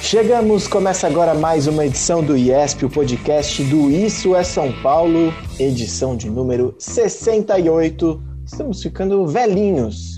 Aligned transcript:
Chegamos, 0.00 0.68
começa 0.68 1.08
agora 1.08 1.34
mais 1.34 1.66
uma 1.66 1.84
edição 1.84 2.22
do 2.22 2.36
IESP, 2.36 2.84
o 2.84 2.90
podcast 2.90 3.64
do 3.64 3.90
Isso 3.90 4.36
é 4.36 4.44
São 4.44 4.70
Paulo, 4.80 5.34
edição 5.58 6.16
de 6.16 6.30
número 6.30 6.72
68. 6.78 8.22
Estamos 8.46 8.80
ficando 8.80 9.26
velhinhos. 9.26 10.13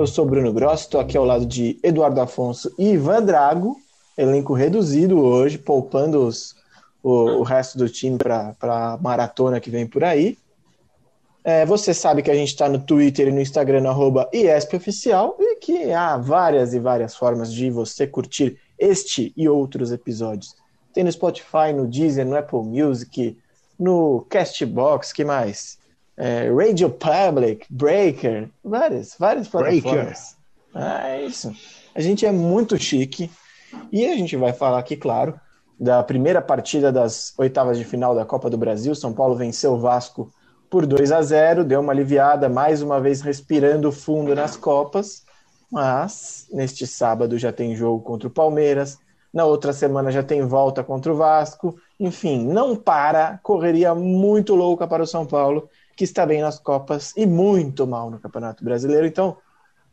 Eu 0.00 0.06
sou 0.06 0.24
Bruno 0.24 0.50
Gross, 0.50 0.80
estou 0.80 0.98
aqui 0.98 1.14
ao 1.14 1.26
lado 1.26 1.44
de 1.44 1.78
Eduardo 1.82 2.22
Afonso 2.22 2.74
e 2.78 2.92
Ivan 2.92 3.22
Drago, 3.22 3.76
elenco 4.16 4.54
reduzido 4.54 5.20
hoje, 5.20 5.58
poupando 5.58 6.26
os, 6.26 6.56
o, 7.02 7.10
o 7.10 7.42
resto 7.42 7.76
do 7.76 7.86
time 7.86 8.16
para 8.16 8.56
a 8.62 8.96
maratona 8.96 9.60
que 9.60 9.68
vem 9.68 9.86
por 9.86 10.02
aí. 10.02 10.38
É, 11.44 11.66
você 11.66 11.92
sabe 11.92 12.22
que 12.22 12.30
a 12.30 12.34
gente 12.34 12.48
está 12.48 12.66
no 12.66 12.78
Twitter 12.78 13.28
e 13.28 13.30
no 13.30 13.42
Instagram, 13.42 13.86
arroba 13.90 14.26
IESPOficial, 14.32 15.36
e 15.38 15.56
que 15.56 15.92
há 15.92 16.16
várias 16.16 16.72
e 16.72 16.78
várias 16.78 17.14
formas 17.14 17.52
de 17.52 17.68
você 17.68 18.06
curtir 18.06 18.58
este 18.78 19.34
e 19.36 19.50
outros 19.50 19.92
episódios. 19.92 20.56
Tem 20.94 21.04
no 21.04 21.12
Spotify, 21.12 21.74
no 21.74 21.86
Deezer, 21.86 22.24
no 22.24 22.38
Apple 22.38 22.62
Music, 22.62 23.36
no 23.78 24.24
Castbox, 24.30 25.12
que 25.12 25.26
mais? 25.26 25.78
É, 26.22 26.52
Radio 26.52 26.90
Public, 26.90 27.66
Breaker, 27.70 28.50
várias, 28.62 29.16
várias 29.18 29.48
plataformas. 29.48 30.36
Ah, 30.74 31.08
é 31.08 31.24
isso. 31.24 31.50
A 31.94 32.00
gente 32.02 32.26
é 32.26 32.30
muito 32.30 32.76
chique 32.76 33.30
e 33.90 34.04
a 34.04 34.14
gente 34.14 34.36
vai 34.36 34.52
falar 34.52 34.78
aqui, 34.78 34.98
claro, 34.98 35.40
da 35.78 36.02
primeira 36.02 36.42
partida 36.42 36.92
das 36.92 37.32
oitavas 37.38 37.78
de 37.78 37.86
final 37.86 38.14
da 38.14 38.26
Copa 38.26 38.50
do 38.50 38.58
Brasil. 38.58 38.94
São 38.94 39.14
Paulo 39.14 39.34
venceu 39.34 39.72
o 39.72 39.78
Vasco 39.78 40.30
por 40.68 40.84
2 40.84 41.10
a 41.10 41.22
0, 41.22 41.64
deu 41.64 41.80
uma 41.80 41.92
aliviada, 41.92 42.50
mais 42.50 42.82
uma 42.82 43.00
vez 43.00 43.22
respirando 43.22 43.90
fundo 43.90 44.34
nas 44.34 44.58
Copas. 44.58 45.24
Mas 45.72 46.46
neste 46.52 46.86
sábado 46.86 47.38
já 47.38 47.50
tem 47.50 47.74
jogo 47.74 48.02
contra 48.02 48.28
o 48.28 48.30
Palmeiras, 48.30 48.98
na 49.32 49.46
outra 49.46 49.72
semana 49.72 50.10
já 50.10 50.22
tem 50.22 50.42
volta 50.42 50.84
contra 50.84 51.12
o 51.12 51.16
Vasco. 51.16 51.76
Enfim, 51.98 52.46
não 52.46 52.76
para, 52.76 53.40
correria 53.42 53.94
muito 53.94 54.54
louca 54.54 54.86
para 54.86 55.02
o 55.02 55.06
São 55.06 55.24
Paulo, 55.24 55.68
que 56.00 56.04
está 56.04 56.24
bem 56.24 56.40
nas 56.40 56.58
Copas 56.58 57.12
e 57.14 57.26
muito 57.26 57.86
mal 57.86 58.10
no 58.10 58.18
Campeonato 58.18 58.64
Brasileiro. 58.64 59.06
Então, 59.06 59.36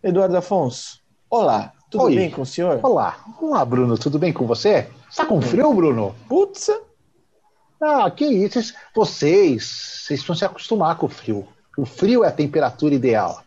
Eduardo 0.01 0.37
Afonso, 0.37 1.01
olá, 1.29 1.73
tudo 1.91 2.05
Oi. 2.05 2.15
bem 2.15 2.31
com 2.31 2.43
o 2.43 2.45
senhor? 2.45 2.79
Olá, 2.81 3.25
olá 3.41 3.65
Bruno, 3.65 3.97
tudo 3.97 4.17
bem 4.17 4.31
com 4.31 4.47
você? 4.47 4.87
Está 5.09 5.25
com 5.25 5.41
frio, 5.41 5.73
Bruno? 5.73 6.15
Putz, 6.29 6.69
Ah, 7.81 8.09
que 8.09 8.23
isso, 8.23 8.73
vocês, 8.95 10.05
vocês 10.05 10.23
vão 10.23 10.33
se 10.33 10.45
acostumar 10.45 10.95
com 10.95 11.07
o 11.07 11.09
frio. 11.09 11.45
O 11.77 11.85
frio 11.85 12.23
é 12.23 12.29
a 12.29 12.31
temperatura 12.31 12.95
ideal. 12.95 13.43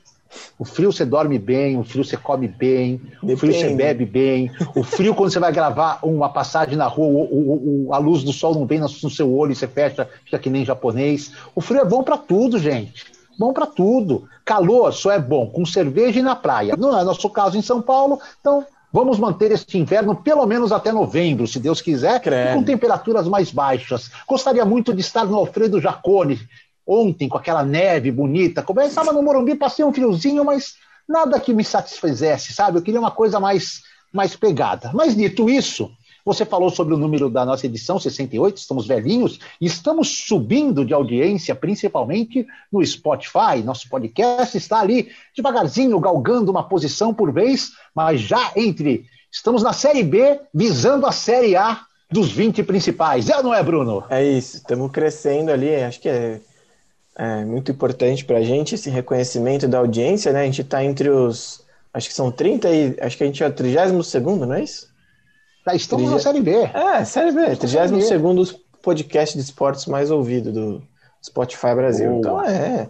O 0.59 0.65
frio 0.65 0.93
você 0.93 1.05
dorme 1.05 1.39
bem, 1.39 1.79
o 1.79 1.83
frio 1.85 2.05
você 2.05 2.17
come 2.17 2.47
bem, 2.47 3.01
o 3.23 3.37
frio 3.37 3.53
você 3.53 3.63
Depende. 3.63 3.75
bebe 3.77 4.05
bem, 4.07 4.51
o 4.77 4.83
frio 4.85 5.15
quando 5.15 5.31
você 5.33 5.41
vai 5.41 5.53
gravar 5.53 5.99
uma 6.03 6.29
passagem 6.29 6.77
na 6.77 6.87
rua, 6.87 7.07
o- 7.09 7.23
o- 7.23 7.87
o- 7.89 7.95
a 7.95 7.99
luz 7.99 8.23
do 8.23 8.33
sol 8.33 8.55
não 8.55 8.67
vem 8.67 8.79
no 8.79 8.89
seu 8.89 9.35
olho 9.35 9.53
e 9.53 9.57
você 9.57 9.67
fecha, 9.67 10.09
fica 10.25 10.39
que 10.39 10.49
nem 10.51 10.65
japonês. 10.65 11.33
O 11.55 11.61
frio 11.61 11.81
é 11.81 11.85
bom 11.85 12.03
pra 12.03 12.17
tudo, 12.17 12.59
gente. 12.59 13.07
Bom 13.39 13.53
pra 13.53 13.67
tudo. 13.67 14.29
Calor 14.45 14.93
só 14.93 15.11
é 15.11 15.19
bom 15.19 15.47
com 15.47 15.65
cerveja 15.65 16.19
e 16.21 16.23
na 16.23 16.37
praia. 16.37 16.77
Não 16.77 16.97
é 16.99 17.03
nosso 17.03 17.29
caso 17.31 17.57
em 17.57 17.63
São 17.63 17.81
Paulo, 17.81 18.21
então 18.41 18.65
vamos 18.93 19.19
manter 19.19 19.51
este 19.51 19.79
inverno 19.79 20.15
pelo 20.15 20.45
menos 20.47 20.73
até 20.73 20.93
novembro, 20.93 21.47
se 21.47 21.59
Deus 21.59 21.81
quiser, 21.81 22.21
e 22.51 22.55
com 22.55 22.63
temperaturas 22.63 23.27
mais 23.27 23.51
baixas. 23.51 24.11
Gostaria 24.29 24.65
muito 24.65 24.93
de 24.93 25.01
estar 25.01 25.25
no 25.25 25.37
Alfredo 25.37 25.81
Jacone 25.81 26.39
ontem 26.87 27.29
com 27.29 27.39
aquela 27.39 27.65
neve 27.65 28.11
bonita. 28.11 28.65
Estava 28.85 29.13
no 29.13 29.23
Morumbi, 29.23 29.55
passei 29.55 29.85
um 29.85 29.93
friozinho, 29.93 30.45
mas 30.45 30.75
nada 31.09 31.41
que 31.41 31.53
me 31.53 31.65
satisfizesse, 31.65 32.53
sabe? 32.53 32.79
Eu 32.79 32.83
queria 32.83 33.01
uma 33.01 33.11
coisa 33.11 33.41
mais, 33.41 33.83
mais 34.13 34.37
pegada. 34.37 34.91
Mas 34.95 35.17
dito 35.17 35.51
isso, 35.51 35.91
você 36.25 36.45
falou 36.45 36.71
sobre 36.71 36.95
o 36.95 36.99
número 36.99 37.31
da 37.31 37.45
nossa 37.45 37.67
edição 37.67 37.99
68, 37.99 38.57
estamos 38.57 38.87
velhinhos, 38.87 39.39
e 39.61 39.67
estamos 39.67 40.27
subindo 40.27 40.85
de 40.85 40.95
audiência, 40.95 41.55
principalmente 41.55 42.47
no 42.71 42.85
Spotify. 42.85 43.63
Nosso 43.65 43.89
podcast 43.89 44.57
está 44.57 44.81
ali 44.81 45.09
devagarzinho, 45.35 45.99
galgando 45.99 46.51
uma 46.51 46.63
posição 46.63 47.13
por 47.13 47.33
vez, 47.33 47.71
mas 47.95 48.21
já 48.21 48.53
entre. 48.55 49.07
Estamos 49.33 49.63
na 49.63 49.73
Série 49.73 50.03
B, 50.03 50.41
visando 50.53 51.07
a 51.07 51.13
Série 51.13 51.57
A 51.57 51.83
dos 52.11 52.33
20 52.33 52.63
principais. 52.65 53.29
É 53.29 53.37
ou 53.37 53.43
não 53.43 53.55
é, 53.55 53.63
Bruno? 53.63 54.05
é 54.11 54.25
isso, 54.25 54.57
estamos 54.57 54.91
crescendo 54.91 55.51
ali, 55.51 55.75
acho 55.77 56.01
que 56.01 56.09
é, 56.09 56.41
é 57.17 57.45
muito 57.45 57.71
importante 57.71 58.25
para 58.25 58.39
a 58.39 58.43
gente 58.43 58.75
esse 58.75 58.89
reconhecimento 58.91 59.69
da 59.69 59.79
audiência, 59.79 60.33
né? 60.33 60.43
A 60.43 60.45
gente 60.47 60.63
está 60.63 60.85
entre 60.85 61.09
os, 61.09 61.65
acho 61.93 62.09
que 62.09 62.15
são 62.15 62.31
30 62.31 62.71
e, 62.71 62.97
acho 63.01 63.17
que 63.17 63.25
a 63.25 63.27
gente 63.27 63.43
é 63.43 63.47
o 63.47 63.53
32 63.53 64.15
não 64.39 64.55
é 64.55 64.63
isso? 64.63 64.89
Já 65.67 65.75
estamos 65.75 66.05
Trige- 66.05 66.15
na 66.15 66.21
Série 66.21 66.41
B. 66.41 66.53
É, 66.53 67.05
Série 67.05 67.33
B, 67.33 67.57
Série 67.57 67.89
B. 67.93 67.99
32 67.99 68.53
podcast 68.83 69.37
de 69.37 69.45
esportes 69.45 69.87
mais 69.87 70.11
ouvido 70.11 70.53
do 70.53 70.83
Spotify 71.23 71.75
Brasil. 71.75 72.19
Então 72.19 72.43
é, 72.43 72.89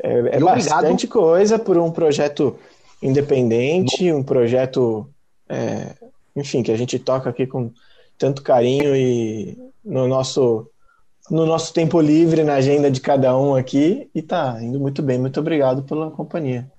é, 0.00 0.36
é 0.36 0.40
bastante 0.40 1.06
coisa 1.06 1.58
por 1.58 1.76
um 1.76 1.90
projeto 1.90 2.56
independente, 3.02 4.12
um 4.12 4.22
projeto, 4.22 5.08
é, 5.48 5.94
enfim, 6.36 6.62
que 6.62 6.72
a 6.72 6.76
gente 6.76 6.98
toca 6.98 7.30
aqui 7.30 7.46
com 7.46 7.70
tanto 8.16 8.42
carinho 8.42 8.94
e 8.94 9.58
no 9.84 10.08
nosso, 10.08 10.66
no 11.30 11.46
nosso 11.46 11.72
tempo 11.72 12.00
livre, 12.00 12.44
na 12.44 12.54
agenda 12.54 12.90
de 12.90 13.00
cada 13.00 13.36
um 13.36 13.54
aqui, 13.54 14.08
e 14.14 14.20
tá 14.20 14.58
indo 14.60 14.78
muito 14.78 15.02
bem. 15.02 15.18
Muito 15.18 15.40
obrigado 15.40 15.82
pela 15.82 16.10
companhia. 16.10 16.70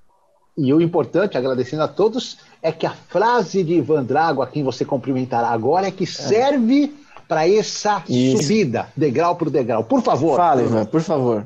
E 0.57 0.73
o 0.73 0.81
importante, 0.81 1.38
agradecendo 1.38 1.83
a 1.83 1.88
todos, 1.88 2.38
é 2.61 2.72
que 2.72 2.85
a 2.85 2.91
frase 2.91 3.63
de 3.63 3.73
Ivan 3.73 4.03
Drago, 4.03 4.41
a 4.41 4.47
quem 4.47 4.63
você 4.63 4.85
cumprimentará 4.85 5.50
agora, 5.50 5.88
é 5.88 5.91
que 5.91 6.06
serve 6.06 6.94
para 7.28 7.47
essa 7.47 8.03
Isso. 8.07 8.44
subida, 8.44 8.88
degrau 8.95 9.36
por 9.36 9.50
degrau. 9.50 9.83
Por 9.83 10.01
favor. 10.01 10.38
Fala, 10.38 10.62
Ivan, 10.62 10.86
por 10.86 11.01
favor. 11.01 11.45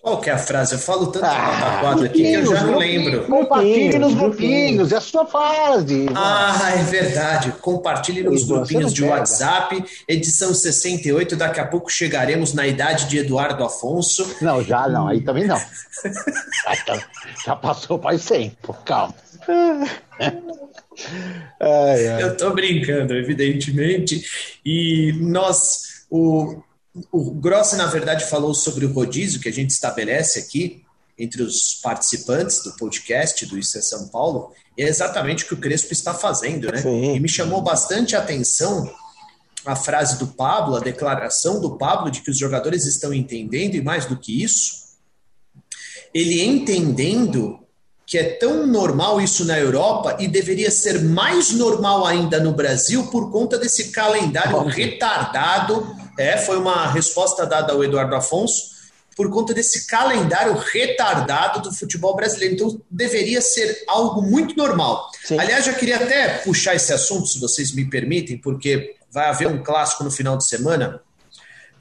Qual 0.00 0.20
que 0.20 0.30
é 0.30 0.32
a 0.32 0.38
frase? 0.38 0.74
Eu 0.74 0.78
falo 0.78 1.08
tanto 1.08 1.26
Ah, 1.26 1.58
pataquado 1.60 2.04
aqui 2.04 2.22
que 2.22 2.32
eu 2.32 2.46
já 2.46 2.62
não 2.62 2.78
lembro. 2.78 3.24
Compartilhe 3.26 3.98
nos 3.98 4.14
Grupinhos, 4.14 4.92
é 4.92 4.96
a 4.96 5.00
sua 5.00 5.26
frase. 5.26 6.06
Ah, 6.14 6.72
é 6.78 6.82
verdade. 6.84 7.52
Compartilhe 7.60 8.22
nos 8.22 8.44
grupinhos 8.44 8.92
de. 8.94 9.04
WhatsApp, 9.04 9.84
edição 10.06 10.54
68. 10.54 11.34
Daqui 11.36 11.60
a 11.60 11.66
pouco 11.66 11.90
chegaremos 11.90 12.54
na 12.54 12.66
idade 12.66 13.06
de 13.06 13.18
Eduardo 13.18 13.64
Afonso. 13.64 14.36
Não, 14.40 14.62
já 14.62 14.88
não, 14.88 15.08
aí 15.08 15.20
também 15.20 15.46
não. 15.46 15.58
Já 17.44 17.56
passou 17.56 17.98
faz 18.00 18.24
tempo, 18.24 18.74
calma. 18.84 19.14
Ai, 21.60 22.08
ai. 22.08 22.22
Eu 22.22 22.36
tô 22.36 22.50
brincando, 22.52 23.14
evidentemente. 23.14 24.22
E 24.64 25.12
nós, 25.20 26.04
o, 26.10 26.60
o 27.12 27.30
Grossi, 27.32 27.76
na 27.76 27.86
verdade, 27.86 28.26
falou 28.26 28.54
sobre 28.54 28.84
o 28.84 28.92
rodízio 28.92 29.40
que 29.40 29.48
a 29.48 29.52
gente 29.52 29.70
estabelece 29.70 30.38
aqui 30.38 30.82
entre 31.18 31.42
os 31.42 31.74
participantes 31.82 32.62
do 32.62 32.72
podcast 32.76 33.44
do 33.46 33.58
Isso 33.58 33.76
é 33.76 33.80
São 33.80 34.08
Paulo. 34.08 34.52
E 34.76 34.82
é 34.82 34.88
exatamente 34.88 35.44
o 35.44 35.48
que 35.48 35.54
o 35.54 35.58
Crespo 35.58 35.92
está 35.92 36.14
fazendo, 36.14 36.70
né? 36.70 36.78
Sim. 36.80 37.14
E 37.14 37.20
me 37.20 37.28
chamou 37.28 37.60
bastante 37.60 38.14
a 38.14 38.20
atenção 38.20 38.90
a 39.66 39.74
frase 39.74 40.18
do 40.18 40.28
Pablo, 40.28 40.76
a 40.76 40.80
declaração 40.80 41.60
do 41.60 41.76
Pablo 41.76 42.10
de 42.10 42.22
que 42.22 42.30
os 42.30 42.38
jogadores 42.38 42.86
estão 42.86 43.12
entendendo, 43.12 43.74
e 43.74 43.82
mais 43.82 44.06
do 44.06 44.16
que 44.16 44.42
isso, 44.42 44.88
ele 46.14 46.42
entendendo 46.42 47.58
que 48.06 48.16
é 48.16 48.24
tão 48.24 48.66
normal 48.66 49.20
isso 49.20 49.44
na 49.44 49.58
Europa 49.58 50.16
e 50.18 50.26
deveria 50.26 50.70
ser 50.70 51.02
mais 51.02 51.52
normal 51.52 52.06
ainda 52.06 52.40
no 52.40 52.52
Brasil 52.52 53.06
por 53.08 53.30
conta 53.30 53.58
desse 53.58 53.90
calendário 53.90 54.62
retardado. 54.64 55.94
É, 56.18 56.36
foi 56.36 56.58
uma 56.58 56.88
resposta 56.90 57.46
dada 57.46 57.72
ao 57.72 57.84
Eduardo 57.84 58.16
Afonso 58.16 58.76
por 59.16 59.30
conta 59.30 59.54
desse 59.54 59.86
calendário 59.86 60.54
retardado 60.54 61.60
do 61.60 61.72
futebol 61.72 62.14
brasileiro. 62.14 62.54
Então, 62.54 62.80
deveria 62.90 63.40
ser 63.40 63.84
algo 63.86 64.20
muito 64.22 64.56
normal. 64.56 65.10
Sim. 65.24 65.38
Aliás, 65.38 65.64
já 65.64 65.74
queria 65.74 65.96
até 65.96 66.38
puxar 66.38 66.74
esse 66.74 66.92
assunto, 66.92 67.26
se 67.26 67.40
vocês 67.40 67.72
me 67.72 67.84
permitem, 67.84 68.38
porque 68.38 68.96
vai 69.10 69.28
haver 69.28 69.48
um 69.48 69.62
clássico 69.62 70.04
no 70.04 70.10
final 70.10 70.36
de 70.36 70.44
semana 70.44 71.00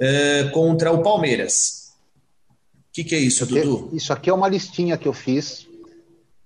uh, 0.01 0.51
contra 0.51 0.91
o 0.91 1.03
Palmeiras. 1.03 1.93
O 2.49 2.93
que, 2.93 3.03
que, 3.03 3.15
é 3.15 3.19
isso, 3.19 3.45
Dudu? 3.45 3.91
Isso 3.93 4.11
aqui 4.11 4.29
é 4.29 4.33
uma 4.33 4.47
listinha 4.47 4.97
que 4.97 5.07
eu 5.07 5.13
fiz, 5.13 5.67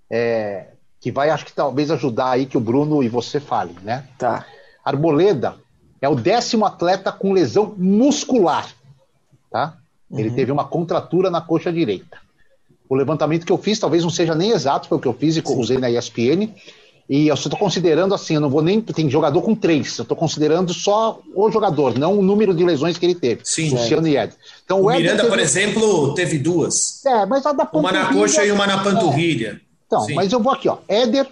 é, 0.10 0.68
que 1.00 1.10
vai, 1.10 1.30
acho 1.30 1.46
que 1.46 1.54
talvez 1.54 1.90
ajudar 1.90 2.32
aí 2.32 2.46
que 2.46 2.58
o 2.58 2.62
Bruno 2.62 3.02
e 3.02 3.08
você 3.08 3.40
falem, 3.40 3.76
né? 3.82 4.06
Tá. 4.18 4.46
Arboleda 4.84 5.56
é 6.02 6.10
o 6.10 6.16
décimo 6.16 6.66
atleta 6.66 7.12
com 7.12 7.32
lesão 7.32 7.76
muscular, 7.78 8.68
tá? 9.50 9.78
Ele 10.12 10.30
uhum. 10.30 10.36
teve 10.36 10.52
uma 10.52 10.66
contratura 10.66 11.30
na 11.30 11.40
coxa 11.40 11.72
direita. 11.72 12.18
O 12.90 12.96
levantamento 12.96 13.46
que 13.46 13.52
eu 13.52 13.58
fiz 13.58 13.80
talvez 13.80 14.04
não 14.04 14.10
seja 14.10 14.36
nem 14.36 14.52
exato, 14.52 14.90
foi 14.90 14.98
o 14.98 15.02
que 15.02 15.08
eu 15.08 15.14
fiz 15.14 15.38
e 15.38 15.42
Sim. 15.46 15.58
usei 15.58 15.78
na 15.78 15.90
ESPN. 15.90 16.50
E 17.10 17.28
eu 17.28 17.34
estou 17.34 17.58
considerando 17.58 18.14
assim, 18.14 18.36
eu 18.36 18.42
não 18.42 18.50
vou 18.50 18.62
nem. 18.62 18.82
Tem 18.82 19.10
jogador 19.10 19.42
com 19.42 19.54
três, 19.54 19.98
eu 19.98 20.04
estou 20.04 20.16
considerando 20.16 20.74
só 20.74 21.20
o 21.36 21.52
jogador, 21.52 21.98
não 21.98 22.18
o 22.18 22.22
número 22.22 22.54
de 22.54 22.64
lesões 22.64 22.98
que 22.98 23.06
ele 23.06 23.16
teve. 23.16 23.42
Sim. 23.44 23.70
Luciano 23.70 24.08
é. 24.08 24.12
e 24.12 24.18
Ed. 24.18 24.34
Então, 24.64 24.82
o, 24.82 24.88
o 24.88 24.92
Miranda, 24.92 25.18
teve... 25.18 25.30
por 25.30 25.40
exemplo, 25.40 26.14
teve 26.14 26.38
duas. 26.38 27.06
É, 27.06 27.26
mas 27.26 27.46
a 27.46 27.52
da 27.52 27.70
Uma 27.74 27.92
na 27.92 28.14
coxa 28.14 28.46
e 28.46 28.52
uma 28.52 28.66
na 28.66 28.84
panturrilha. 28.84 29.62
É. 29.62 29.72
Então, 29.88 30.02
Sim. 30.02 30.16
mas 30.16 30.32
eu 30.32 30.40
vou 30.40 30.54
aqui, 30.54 30.70
ó. 30.70 30.78
Éder, 30.88 31.28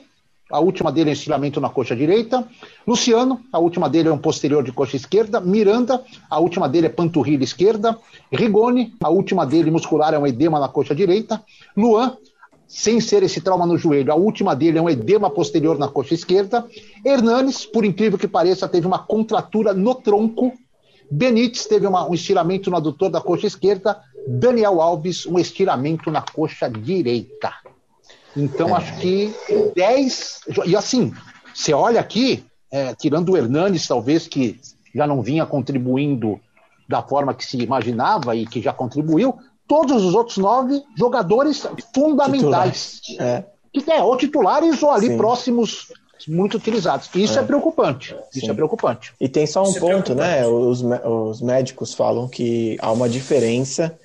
a 0.52 0.60
última 0.60 0.92
dele 0.92 1.10
é 1.10 1.12
um 1.12 1.14
estiramento 1.14 1.62
na 1.62 1.70
coxa 1.70 1.96
direita. 1.96 2.48
Luciano, 2.88 3.42
a 3.52 3.60
última 3.60 3.88
dele 3.88 4.10
é 4.10 4.12
um 4.12 4.18
posterior 4.18 4.64
de 4.64 4.72
coxa 4.72 4.96
esquerda. 4.96 5.40
Miranda, 5.40 6.04
a 6.30 6.40
última 6.40 6.68
dele 6.68 6.88
é 6.88 6.90
panturrilha 6.90 7.44
esquerda. 7.44 7.98
Rigoni, 8.32 8.94
a 9.02 9.10
última 9.10 9.46
dele 9.46 9.70
muscular 9.70 10.14
é 10.14 10.18
um 10.18 10.26
edema 10.26 10.60
na 10.60 10.68
coxa 10.68 10.96
direita. 10.96 11.44
Luan, 11.78 12.18
sem 12.68 13.00
ser 13.00 13.22
esse 13.22 13.42
trauma 13.42 13.66
no 13.66 13.78
joelho, 13.78 14.12
a 14.12 14.16
última 14.16 14.56
dele 14.56 14.80
é 14.80 14.82
um 14.82 14.90
edema 14.90 15.30
posterior 15.30 15.78
na 15.78 15.88
coxa 15.88 16.16
esquerda. 16.16 16.66
Hernanes, 17.06 17.66
por 17.66 17.86
incrível 17.86 18.18
que 18.18 18.28
pareça, 18.28 18.68
teve 18.68 18.88
uma 18.88 19.00
contratura 19.00 19.74
no 19.74 19.94
tronco. 19.94 20.52
Benítez 21.12 21.66
teve 21.66 21.88
uma, 21.88 22.08
um 22.08 22.14
estiramento 22.14 22.70
no 22.70 22.78
adutor 22.78 23.10
da 23.10 23.22
coxa 23.22 23.48
esquerda. 23.48 24.00
Daniel 24.28 24.82
Alves, 24.82 25.26
um 25.26 25.40
estiramento 25.40 26.12
na 26.12 26.22
coxa 26.22 26.70
direita. 26.70 27.52
Então, 28.36 28.70
é. 28.70 28.74
acho 28.74 28.98
que 29.00 29.34
10. 29.76 30.42
E 30.66 30.76
assim, 30.76 31.14
você 31.54 31.74
olha 31.74 32.00
aqui, 32.00 32.46
é, 32.72 32.94
tirando 32.96 33.30
o 33.30 33.38
Hernanes, 33.38 33.88
talvez, 33.88 34.28
que 34.28 34.60
já 34.94 35.06
não 35.06 35.22
vinha 35.22 35.46
contribuindo 35.46 36.40
da 36.88 37.02
forma 37.02 37.34
que 37.34 37.46
se 37.46 37.58
imaginava 37.58 38.36
e 38.36 38.48
que 38.48 38.62
já 38.62 38.74
contribuiu, 38.74 39.38
todos 39.68 40.04
os 40.04 40.16
outros 40.16 40.38
nove 40.38 40.84
jogadores 40.98 41.66
fundamentais. 41.94 43.02
É. 43.20 43.44
Que 43.72 43.92
é, 43.92 44.02
ou 44.02 44.18
titulares 44.18 44.82
ou 44.82 44.90
ali 44.90 45.08
Sim. 45.08 45.18
próximos 45.18 45.94
muito 46.28 46.58
utilizados. 46.58 47.10
Isso 47.14 47.38
é, 47.38 47.42
é 47.44 47.46
preocupante. 47.46 48.16
Isso 48.34 48.46
Sim. 48.46 48.52
é 48.52 48.54
preocupante. 48.54 49.14
E 49.22 49.30
tem 49.30 49.46
só 49.46 49.64
um 49.64 49.70
Isso 49.70 49.78
é 49.78 49.80
ponto, 49.80 50.12
é 50.14 50.16
né? 50.16 50.48
Os, 50.48 50.82
os 50.82 51.42
médicos 51.42 51.94
falam 51.94 52.28
que 52.28 52.78
há 52.82 52.92
uma 52.92 53.08
diferença, 53.08 53.98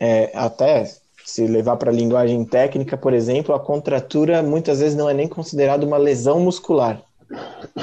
é, 0.00 0.32
até 0.34 0.90
se 1.30 1.46
levar 1.46 1.76
para 1.76 1.90
a 1.90 1.94
linguagem 1.94 2.44
técnica, 2.44 2.96
por 2.96 3.14
exemplo, 3.14 3.54
a 3.54 3.60
contratura 3.60 4.42
muitas 4.42 4.80
vezes 4.80 4.96
não 4.96 5.08
é 5.08 5.14
nem 5.14 5.28
considerada 5.28 5.86
uma 5.86 5.96
lesão 5.96 6.40
muscular, 6.40 7.02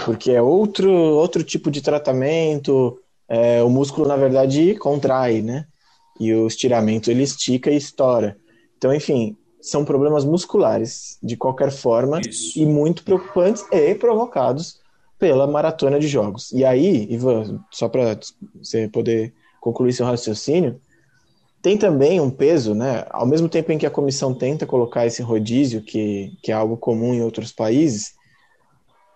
porque 0.06 0.32
é 0.32 0.42
outro, 0.42 0.92
outro 0.92 1.44
tipo 1.44 1.72
de 1.72 1.82
tratamento. 1.82 3.00
É, 3.30 3.64
o 3.64 3.70
músculo, 3.70 4.08
na 4.08 4.16
verdade, 4.16 4.76
contrai, 4.76 5.42
né? 5.42 5.66
E 6.20 6.34
o 6.34 6.48
estiramento 6.48 7.10
ele 7.12 7.24
estica 7.24 7.70
e 7.70 7.78
estoura. 7.78 8.38
Então, 8.78 8.94
enfim, 8.94 9.36
são 9.62 9.84
problemas 9.86 10.26
musculares, 10.26 11.18
de 11.22 11.36
qualquer 11.36 11.72
forma, 11.72 12.20
Isso. 12.22 12.58
e 12.60 12.66
muito 12.66 13.04
preocupantes 13.04 13.66
e 13.72 13.96
provocados 13.96 14.80
pela 15.18 15.48
maratona 15.48 16.00
de 16.00 16.08
jogos. 16.08 16.52
E 16.52 16.64
aí, 16.64 17.08
Ivan, 17.10 17.60
só 17.72 17.90
para 17.90 18.20
você 18.56 18.88
poder 18.88 19.34
concluir 19.60 19.94
seu 19.94 20.06
raciocínio, 20.06 20.80
tem 21.62 21.77
também 21.77 22.19
um 22.19 22.30
peso, 22.30 22.74
né? 22.74 23.06
Ao 23.09 23.25
mesmo 23.25 23.50
tempo 23.50 23.71
em 23.71 23.77
que 23.77 23.86
a 23.86 23.92
comissão 23.92 24.33
tenta 24.33 24.65
colocar 24.65 25.06
esse 25.06 25.21
rodízio, 25.21 25.81
que, 25.81 26.38
que 26.42 26.51
é 26.51 26.56
algo 26.56 26.77
comum 26.77 27.13
em 27.13 27.21
outros 27.21 27.51
países, 27.51 28.13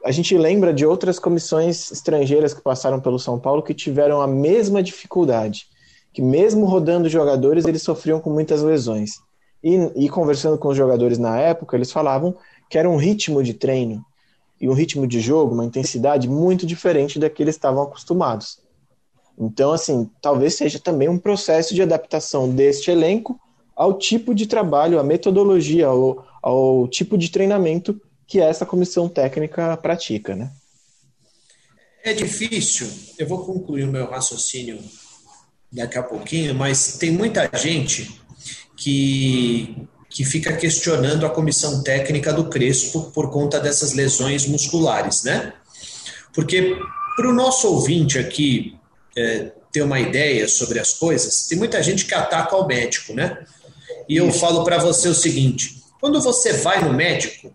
a 0.03 0.11
gente 0.11 0.35
lembra 0.35 0.73
de 0.73 0.85
outras 0.85 1.19
comissões 1.19 1.91
estrangeiras 1.91 2.53
que 2.53 2.61
passaram 2.61 2.99
pelo 2.99 3.19
São 3.19 3.39
Paulo 3.39 3.61
que 3.61 3.73
tiveram 3.73 4.19
a 4.19 4.27
mesma 4.27 4.81
dificuldade, 4.81 5.67
que 6.11 6.21
mesmo 6.21 6.65
rodando 6.65 7.07
jogadores, 7.07 7.65
eles 7.65 7.83
sofriam 7.83 8.19
com 8.19 8.31
muitas 8.31 8.61
lesões. 8.61 9.11
E, 9.63 9.75
e 9.95 10.09
conversando 10.09 10.57
com 10.57 10.69
os 10.69 10.77
jogadores 10.77 11.19
na 11.19 11.39
época, 11.39 11.77
eles 11.77 11.91
falavam 11.91 12.35
que 12.67 12.79
era 12.79 12.89
um 12.89 12.97
ritmo 12.97 13.43
de 13.43 13.53
treino 13.53 14.03
e 14.59 14.67
um 14.67 14.73
ritmo 14.73 15.05
de 15.05 15.19
jogo, 15.19 15.53
uma 15.53 15.65
intensidade 15.65 16.27
muito 16.27 16.65
diferente 16.65 17.19
da 17.19 17.29
que 17.29 17.43
eles 17.43 17.55
estavam 17.55 17.83
acostumados. 17.83 18.59
Então, 19.41 19.73
assim, 19.73 20.07
talvez 20.21 20.53
seja 20.53 20.77
também 20.77 21.09
um 21.09 21.17
processo 21.17 21.73
de 21.73 21.81
adaptação 21.81 22.47
deste 22.47 22.91
elenco 22.91 23.41
ao 23.75 23.97
tipo 23.97 24.35
de 24.35 24.45
trabalho, 24.45 24.99
à 24.99 25.03
metodologia, 25.03 25.87
ao, 25.87 26.23
ao 26.43 26.87
tipo 26.87 27.17
de 27.17 27.31
treinamento 27.31 27.99
que 28.27 28.39
essa 28.39 28.67
comissão 28.67 29.09
técnica 29.09 29.75
pratica, 29.77 30.35
né? 30.35 30.51
É 32.03 32.13
difícil, 32.13 32.87
eu 33.17 33.27
vou 33.27 33.43
concluir 33.43 33.83
o 33.83 33.91
meu 33.91 34.07
raciocínio 34.07 34.79
daqui 35.71 35.97
a 35.97 36.03
pouquinho, 36.03 36.53
mas 36.53 36.97
tem 36.97 37.09
muita 37.09 37.49
gente 37.57 38.21
que, 38.77 39.75
que 40.07 40.23
fica 40.23 40.55
questionando 40.55 41.25
a 41.25 41.29
comissão 41.29 41.81
técnica 41.81 42.31
do 42.31 42.47
Crespo 42.47 43.09
por 43.11 43.31
conta 43.31 43.59
dessas 43.59 43.93
lesões 43.93 44.45
musculares, 44.45 45.23
né? 45.23 45.53
Porque 46.31 46.77
para 47.15 47.29
o 47.29 47.33
nosso 47.33 47.67
ouvinte 47.67 48.19
aqui, 48.19 48.79
é, 49.17 49.51
ter 49.71 49.81
uma 49.81 49.99
ideia 49.99 50.47
sobre 50.47 50.79
as 50.79 50.93
coisas, 50.93 51.47
tem 51.47 51.57
muita 51.57 51.81
gente 51.81 52.05
que 52.05 52.13
ataca 52.13 52.55
o 52.55 52.67
médico, 52.67 53.13
né? 53.13 53.45
E 54.07 54.17
eu 54.17 54.31
falo 54.31 54.63
para 54.63 54.77
você 54.77 55.07
o 55.07 55.15
seguinte: 55.15 55.81
quando 55.99 56.21
você 56.21 56.53
vai 56.53 56.83
no 56.83 56.93
médico, 56.93 57.53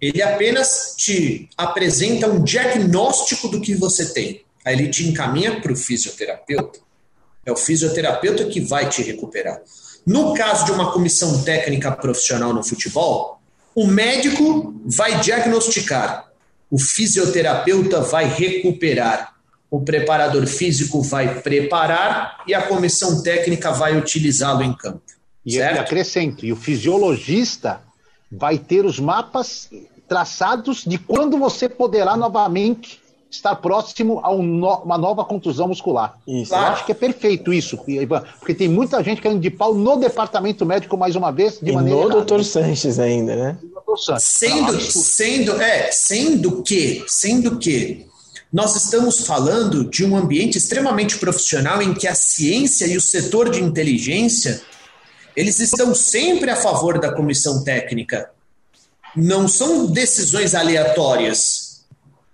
ele 0.00 0.22
apenas 0.22 0.94
te 0.96 1.48
apresenta 1.56 2.26
um 2.26 2.42
diagnóstico 2.42 3.48
do 3.48 3.60
que 3.60 3.74
você 3.74 4.12
tem. 4.12 4.44
Aí 4.64 4.74
ele 4.74 4.88
te 4.88 5.06
encaminha 5.06 5.60
para 5.60 5.72
o 5.72 5.76
fisioterapeuta. 5.76 6.80
É 7.44 7.52
o 7.52 7.56
fisioterapeuta 7.56 8.44
que 8.46 8.60
vai 8.60 8.88
te 8.88 9.02
recuperar. 9.02 9.60
No 10.06 10.34
caso 10.34 10.64
de 10.64 10.72
uma 10.72 10.92
comissão 10.92 11.42
técnica 11.42 11.92
profissional 11.92 12.52
no 12.52 12.64
futebol, 12.64 13.40
o 13.74 13.86
médico 13.86 14.74
vai 14.84 15.20
diagnosticar, 15.20 16.30
o 16.70 16.78
fisioterapeuta 16.78 18.00
vai 18.00 18.26
recuperar 18.26 19.29
o 19.70 19.80
preparador 19.80 20.46
físico 20.46 21.00
vai 21.00 21.40
preparar 21.40 22.42
e 22.46 22.52
a 22.52 22.62
comissão 22.62 23.22
técnica 23.22 23.70
vai 23.70 23.96
utilizá-lo 23.96 24.62
em 24.62 24.72
campo. 24.72 25.00
E 25.46 25.52
certo? 25.52 25.80
acrescento, 25.80 26.44
e 26.44 26.52
o 26.52 26.56
fisiologista 26.56 27.80
vai 28.30 28.58
ter 28.58 28.84
os 28.84 28.98
mapas 28.98 29.70
traçados 30.08 30.84
de 30.84 30.98
quando 30.98 31.38
você 31.38 31.68
poderá 31.68 32.16
novamente 32.16 33.00
estar 33.30 33.54
próximo 33.54 34.20
a 34.24 34.32
um 34.32 34.42
no, 34.42 34.74
uma 34.78 34.98
nova 34.98 35.24
contusão 35.24 35.68
muscular. 35.68 36.18
Isso. 36.26 36.52
Eu 36.52 36.58
acho 36.58 36.84
que 36.84 36.90
é 36.90 36.94
perfeito 36.94 37.52
isso, 37.52 37.78
Ivan, 37.86 38.24
porque 38.40 38.54
tem 38.54 38.68
muita 38.68 39.02
gente 39.04 39.22
querendo 39.22 39.40
de 39.40 39.50
pau 39.50 39.72
no 39.72 39.96
departamento 39.96 40.66
médico 40.66 40.96
mais 40.96 41.14
uma 41.14 41.30
vez, 41.30 41.60
de 41.60 41.70
e 41.70 41.72
maneira. 41.72 42.00
No 42.00 42.10
doutor 42.10 42.44
Sanches 42.44 42.98
ainda, 42.98 43.36
né? 43.36 43.58
Sendo, 44.18 44.80
sendo, 44.80 45.60
é, 45.60 45.90
sendo 45.90 46.62
que, 46.62 47.04
sendo 47.06 47.56
que 47.56 48.09
nós 48.52 48.74
estamos 48.76 49.26
falando 49.26 49.88
de 49.88 50.04
um 50.04 50.16
ambiente 50.16 50.58
extremamente 50.58 51.18
profissional 51.18 51.80
em 51.80 51.94
que 51.94 52.08
a 52.08 52.14
ciência 52.14 52.86
e 52.86 52.96
o 52.96 53.00
setor 53.00 53.50
de 53.50 53.62
inteligência 53.62 54.60
eles 55.36 55.60
estão 55.60 55.94
sempre 55.94 56.50
a 56.50 56.56
favor 56.56 56.98
da 57.00 57.12
comissão 57.12 57.62
técnica. 57.62 58.30
Não 59.16 59.48
são 59.48 59.86
decisões 59.86 60.54
aleatórias. 60.54 61.84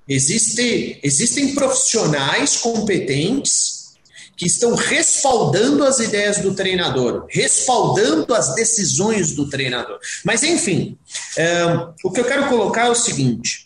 Existe, 0.09 0.99
existem 1.03 1.55
profissionais 1.55 2.57
competentes 2.57 3.95
que 4.37 4.47
estão 4.47 4.75
respaldando 4.75 5.83
as 5.85 5.99
ideias 5.99 6.39
do 6.39 6.55
treinador, 6.55 7.27
respaldando 7.29 8.35
as 8.35 8.55
decisões 8.55 9.33
do 9.33 9.49
treinador. 9.49 9.99
Mas, 10.25 10.43
enfim, 10.43 10.99
é, 11.37 11.65
o 12.05 12.11
que 12.11 12.21
eu 12.21 12.25
quero 12.25 12.49
colocar 12.49 12.87
é 12.87 12.91
o 12.91 12.95
seguinte: 12.95 13.66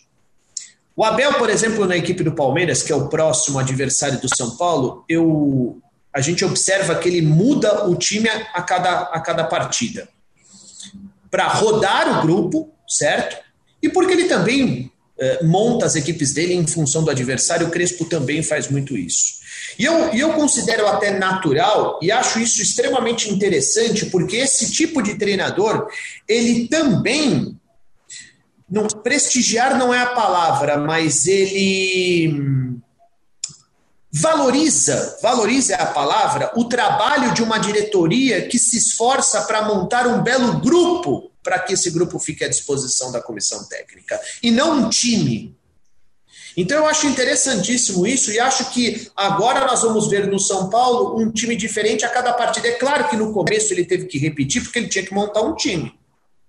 o 1.01 1.03
Abel, 1.03 1.33
por 1.33 1.49
exemplo, 1.49 1.87
na 1.87 1.97
equipe 1.97 2.23
do 2.23 2.31
Palmeiras, 2.31 2.83
que 2.83 2.91
é 2.91 2.95
o 2.95 3.07
próximo 3.07 3.57
adversário 3.57 4.21
do 4.21 4.27
São 4.37 4.55
Paulo, 4.55 5.03
eu, 5.09 5.81
a 6.13 6.21
gente 6.21 6.45
observa 6.45 6.93
que 6.93 7.09
ele 7.09 7.23
muda 7.23 7.89
o 7.89 7.95
time 7.95 8.29
a 8.29 8.61
cada, 8.61 8.99
a 9.05 9.19
cada 9.19 9.43
partida. 9.45 10.07
para 11.31 11.47
rodar 11.47 12.19
o 12.19 12.21
grupo, 12.21 12.69
certo? 12.87 13.35
E 13.81 13.89
porque 13.89 14.13
ele 14.13 14.25
também 14.25 14.91
eh, 15.17 15.43
monta 15.43 15.87
as 15.87 15.95
equipes 15.95 16.33
dele 16.33 16.53
em 16.53 16.67
função 16.67 17.03
do 17.03 17.09
adversário, 17.09 17.65
o 17.65 17.71
Crespo 17.71 18.05
também 18.05 18.43
faz 18.43 18.69
muito 18.69 18.95
isso. 18.95 19.41
E 19.79 19.85
eu, 19.85 20.13
e 20.13 20.19
eu 20.19 20.33
considero 20.33 20.85
até 20.85 21.17
natural 21.17 21.97
e 21.99 22.11
acho 22.11 22.39
isso 22.39 22.61
extremamente 22.61 23.27
interessante, 23.27 24.05
porque 24.05 24.35
esse 24.35 24.71
tipo 24.71 25.01
de 25.01 25.15
treinador, 25.15 25.87
ele 26.27 26.67
também. 26.67 27.57
Não, 28.71 28.87
prestigiar 28.87 29.77
não 29.77 29.93
é 29.93 29.99
a 29.99 30.15
palavra, 30.15 30.77
mas 30.77 31.27
ele 31.27 32.79
valoriza, 34.11 35.19
valoriza 35.21 35.73
é 35.73 35.81
a 35.81 35.87
palavra, 35.87 36.51
o 36.55 36.65
trabalho 36.65 37.33
de 37.33 37.43
uma 37.43 37.57
diretoria 37.57 38.47
que 38.47 38.57
se 38.57 38.77
esforça 38.77 39.41
para 39.41 39.63
montar 39.63 40.07
um 40.07 40.21
belo 40.21 40.59
grupo 40.59 41.31
para 41.43 41.59
que 41.59 41.73
esse 41.73 41.89
grupo 41.89 42.19
fique 42.19 42.43
à 42.43 42.47
disposição 42.47 43.11
da 43.11 43.21
comissão 43.21 43.67
técnica 43.67 44.19
e 44.43 44.51
não 44.51 44.79
um 44.79 44.89
time. 44.89 45.55
Então 46.55 46.77
eu 46.77 46.85
acho 46.85 47.07
interessantíssimo 47.07 48.05
isso 48.05 48.31
e 48.31 48.39
acho 48.39 48.71
que 48.71 49.09
agora 49.15 49.65
nós 49.65 49.81
vamos 49.81 50.09
ver 50.09 50.27
no 50.27 50.39
São 50.39 50.69
Paulo 50.69 51.17
um 51.17 51.31
time 51.31 51.55
diferente 51.55 52.05
a 52.05 52.09
cada 52.09 52.33
partida. 52.33 52.67
É 52.67 52.73
claro 52.73 53.07
que 53.09 53.15
no 53.15 53.31
começo 53.33 53.73
ele 53.73 53.85
teve 53.85 54.05
que 54.05 54.17
repetir 54.17 54.61
porque 54.61 54.79
ele 54.79 54.89
tinha 54.89 55.05
que 55.05 55.13
montar 55.13 55.41
um 55.41 55.55
time. 55.55 55.93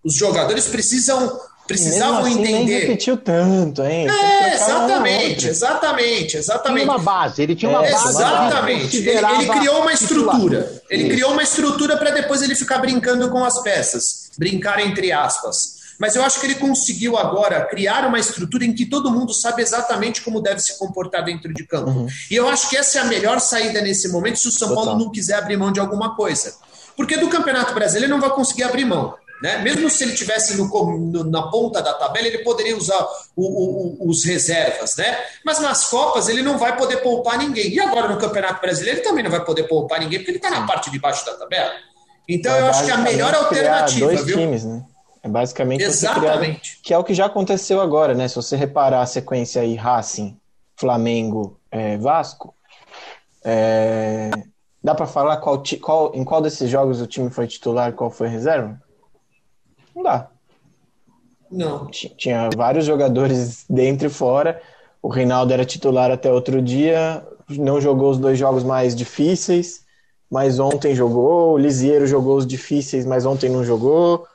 Os 0.05 0.15
jogadores 0.15 0.67
precisam 0.67 1.39
precisavam 1.67 2.21
assim, 2.21 2.33
entender. 2.33 2.53
Nem 2.53 2.67
repetiu 2.67 3.17
tanto, 3.17 3.83
hein? 3.83 4.09
É, 4.09 4.55
exatamente, 4.55 5.49
exatamente, 5.49 6.37
exatamente. 6.37 6.85
Tinha 6.85 6.97
uma 6.97 7.03
base, 7.03 7.43
ele 7.43 7.55
tinha 7.55 7.71
uma 7.71 7.87
é, 7.87 7.91
base. 7.91 8.09
Exatamente. 8.09 8.97
Ele, 8.97 9.09
ele, 9.11 9.49
criou 9.49 9.81
uma 9.81 9.93
estrutura. 9.93 10.83
Ele 10.91 11.03
Isso. 11.05 11.13
criou 11.13 11.33
uma 11.33 11.43
estrutura 11.43 11.97
para 11.97 12.11
depois 12.11 12.43
ele 12.43 12.55
ficar 12.55 12.79
brincando 12.79 13.31
com 13.31 13.45
as 13.45 13.61
peças. 13.63 14.31
Brincar 14.39 14.81
entre 14.81 15.13
aspas. 15.13 15.83
Mas 15.99 16.17
eu 16.17 16.25
acho 16.25 16.41
que 16.41 16.47
ele 16.47 16.57
conseguiu 16.57 17.17
agora 17.17 17.65
criar 17.67 18.07
uma 18.07 18.19
estrutura 18.19 18.65
em 18.65 18.75
que 18.75 18.87
todo 18.87 19.11
mundo 19.11 19.33
sabe 19.33 19.63
exatamente 19.63 20.23
como 20.23 20.41
deve 20.41 20.61
se 20.61 20.77
comportar 20.77 21.25
dentro 21.25 21.55
de 21.55 21.65
campo. 21.65 21.91
Uhum. 21.91 22.07
E 22.29 22.35
eu 22.35 22.49
acho 22.49 22.69
que 22.69 22.77
essa 22.77 22.99
é 22.99 23.03
a 23.03 23.05
melhor 23.05 23.41
saída 23.41 23.81
nesse 23.81 24.09
momento 24.09 24.39
se 24.39 24.49
o 24.49 24.51
São 24.51 24.69
Total. 24.71 24.85
Paulo 24.85 24.99
não 25.05 25.13
quiser 25.13 25.35
abrir 25.35 25.57
mão 25.57 25.71
de 25.71 25.79
alguma 25.79 26.17
coisa. 26.17 26.55
Porque 26.97 27.17
do 27.17 27.29
Campeonato 27.29 27.73
Brasileiro 27.73 28.07
ele 28.07 28.13
não 28.13 28.21
vai 28.21 28.31
conseguir 28.31 28.65
abrir 28.65 28.85
mão. 28.85 29.15
Né? 29.43 29.59
Mesmo 29.59 29.91
se 29.91 30.05
ele 30.05 30.15
tivesse 30.15 30.57
no, 30.57 30.69
no, 30.69 31.25
na 31.25 31.43
ponta 31.49 31.83
da 31.83 31.93
tabela, 31.95 32.29
ele 32.29 32.39
poderia 32.39 32.77
usar 32.77 33.05
o, 33.35 34.05
o, 34.05 34.09
os 34.09 34.25
reservas, 34.25 34.95
né? 34.97 35.19
Mas 35.45 35.59
nas 35.59 35.87
Copas 35.87 36.29
ele 36.29 36.43
não 36.43 36.57
vai 36.57 36.77
poder 36.77 36.99
poupar 36.99 37.37
ninguém. 37.39 37.69
E 37.73 37.81
agora 37.81 38.07
no 38.07 38.21
Campeonato 38.21 38.61
Brasileiro 38.61 39.01
ele 39.01 39.09
também 39.09 39.25
não 39.25 39.33
vai 39.33 39.45
poder 39.45 39.65
poupar 39.65 39.99
ninguém, 39.99 40.21
porque 40.21 40.31
ele 40.31 40.39
está 40.39 40.49
na 40.49 40.65
parte 40.65 40.93
de 40.93 40.99
baixo 41.01 41.27
da 41.27 41.35
tabela. 41.35 41.73
Então 42.29 42.55
é 42.55 42.61
eu 42.61 42.67
acho 42.67 42.85
que 42.85 42.93
a 42.93 42.99
melhor 42.99 43.35
alternativa, 43.35 44.07
dois 44.07 44.25
viu? 44.25 44.37
Times, 44.37 44.65
né? 44.65 44.85
É 45.25 45.29
basicamente 45.29 45.83
Exatamente. 45.83 46.77
Criar, 46.77 46.83
que 46.85 46.95
é 46.95 46.99
o 46.99 47.03
que 47.03 47.13
já 47.13 47.27
aconteceu 47.27 47.81
agora, 47.81 48.15
né? 48.15 48.29
Se 48.29 48.37
você 48.37 48.55
reparar 48.55 49.03
a 49.03 49.07
sequência 49.07 49.61
aí, 49.61 49.75
Racing, 49.75 50.39
Flamengo, 50.77 51.59
é, 51.69 51.97
Vasco, 51.97 52.55
é, 53.45 54.31
dá 54.83 54.95
para 54.95 55.07
falar 55.07 55.39
qual, 55.39 55.61
qual, 55.81 56.13
em 56.15 56.23
qual 56.23 56.41
desses 56.41 56.71
jogos 56.71 57.01
o 57.01 57.09
time 57.09 57.29
foi 57.29 57.49
titular 57.49 57.91
e 57.91 57.93
qual 57.93 58.09
foi 58.09 58.29
reserva? 58.29 58.81
Não 59.95 60.03
dá. 60.03 60.29
Não. 61.51 61.87
Tinha 61.89 62.49
vários 62.57 62.85
jogadores 62.87 63.65
dentro 63.69 64.07
e 64.07 64.11
fora. 64.11 64.61
O 65.03 65.09
Reinaldo 65.09 65.53
era 65.53 65.65
titular 65.65 66.11
até 66.11 66.33
outro 66.33 66.63
dia, 66.63 67.27
não 67.49 67.81
jogou 67.81 68.11
os 68.11 68.19
dois 68.19 68.39
jogos 68.39 68.63
mais 68.63 68.95
difíceis, 68.95 69.85
mas 70.31 70.59
ontem 70.59 70.95
jogou. 70.95 71.55
O 71.55 71.59
Lisieiro 71.59 72.07
jogou 72.07 72.37
os 72.37 72.47
difíceis, 72.47 73.05
mas 73.05 73.27
ontem 73.27 73.51
não 73.51 73.65
jogou. 73.65 74.27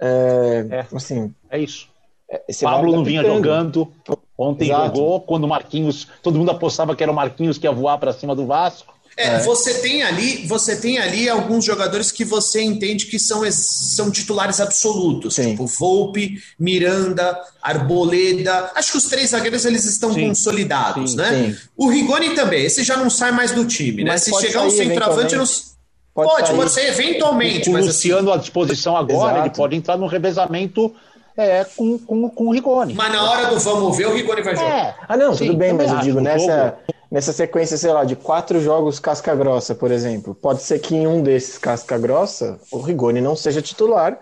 É, 0.00 0.66
é 0.70 0.86
assim, 0.96 1.32
é 1.50 1.58
isso. 1.58 1.88
É, 2.28 2.42
Pablo 2.62 2.96
não 2.96 3.04
vinha 3.04 3.22
jogando. 3.22 3.92
Ontem 4.36 4.70
Exato. 4.70 4.96
jogou 4.96 5.20
quando 5.20 5.44
o 5.44 5.48
Marquinhos, 5.48 6.08
todo 6.22 6.38
mundo 6.38 6.50
apostava 6.50 6.96
que 6.96 7.02
era 7.02 7.12
o 7.12 7.14
Marquinhos 7.14 7.56
que 7.56 7.66
ia 7.66 7.72
voar 7.72 7.98
para 7.98 8.12
cima 8.12 8.34
do 8.34 8.46
Vasco. 8.46 8.93
É, 9.16 9.26
é, 9.26 9.38
você 9.40 9.74
tem 9.74 10.02
ali, 10.02 10.46
você 10.46 10.76
tem 10.76 10.98
ali 10.98 11.28
alguns 11.28 11.64
jogadores 11.64 12.10
que 12.10 12.24
você 12.24 12.62
entende 12.62 13.06
que 13.06 13.18
são, 13.18 13.42
são 13.50 14.10
titulares 14.10 14.60
absolutos, 14.60 15.34
Sim. 15.34 15.50
tipo 15.50 15.66
Volpe, 15.66 16.42
Miranda, 16.58 17.38
Arboleda. 17.62 18.72
Acho 18.74 18.92
que 18.92 18.98
os 18.98 19.04
três 19.04 19.30
zagueiros 19.30 19.64
eles 19.64 19.84
estão 19.84 20.12
Sim. 20.12 20.28
consolidados, 20.28 21.12
Sim. 21.12 21.16
né? 21.18 21.56
O 21.76 21.88
Rigoni 21.88 22.34
também, 22.34 22.64
esse 22.64 22.82
já 22.82 22.96
não 22.96 23.08
sai 23.08 23.30
mais 23.30 23.52
do 23.52 23.64
time, 23.64 24.04
né? 24.04 24.18
Se 24.18 24.32
chegar 24.40 24.62
um 24.62 24.70
centroavante, 24.70 25.36
não... 25.36 25.44
Pode, 26.14 26.28
pode, 26.28 26.54
pode, 26.54 26.70
ser 26.70 26.86
eventualmente. 26.86 27.68
O 27.68 27.72
mas 27.72 27.86
Luciano 27.86 28.30
assim... 28.30 28.38
à 28.38 28.40
disposição 28.40 28.96
agora, 28.96 29.32
Exato. 29.32 29.48
ele 29.48 29.56
pode 29.56 29.76
entrar 29.76 29.96
no 29.96 30.06
revezamento 30.06 30.94
é, 31.36 31.64
com, 31.76 31.98
com, 31.98 32.30
com 32.30 32.44
o 32.46 32.52
Rigoni. 32.52 32.94
Mas 32.94 33.12
na 33.12 33.28
hora 33.28 33.48
do 33.48 33.58
vamos 33.58 33.96
ver, 33.96 34.06
o 34.06 34.14
Rigoni 34.14 34.42
vai 34.42 34.54
jogar. 34.54 34.70
É. 34.70 34.94
Ah, 35.08 35.16
não, 35.16 35.34
tudo 35.34 35.54
bem, 35.56 35.72
mas 35.72 35.90
eu 35.90 35.98
digo, 35.98 36.20
nessa, 36.20 36.76
nessa 37.10 37.32
sequência, 37.32 37.76
sei 37.76 37.92
lá, 37.92 38.04
de 38.04 38.16
quatro 38.16 38.60
jogos 38.60 38.98
casca 38.98 39.34
grossa, 39.34 39.74
por 39.74 39.90
exemplo, 39.90 40.34
pode 40.34 40.62
ser 40.62 40.78
que 40.78 40.94
em 40.94 41.06
um 41.06 41.22
desses 41.22 41.58
casca 41.58 41.98
grossa 41.98 42.58
o 42.70 42.80
Rigoni 42.80 43.20
não 43.20 43.36
seja 43.36 43.62
titular 43.62 44.18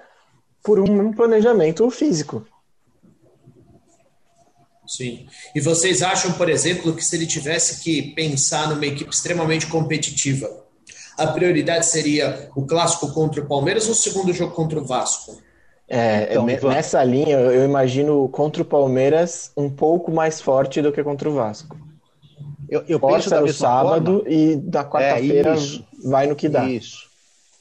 por 0.62 0.78
um 0.78 1.12
planejamento 1.12 1.88
físico. 1.90 2.46
Sim. 4.86 5.26
E 5.54 5.60
vocês 5.60 6.02
acham, 6.02 6.32
por 6.32 6.48
exemplo, 6.50 6.94
que 6.94 7.02
se 7.02 7.16
ele 7.16 7.26
tivesse 7.26 7.82
que 7.82 8.14
pensar 8.14 8.68
numa 8.68 8.84
equipe 8.84 9.10
extremamente 9.10 9.66
competitiva, 9.66 10.50
a 11.16 11.26
prioridade 11.28 11.86
seria 11.86 12.50
o 12.54 12.66
clássico 12.66 13.12
contra 13.12 13.42
o 13.42 13.46
Palmeiras 13.46 13.86
ou 13.86 13.92
o 13.92 13.94
segundo 13.94 14.32
jogo 14.32 14.54
contra 14.54 14.78
o 14.78 14.84
Vasco? 14.84 15.40
É, 15.88 16.28
então, 16.30 16.46
nessa 16.46 17.02
linha, 17.04 17.36
eu 17.36 17.64
imagino 17.64 18.28
contra 18.28 18.62
o 18.62 18.64
Palmeiras 18.64 19.52
um 19.56 19.68
pouco 19.68 20.10
mais 20.10 20.40
forte 20.40 20.80
do 20.80 20.92
que 20.92 21.02
contra 21.02 21.28
o 21.28 21.34
Vasco. 21.34 21.76
Eu, 22.72 22.82
eu 22.88 22.98
penso 22.98 23.28
da 23.28 23.42
no 23.42 23.52
sábado 23.52 24.20
forma. 24.20 24.30
e 24.30 24.56
da 24.56 24.82
quarta-feira 24.82 25.54
é, 25.54 26.08
vai 26.08 26.26
no 26.26 26.34
que 26.34 26.48
dá. 26.48 26.66
Isso. 26.66 27.06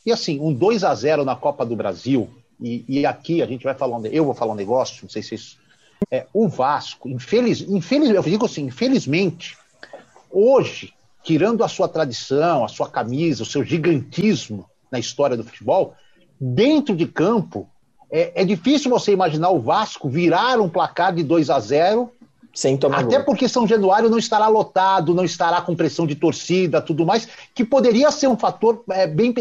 E 0.05 0.11
assim, 0.11 0.39
um 0.39 0.53
2 0.53 0.85
a 0.85 0.95
0 0.95 1.25
na 1.25 1.35
Copa 1.35 1.65
do 1.65 1.75
Brasil, 1.75 2.29
e, 2.61 2.85
e 2.87 3.05
aqui 3.05 3.41
a 3.41 3.45
gente 3.45 3.65
vai 3.65 3.73
falar, 3.73 3.99
eu 4.05 4.23
vou 4.23 4.33
falar 4.33 4.53
um 4.53 4.55
negócio, 4.55 4.99
não 5.03 5.09
sei 5.09 5.21
se. 5.21 5.35
É, 6.09 6.25
o 6.33 6.47
Vasco, 6.47 7.09
infeliz, 7.09 7.59
infeliz, 7.59 8.09
eu 8.09 8.23
digo 8.23 8.45
assim, 8.45 8.63
infelizmente, 8.63 9.57
hoje, 10.31 10.93
tirando 11.21 11.61
a 11.61 11.67
sua 11.67 11.89
tradição, 11.89 12.63
a 12.63 12.69
sua 12.69 12.87
camisa, 12.87 13.43
o 13.43 13.45
seu 13.45 13.65
gigantismo 13.65 14.65
na 14.89 14.97
história 14.97 15.35
do 15.35 15.43
futebol, 15.43 15.93
dentro 16.39 16.95
de 16.95 17.05
campo, 17.05 17.69
é, 18.09 18.41
é 18.41 18.45
difícil 18.45 18.89
você 18.89 19.11
imaginar 19.11 19.49
o 19.49 19.59
Vasco 19.59 20.07
virar 20.07 20.57
um 20.61 20.69
placar 20.69 21.13
de 21.13 21.21
2 21.21 21.49
a 21.49 21.59
0 21.59 22.09
sem 22.53 22.75
tomar 22.77 22.99
Até 22.99 23.17
gol. 23.17 23.25
porque 23.25 23.47
São 23.47 23.67
Januário 23.67 24.09
não 24.09 24.17
estará 24.17 24.47
lotado, 24.47 25.13
não 25.13 25.23
estará 25.23 25.61
com 25.61 25.75
pressão 25.75 26.05
de 26.05 26.15
torcida, 26.15 26.81
tudo 26.81 27.05
mais, 27.05 27.27
que 27.55 27.63
poderia 27.63 28.11
ser 28.11 28.27
um 28.27 28.37
fator 28.37 28.83
é, 28.89 29.07
bem 29.07 29.33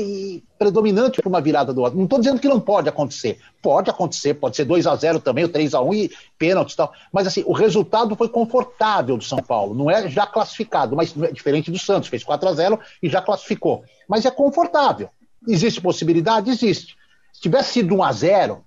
predominante 0.58 1.20
para 1.20 1.28
uma 1.28 1.40
virada 1.40 1.72
do 1.72 1.80
outro. 1.80 1.96
Não 1.96 2.04
estou 2.04 2.18
dizendo 2.18 2.40
que 2.40 2.48
não 2.48 2.60
pode 2.60 2.88
acontecer. 2.88 3.38
Pode 3.62 3.90
acontecer, 3.90 4.34
pode 4.34 4.56
ser 4.56 4.64
2 4.64 4.86
a 4.86 4.94
0 4.94 5.20
também, 5.20 5.44
o 5.44 5.48
3 5.48 5.74
a 5.74 5.80
1 5.80 5.94
e 5.94 6.10
pênalti 6.38 6.72
e 6.72 6.76
tal. 6.76 6.92
Mas 7.12 7.26
assim, 7.26 7.42
o 7.46 7.52
resultado 7.52 8.14
foi 8.14 8.28
confortável 8.28 9.16
do 9.16 9.24
São 9.24 9.38
Paulo. 9.38 9.74
Não 9.74 9.90
é 9.90 10.08
já 10.08 10.26
classificado, 10.26 10.94
mas 10.94 11.14
é 11.20 11.32
diferente 11.32 11.70
do 11.70 11.78
Santos, 11.78 12.08
fez 12.08 12.22
4 12.22 12.48
a 12.48 12.52
0 12.52 12.78
e 13.02 13.08
já 13.08 13.20
classificou. 13.20 13.82
Mas 14.08 14.24
é 14.24 14.30
confortável. 14.30 15.08
Existe 15.48 15.80
possibilidade? 15.80 16.50
Existe. 16.50 16.96
Se 17.32 17.40
tivesse 17.40 17.72
sido 17.72 17.94
1 17.96 18.02
a 18.02 18.12
0 18.12 18.64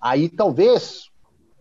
aí 0.00 0.28
talvez 0.28 1.10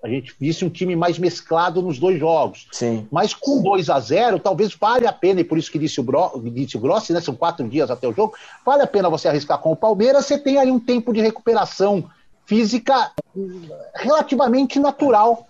a 0.03 0.10
gente 0.10 0.36
visse 0.38 0.65
um 0.65 0.69
time 0.69 0.98
mais 0.98 1.17
mesclado 1.17 1.81
nos 1.81 1.98
dois 1.98 2.19
jogos. 2.19 2.67
Sim. 2.74 3.07
Mas 3.10 3.33
com 3.33 3.62
2 3.62 3.89
a 3.89 4.00
0 4.01 4.38
talvez 4.38 4.75
valha 4.75 5.10
a 5.10 5.13
pena, 5.13 5.39
e 5.39 5.45
por 5.45 5.57
isso 5.57 5.72
que 5.72 5.79
disse 5.79 6.01
o, 6.01 6.03
Bro, 6.03 6.43
disse 6.51 6.75
o 6.75 6.79
Grossi, 6.79 7.13
né, 7.13 7.22
são 7.22 7.33
quatro 7.33 7.67
dias 7.69 7.89
até 7.89 8.05
o 8.05 8.13
jogo, 8.13 8.33
vale 8.65 8.83
a 8.83 8.88
pena 8.88 9.10
você 9.10 9.29
arriscar 9.29 9.57
com 9.60 9.72
o 9.72 9.75
Palmeiras, 9.77 10.25
você 10.25 10.38
tem 10.38 10.57
aí 10.57 10.69
um 10.69 10.79
tempo 10.79 11.13
de 11.13 11.22
recuperação 11.22 12.03
física 12.45 13.12
relativamente 13.95 14.77
natural, 14.77 15.48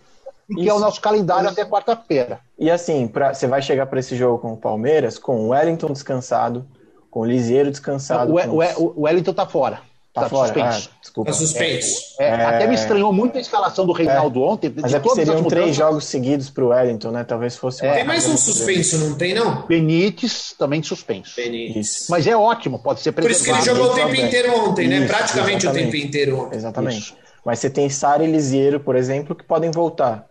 que 0.47 0.69
é 0.69 0.73
o 0.73 0.77
nosso 0.77 1.01
calendário 1.01 1.49
até 1.49 1.65
quarta-feira. 1.65 2.39
E 2.59 2.69
assim, 2.69 3.07
pra, 3.07 3.33
você 3.33 3.47
vai 3.47 3.61
chegar 3.61 3.87
para 3.87 3.99
esse 3.99 4.15
jogo 4.15 4.37
com 4.37 4.53
o 4.53 4.57
Palmeiras, 4.57 5.17
com 5.17 5.47
o 5.47 5.47
Wellington 5.49 5.91
descansado, 5.91 6.63
com 7.09 7.21
o 7.21 7.25
Lisieiro 7.25 7.71
descansado. 7.71 8.31
O, 8.31 8.37
o, 8.37 8.93
o 8.97 9.01
Wellington 9.01 9.33
tá 9.33 9.47
fora. 9.47 9.81
Tá, 10.13 10.21
tá 10.21 10.29
fora. 10.29 10.47
Suspenso. 10.47 10.89
Ah, 10.91 10.97
desculpa. 11.01 11.31
Tá 11.31 11.37
suspenso. 11.37 12.01
É, 12.19 12.25
é, 12.25 12.45
até 12.45 12.67
me 12.67 12.75
estranhou 12.75 13.11
muito 13.11 13.35
a 13.35 13.41
escalação 13.41 13.83
do 13.83 13.91
Reinaldo 13.91 14.43
é. 14.43 14.43
ontem. 14.43 14.73
Mas 14.79 14.93
é 14.93 14.99
que 14.99 15.09
seriam 15.09 15.43
três 15.45 15.75
jogos 15.75 16.05
seguidos 16.05 16.51
para 16.51 16.63
o 16.63 16.67
Wellington, 16.67 17.09
né? 17.09 17.23
Talvez 17.23 17.55
fosse. 17.55 17.83
É. 17.83 17.93
Tem 17.93 18.03
mais 18.03 18.27
um 18.27 18.37
suspenso, 18.37 18.99
não 18.99 19.15
tem, 19.15 19.33
não? 19.33 19.65
Benítez 19.65 20.53
também 20.57 20.83
suspenso. 20.83 21.35
Benítez. 21.35 22.05
Mas 22.09 22.27
é 22.27 22.37
ótimo, 22.37 22.77
pode 22.77 22.99
ser 22.99 23.11
Por 23.11 23.29
isso 23.29 23.43
que 23.43 23.49
ele 23.49 23.61
jogou 23.63 23.87
o 23.87 23.95
tempo 23.95 24.15
inteiro 24.15 24.69
ontem, 24.69 24.87
né? 24.87 24.99
Isso, 24.99 25.07
Praticamente 25.07 25.65
exatamente. 25.65 25.87
o 25.87 25.91
tempo 25.91 26.07
inteiro 26.07 26.39
ontem. 26.41 26.57
Exatamente. 26.57 26.99
Isso. 26.99 27.15
Mas 27.43 27.59
você 27.59 27.69
tem 27.69 27.89
Sara 27.89 28.23
e 28.23 28.31
Lisieiro, 28.31 28.79
por 28.79 28.95
exemplo, 28.95 29.35
que 29.35 29.43
podem 29.43 29.71
voltar 29.71 30.27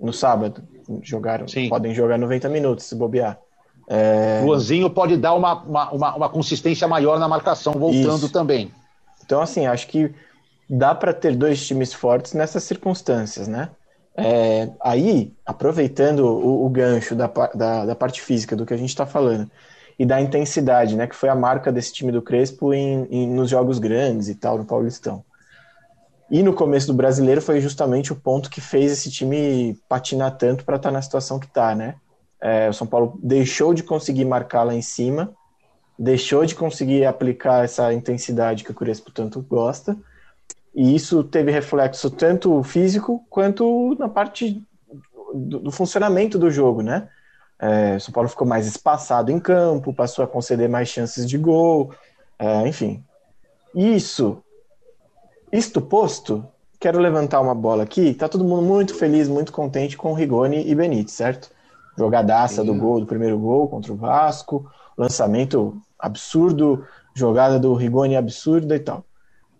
no 0.00 0.12
sábado. 0.12 0.62
Jogaram, 1.00 1.46
Sim. 1.46 1.68
podem 1.68 1.94
jogar 1.94 2.18
90 2.18 2.48
minutos, 2.48 2.86
se 2.86 2.96
bobear. 2.96 3.38
É... 3.88 4.42
Luanzinho 4.44 4.90
pode 4.90 5.16
dar 5.16 5.34
uma, 5.34 5.62
uma, 5.62 5.90
uma, 5.92 6.16
uma 6.16 6.28
consistência 6.28 6.88
maior 6.88 7.20
na 7.20 7.28
marcação, 7.28 7.72
voltando 7.72 8.24
Isso. 8.24 8.32
também. 8.32 8.72
Então, 9.32 9.40
assim, 9.40 9.64
acho 9.64 9.88
que 9.88 10.14
dá 10.68 10.94
para 10.94 11.14
ter 11.14 11.34
dois 11.34 11.66
times 11.66 11.94
fortes 11.94 12.34
nessas 12.34 12.64
circunstâncias, 12.64 13.48
né? 13.48 13.70
É, 14.14 14.68
aí, 14.78 15.32
aproveitando 15.46 16.18
o, 16.20 16.66
o 16.66 16.68
gancho 16.68 17.16
da, 17.16 17.32
da, 17.54 17.86
da, 17.86 17.94
parte 17.94 18.20
física 18.20 18.54
do 18.54 18.66
que 18.66 18.74
a 18.74 18.76
gente 18.76 18.90
está 18.90 19.06
falando 19.06 19.50
e 19.98 20.04
da 20.04 20.20
intensidade, 20.20 20.96
né, 20.96 21.06
que 21.06 21.16
foi 21.16 21.30
a 21.30 21.34
marca 21.34 21.72
desse 21.72 21.94
time 21.94 22.12
do 22.12 22.20
Crespo 22.20 22.74
em, 22.74 23.06
em, 23.10 23.26
nos 23.26 23.48
jogos 23.48 23.78
grandes 23.78 24.28
e 24.28 24.34
tal, 24.34 24.58
no 24.58 24.66
Paulistão. 24.66 25.24
E 26.30 26.42
no 26.42 26.52
começo 26.52 26.88
do 26.88 26.94
brasileiro 26.94 27.40
foi 27.40 27.58
justamente 27.58 28.12
o 28.12 28.16
ponto 28.16 28.50
que 28.50 28.60
fez 28.60 28.92
esse 28.92 29.10
time 29.10 29.80
patinar 29.88 30.36
tanto 30.36 30.62
para 30.62 30.76
estar 30.76 30.90
tá 30.90 30.92
na 30.92 31.00
situação 31.00 31.38
que 31.38 31.46
está, 31.46 31.74
né? 31.74 31.94
É, 32.38 32.68
o 32.68 32.74
São 32.74 32.86
Paulo 32.86 33.18
deixou 33.22 33.72
de 33.72 33.82
conseguir 33.82 34.26
marcar 34.26 34.62
lá 34.62 34.74
em 34.74 34.82
cima, 34.82 35.32
deixou 35.98 36.44
de 36.44 36.54
conseguir 36.54 37.04
aplicar 37.04 37.64
essa 37.64 37.92
intensidade 37.92 38.64
que 38.64 38.70
o 38.70 38.74
Crespo 38.74 39.10
tanto 39.10 39.40
gosta 39.40 39.96
e 40.74 40.94
isso 40.94 41.22
teve 41.22 41.50
reflexo 41.50 42.10
tanto 42.10 42.62
físico 42.62 43.24
quanto 43.28 43.94
na 43.98 44.08
parte 44.08 44.62
do, 45.34 45.60
do 45.60 45.70
funcionamento 45.70 46.38
do 46.38 46.50
jogo, 46.50 46.82
né? 46.82 47.08
É, 47.58 47.98
São 47.98 48.12
Paulo 48.12 48.28
ficou 48.28 48.46
mais 48.46 48.66
espaçado 48.66 49.30
em 49.30 49.38
campo, 49.38 49.94
passou 49.94 50.24
a 50.24 50.28
conceder 50.28 50.68
mais 50.68 50.88
chances 50.88 51.28
de 51.28 51.38
gol, 51.38 51.92
é, 52.38 52.66
enfim. 52.66 53.04
Isso, 53.74 54.42
isto 55.52 55.80
posto, 55.80 56.44
quero 56.80 56.98
levantar 56.98 57.40
uma 57.40 57.54
bola 57.54 57.84
aqui. 57.84 58.14
Tá 58.14 58.28
todo 58.28 58.44
mundo 58.44 58.62
muito 58.62 58.94
feliz, 58.94 59.28
muito 59.28 59.52
contente 59.52 59.96
com 59.96 60.14
Rigoni 60.14 60.68
e 60.68 60.74
Benítez, 60.74 61.12
certo? 61.12 61.50
Jogadaça 61.96 62.62
Sim. 62.62 62.66
do 62.66 62.74
gol, 62.74 63.00
do 63.00 63.06
primeiro 63.06 63.38
gol 63.38 63.68
contra 63.68 63.92
o 63.92 63.96
Vasco, 63.96 64.68
lançamento 64.96 65.80
absurdo, 65.98 66.84
jogada 67.14 67.58
do 67.58 67.74
Rigoni 67.74 68.16
absurda 68.16 68.76
e 68.76 68.80
tal. 68.80 69.04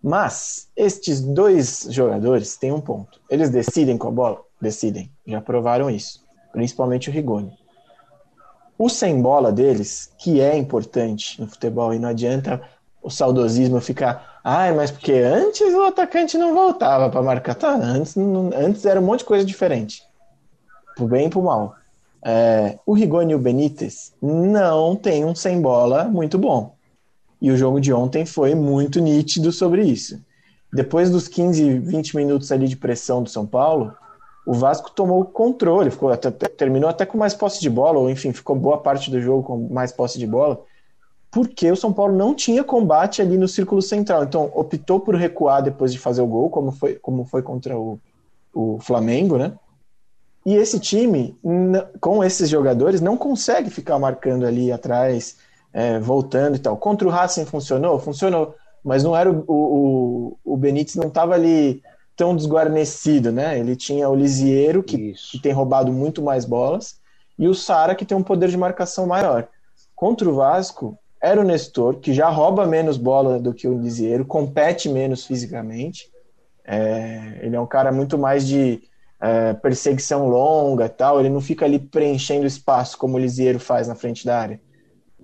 Mas 0.01 0.67
estes 0.75 1.21
dois 1.21 1.87
jogadores 1.89 2.57
têm 2.57 2.71
um 2.71 2.81
ponto. 2.81 3.21
Eles 3.29 3.49
decidem 3.49 3.97
com 3.97 4.09
a 4.09 4.11
bola? 4.11 4.41
Decidem. 4.59 5.09
Já 5.25 5.39
provaram 5.39 5.89
isso. 5.89 6.21
Principalmente 6.51 7.09
o 7.09 7.13
Rigoni. 7.13 7.53
O 8.77 8.89
sem 8.89 9.21
bola 9.21 9.51
deles, 9.51 10.11
que 10.17 10.41
é 10.41 10.57
importante 10.57 11.39
no 11.39 11.47
futebol, 11.47 11.93
e 11.93 11.99
não 11.99 12.09
adianta 12.09 12.61
o 13.01 13.09
saudosismo 13.09 13.79
ficar, 13.79 14.39
ai, 14.43 14.73
mas 14.73 14.89
porque 14.89 15.13
antes 15.13 15.73
o 15.73 15.83
atacante 15.83 16.37
não 16.37 16.53
voltava 16.53 17.09
para 17.09 17.21
marcar. 17.21 17.55
Tá, 17.55 17.75
antes, 17.75 18.15
não, 18.15 18.49
antes 18.55 18.85
era 18.85 18.99
um 18.99 19.03
monte 19.03 19.19
de 19.19 19.25
coisa 19.25 19.45
diferente. 19.45 20.03
Pro 20.95 21.07
bem 21.07 21.27
e 21.27 21.29
pro 21.29 21.41
mal. 21.41 21.75
É, 22.25 22.77
o 22.85 22.93
Rigoni 22.93 23.33
e 23.33 23.35
o 23.35 23.39
Benítez 23.39 24.13
não 24.21 24.95
tem 24.95 25.25
um 25.25 25.35
sem 25.35 25.61
bola 25.61 26.05
muito 26.05 26.37
bom. 26.37 26.75
E 27.41 27.51
o 27.51 27.57
jogo 27.57 27.81
de 27.81 27.91
ontem 27.91 28.25
foi 28.25 28.55
muito 28.55 29.01
nítido 29.01 29.51
sobre 29.51 29.83
isso. 29.83 30.21
Depois 30.71 31.11
dos 31.11 31.27
15, 31.27 31.79
20 31.79 32.15
minutos 32.15 32.51
ali 32.51 32.67
de 32.67 32.77
pressão 32.77 33.21
do 33.21 33.29
São 33.29 33.45
Paulo, 33.45 33.93
o 34.45 34.53
Vasco 34.53 34.89
tomou 34.91 35.21
o 35.21 35.25
controle, 35.25 35.91
ficou 35.91 36.09
até, 36.09 36.31
terminou 36.31 36.89
até 36.89 37.05
com 37.05 37.17
mais 37.17 37.33
posse 37.33 37.59
de 37.59 37.69
bola, 37.69 37.99
ou 37.99 38.09
enfim, 38.09 38.31
ficou 38.31 38.55
boa 38.55 38.77
parte 38.77 39.11
do 39.11 39.19
jogo 39.21 39.43
com 39.43 39.67
mais 39.69 39.91
posse 39.91 40.17
de 40.17 40.25
bola, 40.25 40.61
porque 41.29 41.71
o 41.71 41.75
São 41.75 41.91
Paulo 41.91 42.15
não 42.15 42.33
tinha 42.33 42.63
combate 42.63 43.21
ali 43.21 43.37
no 43.37 43.47
círculo 43.47 43.81
central. 43.81 44.23
Então, 44.23 44.49
optou 44.53 44.99
por 44.99 45.15
recuar 45.15 45.61
depois 45.61 45.91
de 45.91 45.99
fazer 45.99 46.21
o 46.21 46.27
gol, 46.27 46.49
como 46.49 46.71
foi, 46.71 46.95
como 46.95 47.25
foi 47.25 47.41
contra 47.41 47.77
o, 47.77 47.99
o 48.53 48.79
Flamengo, 48.79 49.37
né? 49.37 49.53
E 50.45 50.55
esse 50.55 50.79
time, 50.79 51.37
com 52.01 52.23
esses 52.23 52.49
jogadores, 52.49 52.99
não 52.99 53.15
consegue 53.15 53.69
ficar 53.69 53.97
marcando 53.97 54.45
ali 54.45 54.71
atrás, 54.71 55.37
é, 55.71 55.99
voltando 55.99 56.55
e 56.55 56.59
tal. 56.59 56.75
Contra 56.75 57.07
o 57.07 57.11
Racing 57.11 57.45
funcionou? 57.45 57.97
Funcionou. 57.97 58.55
Mas 58.83 59.03
não 59.03 59.15
era 59.15 59.31
o, 59.31 59.43
o, 59.47 60.37
o 60.43 60.57
Benítez 60.57 60.95
não 60.95 61.07
estava 61.07 61.33
ali 61.33 61.81
tão 62.15 62.35
desguarnecido, 62.35 63.31
né? 63.31 63.57
Ele 63.57 63.75
tinha 63.75 64.09
o 64.09 64.15
Lisieiro, 64.15 64.83
que, 64.83 65.13
que, 65.13 65.39
tem 65.39 65.53
roubado 65.53 65.91
muito 65.91 66.21
mais 66.21 66.45
bolas, 66.45 66.99
e 67.39 67.47
o 67.47 67.55
Sara, 67.55 67.95
que 67.95 68.05
tem 68.05 68.15
um 68.15 68.23
poder 68.23 68.49
de 68.49 68.57
marcação 68.57 69.07
maior. 69.07 69.47
Contra 69.95 70.29
o 70.29 70.35
Vasco, 70.35 70.97
era 71.21 71.39
o 71.39 71.43
Nestor, 71.43 71.95
que 71.95 72.13
já 72.13 72.29
rouba 72.29 72.67
menos 72.67 72.97
bola 72.97 73.39
do 73.39 73.53
que 73.53 73.67
o 73.67 73.77
Lisieiro, 73.77 74.25
compete 74.25 74.89
menos 74.89 75.25
fisicamente. 75.25 76.11
É, 76.65 77.39
ele 77.41 77.55
é 77.55 77.59
um 77.59 77.65
cara 77.65 77.91
muito 77.91 78.17
mais 78.17 78.45
de 78.45 78.83
é, 79.23 79.53
perseguição 79.53 80.27
longa 80.27 80.89
tal, 80.89 81.21
ele 81.21 81.29
não 81.29 81.39
fica 81.39 81.63
ali 81.63 81.79
preenchendo 81.79 82.45
espaço 82.45 82.97
como 82.97 83.15
o 83.15 83.19
Lisieiro 83.19 83.57
faz 83.57 83.87
na 83.87 83.95
frente 83.95 84.25
da 84.25 84.37
área. 84.37 84.59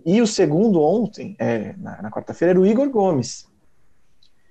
E 0.05 0.21
o 0.21 0.27
segundo 0.27 0.81
ontem, 0.81 1.35
é, 1.37 1.75
na, 1.77 2.03
na 2.03 2.09
quarta-feira, 2.09 2.53
era 2.53 2.59
o 2.61 2.65
Igor 2.65 2.89
Gomes. 2.89 3.45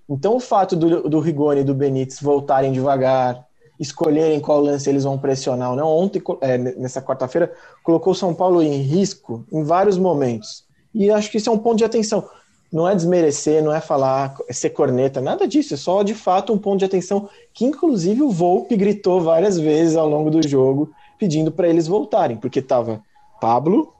Então 0.07 0.37
o 0.37 0.41
fato 0.41 0.77
do, 0.77 1.09
do 1.09 1.19
Rigoni 1.19 1.63
e 1.63 1.65
do 1.65 1.75
Benítez 1.75 2.21
voltarem 2.21 2.73
devagar, 2.73 3.43
escolherem 3.81 4.39
qual 4.39 4.61
lance 4.61 4.91
eles 4.91 5.05
vão 5.05 5.19
pressionar 5.19 5.71
ou 5.71 5.77
não, 5.77 5.89
ontem, 5.89 6.23
é, 6.43 6.59
nessa 6.59 7.01
quarta-feira, 7.01 7.51
colocou 7.83 8.13
o 8.13 8.17
São 8.17 8.35
Paulo 8.35 8.63
em 8.63 8.83
risco 8.83 9.47
em 9.51 9.65
vários 9.65 9.97
momentos. 9.97 10.67
E 10.95 11.11
acho 11.11 11.31
que 11.31 11.39
isso 11.39 11.49
é 11.49 11.53
um 11.53 11.59
ponto 11.59 11.79
de 11.79 11.85
atenção. 11.85 12.29
Não 12.71 12.89
é 12.89 12.95
desmerecer, 12.95 13.63
não 13.63 13.73
é 13.73 13.81
falar, 13.81 14.37
é 14.47 14.53
ser 14.53 14.71
corneta, 14.71 15.21
nada 15.21 15.49
disso. 15.49 15.75
É 15.75 15.77
só, 15.77 16.03
de 16.03 16.15
fato, 16.15 16.53
um 16.53 16.59
ponto 16.59 16.79
de 16.79 16.85
atenção 16.85 17.29
que, 17.55 17.65
inclusive, 17.65 18.23
o 18.23 18.31
Volpe 18.31 18.77
gritou 18.77 19.21
várias 19.21 19.59
vezes 19.59 19.97
ao 19.97 20.09
longo 20.09 20.31
do 20.31 20.47
jogo, 20.47 20.91
pedindo 21.19 21.51
para 21.51 21.69
eles 21.69 21.87
voltarem, 21.87 22.37
porque 22.37 22.59
estava 22.59 23.03
Pablo, 23.41 23.93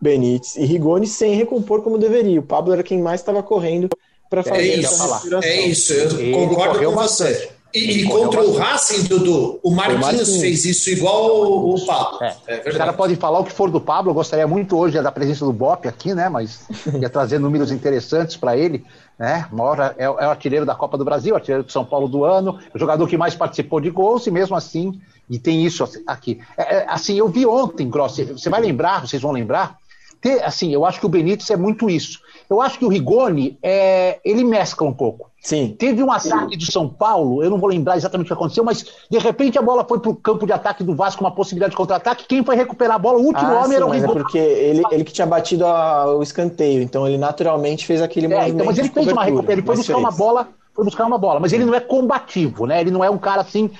Benítez 0.00 0.56
e 0.56 0.64
Rigoni 0.64 1.06
sem 1.06 1.34
recompor 1.34 1.82
como 1.82 1.98
deveria. 1.98 2.38
O 2.38 2.44
Pablo 2.44 2.72
era 2.72 2.82
quem 2.82 3.02
mais 3.02 3.20
estava 3.20 3.42
correndo 3.42 3.88
para 4.30 4.42
fazer 4.42 4.60
é 4.60 4.76
isso, 4.76 5.02
É 5.42 5.60
isso, 5.62 5.92
eu 5.92 6.20
Ele 6.20 6.32
concordo 6.32 6.84
com 6.84 6.92
você. 6.92 7.50
E, 7.78 8.02
e 8.02 8.08
contra 8.08 8.42
o 8.42 8.56
Racing, 8.56 9.04
Dudu, 9.04 9.60
o 9.62 9.70
Marquinhos, 9.70 10.00
Marquinhos, 10.00 10.40
fez 10.40 10.64
isso 10.64 10.90
igual 10.90 11.30
o, 11.30 11.74
o 11.74 11.86
Pablo. 11.86 12.18
É. 12.22 12.36
É 12.46 12.68
Os 12.68 12.76
caras 12.76 12.96
podem 12.96 13.16
falar 13.16 13.38
o 13.38 13.44
que 13.44 13.52
for 13.52 13.70
do 13.70 13.80
Pablo, 13.80 14.10
eu 14.10 14.14
gostaria 14.14 14.46
muito 14.46 14.76
hoje 14.76 15.00
da 15.00 15.12
presença 15.12 15.44
do 15.44 15.52
Bop 15.52 15.86
aqui, 15.86 16.14
né? 16.14 16.28
Mas 16.28 16.66
ia 17.00 17.08
trazer 17.08 17.38
números 17.38 17.70
interessantes 17.70 18.36
para 18.36 18.56
ele. 18.56 18.84
Né? 19.18 19.48
Mora, 19.50 19.94
é, 19.98 20.04
é 20.04 20.08
o 20.08 20.30
artilheiro 20.30 20.64
da 20.64 20.74
Copa 20.74 20.96
do 20.96 21.04
Brasil, 21.04 21.34
artilheiro 21.34 21.64
do 21.64 21.72
São 21.72 21.84
Paulo 21.84 22.08
do 22.08 22.24
ano, 22.24 22.58
o 22.72 22.78
jogador 22.78 23.06
que 23.08 23.16
mais 23.16 23.34
participou 23.34 23.80
de 23.80 23.90
gols, 23.90 24.26
e 24.26 24.30
mesmo 24.30 24.54
assim, 24.54 25.00
e 25.28 25.38
tem 25.38 25.64
isso 25.64 25.84
aqui. 26.06 26.40
É, 26.56 26.76
é 26.76 26.86
assim, 26.88 27.18
eu 27.18 27.28
vi 27.28 27.44
ontem, 27.44 27.90
Grossi, 27.90 28.24
você 28.24 28.48
vai 28.48 28.60
lembrar, 28.60 29.06
vocês 29.06 29.20
vão 29.20 29.32
lembrar, 29.32 29.76
ter, 30.20 30.42
assim, 30.42 30.72
eu 30.72 30.84
acho 30.84 31.00
que 31.00 31.06
o 31.06 31.08
Benítez 31.08 31.50
é 31.50 31.56
muito 31.56 31.88
isso. 31.90 32.20
Eu 32.48 32.62
acho 32.62 32.78
que 32.78 32.84
o 32.84 32.88
Rigoni, 32.88 33.58
é, 33.62 34.18
ele 34.24 34.42
mescla 34.42 34.86
um 34.86 34.92
pouco. 34.92 35.30
Sim. 35.40 35.76
Teve 35.78 36.02
um 36.02 36.10
ataque 36.10 36.56
de 36.56 36.70
São 36.70 36.88
Paulo, 36.88 37.42
eu 37.42 37.50
não 37.50 37.58
vou 37.58 37.68
lembrar 37.68 37.96
exatamente 37.96 38.26
o 38.26 38.28
que 38.28 38.32
aconteceu, 38.32 38.64
mas 38.64 38.84
de 39.08 39.18
repente 39.18 39.58
a 39.58 39.62
bola 39.62 39.84
foi 39.86 40.00
para 40.00 40.10
o 40.10 40.16
campo 40.16 40.46
de 40.46 40.52
ataque 40.52 40.82
do 40.82 40.94
Vasco, 40.94 41.22
uma 41.22 41.30
possibilidade 41.30 41.72
de 41.72 41.76
contra-ataque. 41.76 42.26
Quem 42.26 42.44
foi 42.44 42.56
recuperar 42.56 42.96
a 42.96 42.98
bola? 42.98 43.18
O 43.18 43.22
último 43.24 43.48
ah, 43.48 43.58
homem 43.58 43.68
sim, 43.70 43.76
era 43.76 43.86
o 43.86 43.90
Rigoni. 43.90 44.10
É 44.10 44.22
porque 44.22 44.38
ele, 44.38 44.82
ele 44.90 45.04
que 45.04 45.12
tinha 45.12 45.26
batido 45.26 45.66
a, 45.66 46.16
o 46.16 46.22
escanteio, 46.22 46.82
então 46.82 47.06
ele 47.06 47.18
naturalmente 47.18 47.86
fez 47.86 48.02
aquele 48.02 48.26
é, 48.26 48.28
movimento. 48.30 48.54
Então, 48.54 48.66
mas 48.66 48.78
ele 48.78 48.88
fez 48.88 49.06
uma 49.08 49.24
recuperação, 49.24 49.52
ele 49.52 49.62
foi 49.62 49.76
buscar 49.76 49.94
fez. 49.94 50.04
uma 50.04 50.12
bola, 50.12 50.48
foi 50.74 50.84
buscar 50.84 51.04
uma 51.04 51.18
bola, 51.18 51.40
mas 51.40 51.52
ele 51.52 51.64
não 51.64 51.74
é 51.74 51.80
combativo, 51.80 52.66
né? 52.66 52.80
Ele 52.80 52.90
não 52.90 53.04
é 53.04 53.10
um 53.10 53.18
cara 53.18 53.42
assim 53.42 53.70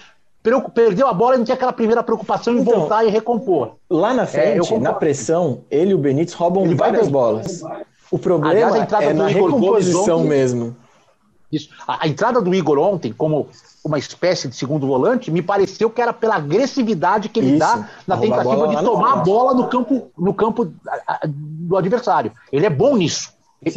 perdeu 0.72 1.06
a 1.06 1.12
bola 1.12 1.34
e 1.34 1.38
não 1.38 1.44
tinha 1.44 1.54
aquela 1.54 1.72
primeira 1.72 2.02
preocupação 2.02 2.54
em 2.54 2.60
então, 2.60 2.80
voltar 2.80 3.04
e 3.04 3.10
recompor. 3.10 3.72
Lá 3.90 4.14
na 4.14 4.22
é, 4.22 4.26
frente, 4.26 4.72
é, 4.72 4.78
na 4.78 4.92
pressão, 4.92 5.60
ele 5.70 5.90
e 5.90 5.94
o 5.94 5.98
Benítez 5.98 6.32
roubam 6.32 6.64
ele 6.64 6.74
várias 6.74 7.08
bolas. 7.08 7.62
O 8.10 8.18
problema 8.18 8.50
Aliás, 8.50 8.92
é 9.02 9.12
na 9.12 9.26
recomposição 9.26 10.24
mesmo. 10.24 10.76
Isso. 11.50 11.70
A, 11.86 12.04
a, 12.04 12.08
entrada 12.08 12.40
do 12.40 12.54
Igor 12.54 12.78
ontem, 12.78 13.12
como 13.12 13.48
uma 13.84 13.98
espécie 13.98 14.48
de 14.48 14.56
segundo 14.56 14.86
volante, 14.86 15.30
me 15.30 15.40
pareceu 15.40 15.88
que 15.88 16.00
era 16.00 16.12
pela 16.12 16.36
agressividade 16.36 17.28
que 17.28 17.40
ele 17.40 17.50
Isso. 17.50 17.58
dá 17.58 17.88
na 18.06 18.18
tentativa 18.18 18.68
de 18.68 18.76
tomar 18.82 19.12
a 19.14 19.16
bola 19.16 19.54
no 19.54 19.68
campo, 19.68 20.10
no 20.16 20.34
campo 20.34 20.70
do 21.26 21.76
adversário. 21.76 22.32
Ele 22.52 22.66
é 22.66 22.70
bom 22.70 22.96
nisso. 22.96 23.32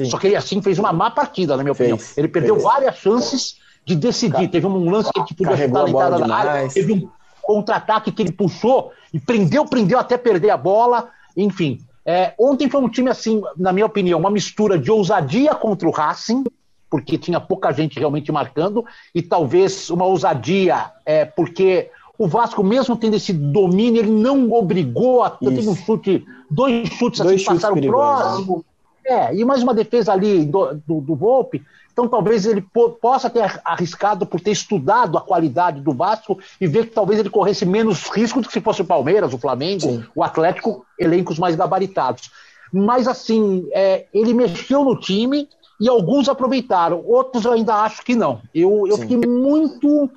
Só 0.10 0.18
que 0.18 0.28
ele 0.28 0.36
assim 0.36 0.62
fez 0.62 0.78
uma 0.78 0.94
má 0.94 1.10
partida, 1.10 1.58
na 1.58 1.64
minha 1.64 1.74
fez, 1.74 1.92
opinião. 1.92 2.14
Ele 2.18 2.28
perdeu 2.28 2.56
fez. 2.56 2.64
várias 2.64 2.96
chances 2.98 3.56
de 3.86 3.96
decidir. 3.96 4.48
Teve 4.50 4.68
um 4.68 4.90
lance 4.90 5.12
que 5.12 5.20
ele 5.20 5.28
podia 5.36 5.58
chutar 5.68 5.84
na 5.84 5.90
entrada 5.90 6.20
da 6.20 6.36
área, 6.36 6.70
teve 6.70 6.94
um 6.94 7.10
contra-ataque 7.42 8.12
que 8.12 8.22
ele 8.22 8.32
puxou 8.32 8.92
e 9.14 9.20
prendeu, 9.20 9.66
prendeu 9.66 9.98
até 9.98 10.18
perder 10.18 10.52
a 10.52 10.58
bola. 10.58 11.10
Enfim, 11.36 11.80
é, 12.06 12.34
ontem 12.40 12.70
foi 12.70 12.82
um 12.82 12.90
time, 12.90 13.10
assim, 13.10 13.42
na 13.58 13.72
minha 13.72 13.86
opinião, 13.86 14.20
uma 14.20 14.32
mistura 14.32 14.78
de 14.78 14.92
ousadia 14.92 15.54
contra 15.54 15.88
o 15.88 15.92
Racing, 15.92 16.44
porque 16.90 17.18
tinha 17.18 17.40
pouca 17.40 17.72
gente 17.72 17.98
realmente 18.00 18.32
marcando, 18.32 18.84
e 19.14 19.22
talvez 19.22 19.90
uma 19.90 20.06
ousadia, 20.06 20.92
é, 21.06 21.26
porque 21.26 21.90
o 22.18 22.28
Vasco, 22.28 22.64
mesmo 22.64 22.96
tendo 22.96 23.16
esse 23.16 23.34
domínio, 23.34 24.02
ele 24.02 24.12
não 24.12 24.52
obrigou 24.52 25.24
a. 25.24 25.30
Teve 25.30 25.68
um 25.68 25.76
chute, 25.76 26.26
dois 26.50 26.88
chutes 26.90 27.20
dois 27.20 27.36
assim, 27.36 27.38
chutes 27.38 27.46
passaram 27.46 27.76
perigosos. 27.76 28.46
próximo. 28.46 28.66
É, 29.04 29.36
e 29.36 29.44
mais 29.44 29.64
uma 29.64 29.74
defesa 29.74 30.14
ali 30.14 30.46
do, 30.46 30.76
do, 30.86 31.02
do 31.02 31.16
Volpe. 31.16 31.64
Então, 31.92 32.08
talvez 32.08 32.46
ele 32.46 32.66
possa 33.02 33.30
ter 33.30 33.62
arriscado 33.66 34.26
por 34.26 34.40
ter 34.40 34.52
estudado 34.52 35.18
a 35.18 35.22
qualidade 35.22 35.82
do 35.82 35.94
Vasco 35.94 36.40
e 36.60 36.68
ver 36.68 36.88
que 36.88 36.94
talvez 36.94 37.20
ele 37.20 37.30
corresse 37.30 37.66
menos 37.66 38.10
risco 38.10 38.42
do 38.42 38.48
que 38.48 38.54
se 38.54 38.62
fosse 38.62 38.82
o 38.82 38.86
Palmeiras, 38.86 39.34
o 39.34 39.38
Flamengo, 39.38 39.82
Sim. 39.82 40.04
o 40.16 40.24
Atlético, 40.24 40.86
elencos 40.98 41.38
mais 41.38 41.56
gabaritados. 41.56 42.32
Mas, 42.72 43.08
assim, 43.08 43.68
é, 43.74 44.06
ele 44.14 44.34
mexeu 44.34 44.86
no 44.86 44.98
time 44.98 45.48
e 45.82 45.90
alguns 45.90 46.30
aproveitaram, 46.30 47.04
outros 47.06 47.44
eu 47.44 47.54
ainda 47.54 47.74
acho 47.76 48.04
que 48.04 48.16
não. 48.16 48.40
Eu, 48.54 48.86
eu 48.88 48.98
fiquei 49.00 49.18
muito. 49.18 50.12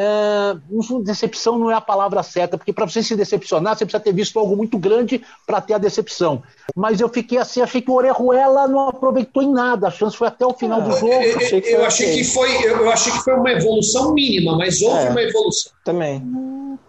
É, 0.00 0.54
decepção 1.02 1.58
não 1.58 1.72
é 1.72 1.74
a 1.74 1.80
palavra 1.80 2.22
certa, 2.22 2.56
porque 2.56 2.72
para 2.72 2.86
você 2.86 3.02
se 3.02 3.16
decepcionar, 3.16 3.76
você 3.76 3.84
precisa 3.84 4.00
ter 4.00 4.12
visto 4.12 4.38
algo 4.38 4.56
muito 4.56 4.78
grande 4.78 5.20
para 5.44 5.60
ter 5.60 5.74
a 5.74 5.78
decepção. 5.78 6.40
Mas 6.76 7.00
eu 7.00 7.08
fiquei 7.08 7.36
assim, 7.36 7.60
achei 7.60 7.82
que 7.82 7.90
o 7.90 7.94
Orejuela 7.94 8.68
não 8.68 8.90
aproveitou 8.90 9.42
em 9.42 9.50
nada, 9.52 9.88
a 9.88 9.90
chance 9.90 10.16
foi 10.16 10.28
até 10.28 10.46
o 10.46 10.54
final 10.54 10.80
do 10.80 10.92
jogo. 10.92 11.12
Eu, 11.12 11.36
achei 11.36 11.60
que, 11.60 11.68
eu 11.70 11.84
achei 11.84 12.14
que 12.14 12.22
foi, 12.22 12.64
eu, 12.64 12.88
achei 12.88 13.12
que 13.12 13.18
foi 13.24 13.34
uma 13.34 13.50
evolução 13.50 14.14
mínima, 14.14 14.56
mas 14.56 14.80
houve 14.80 15.04
é, 15.04 15.10
uma 15.10 15.20
evolução. 15.22 15.72
Também. 15.84 16.22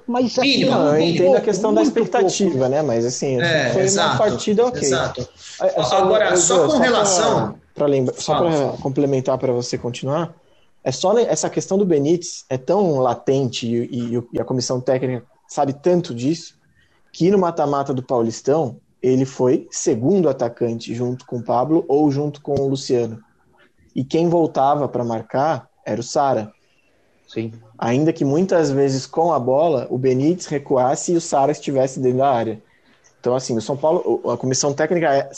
Mas 0.08 0.38
assim, 0.38 0.42
mínima, 0.42 0.78
não, 0.78 0.96
eu 0.96 1.02
entendo 1.02 1.36
a 1.36 1.42
questão 1.42 1.74
da 1.74 1.82
expectativa, 1.82 2.52
pouco. 2.52 2.68
né? 2.68 2.84
Mas 2.84 3.06
assim, 3.06 3.42
é, 3.42 3.72
foi 3.74 3.82
exato, 3.82 4.10
uma 4.10 4.18
partida 4.20 4.68
ok. 4.68 4.82
Exato. 4.84 5.28
Agora, 5.60 6.38
só 6.38 6.68
com 6.68 6.78
relação. 6.78 7.56
Pra, 7.74 7.88
lembrar, 7.88 8.14
só 8.20 8.38
para 8.38 8.78
complementar 8.84 9.36
para 9.40 9.52
você 9.52 9.80
continuar, 9.80 10.32
é 10.84 10.92
só 10.92 11.18
essa 11.18 11.50
questão 11.50 11.78
do 11.78 11.86
Benítez 11.86 12.46
é 12.50 12.58
tão 12.58 13.00
latente 13.00 13.68
e, 13.68 14.16
e, 14.16 14.24
e 14.34 14.42
a 14.42 14.46
comissão 14.46 14.80
técnica 14.80 15.26
sabe 15.48 15.74
tanto 15.74 16.14
disso 16.14 16.58
que 17.12 17.30
no 17.30 17.38
mata-mata 17.38 17.94
do 17.94 18.04
Paulistão 18.04 18.80
ele 19.02 19.26
foi 19.26 19.68
segundo 19.72 20.30
atacante 20.30 20.94
junto 20.94 21.26
com 21.26 21.38
o 21.38 21.44
Pablo 21.44 21.86
ou 21.88 22.12
junto 22.12 22.42
com 22.42 22.54
o 22.54 22.68
Luciano. 22.68 23.20
E 23.96 24.04
quem 24.04 24.30
voltava 24.30 24.88
para 24.88 25.04
marcar 25.04 25.70
era 25.86 26.00
o 26.00 26.04
Sara. 26.04 26.52
Sim. 27.28 27.54
Ainda 27.78 28.12
que 28.12 28.26
muitas 28.26 28.70
vezes 28.70 29.06
com 29.06 29.32
a 29.32 29.40
bola 29.40 29.88
o 29.90 29.98
Benítez 29.98 30.48
recuasse 30.48 31.14
e 31.14 31.16
o 31.16 31.22
Sara 31.22 31.52
estivesse 31.52 32.00
dentro 32.00 32.20
da 32.20 32.30
área. 32.30 32.62
Então, 33.20 33.36
assim, 33.36 33.58
o 33.58 33.62
São 33.62 33.76
Paulo, 33.76 34.22
a 34.30 34.38
comissão 34.38 34.74
técnica 34.74 35.14
é, 35.14 35.30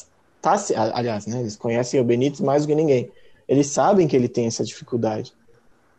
tá, 0.41 0.55
aliás, 0.93 1.25
né, 1.25 1.39
eles 1.39 1.55
conhecem 1.55 1.99
o 1.99 2.03
Benítez 2.03 2.41
mais 2.41 2.63
do 2.63 2.67
que 2.67 2.75
ninguém. 2.75 3.11
Eles 3.51 3.67
sabem 3.67 4.07
que 4.07 4.15
ele 4.15 4.29
tem 4.29 4.47
essa 4.47 4.63
dificuldade. 4.63 5.33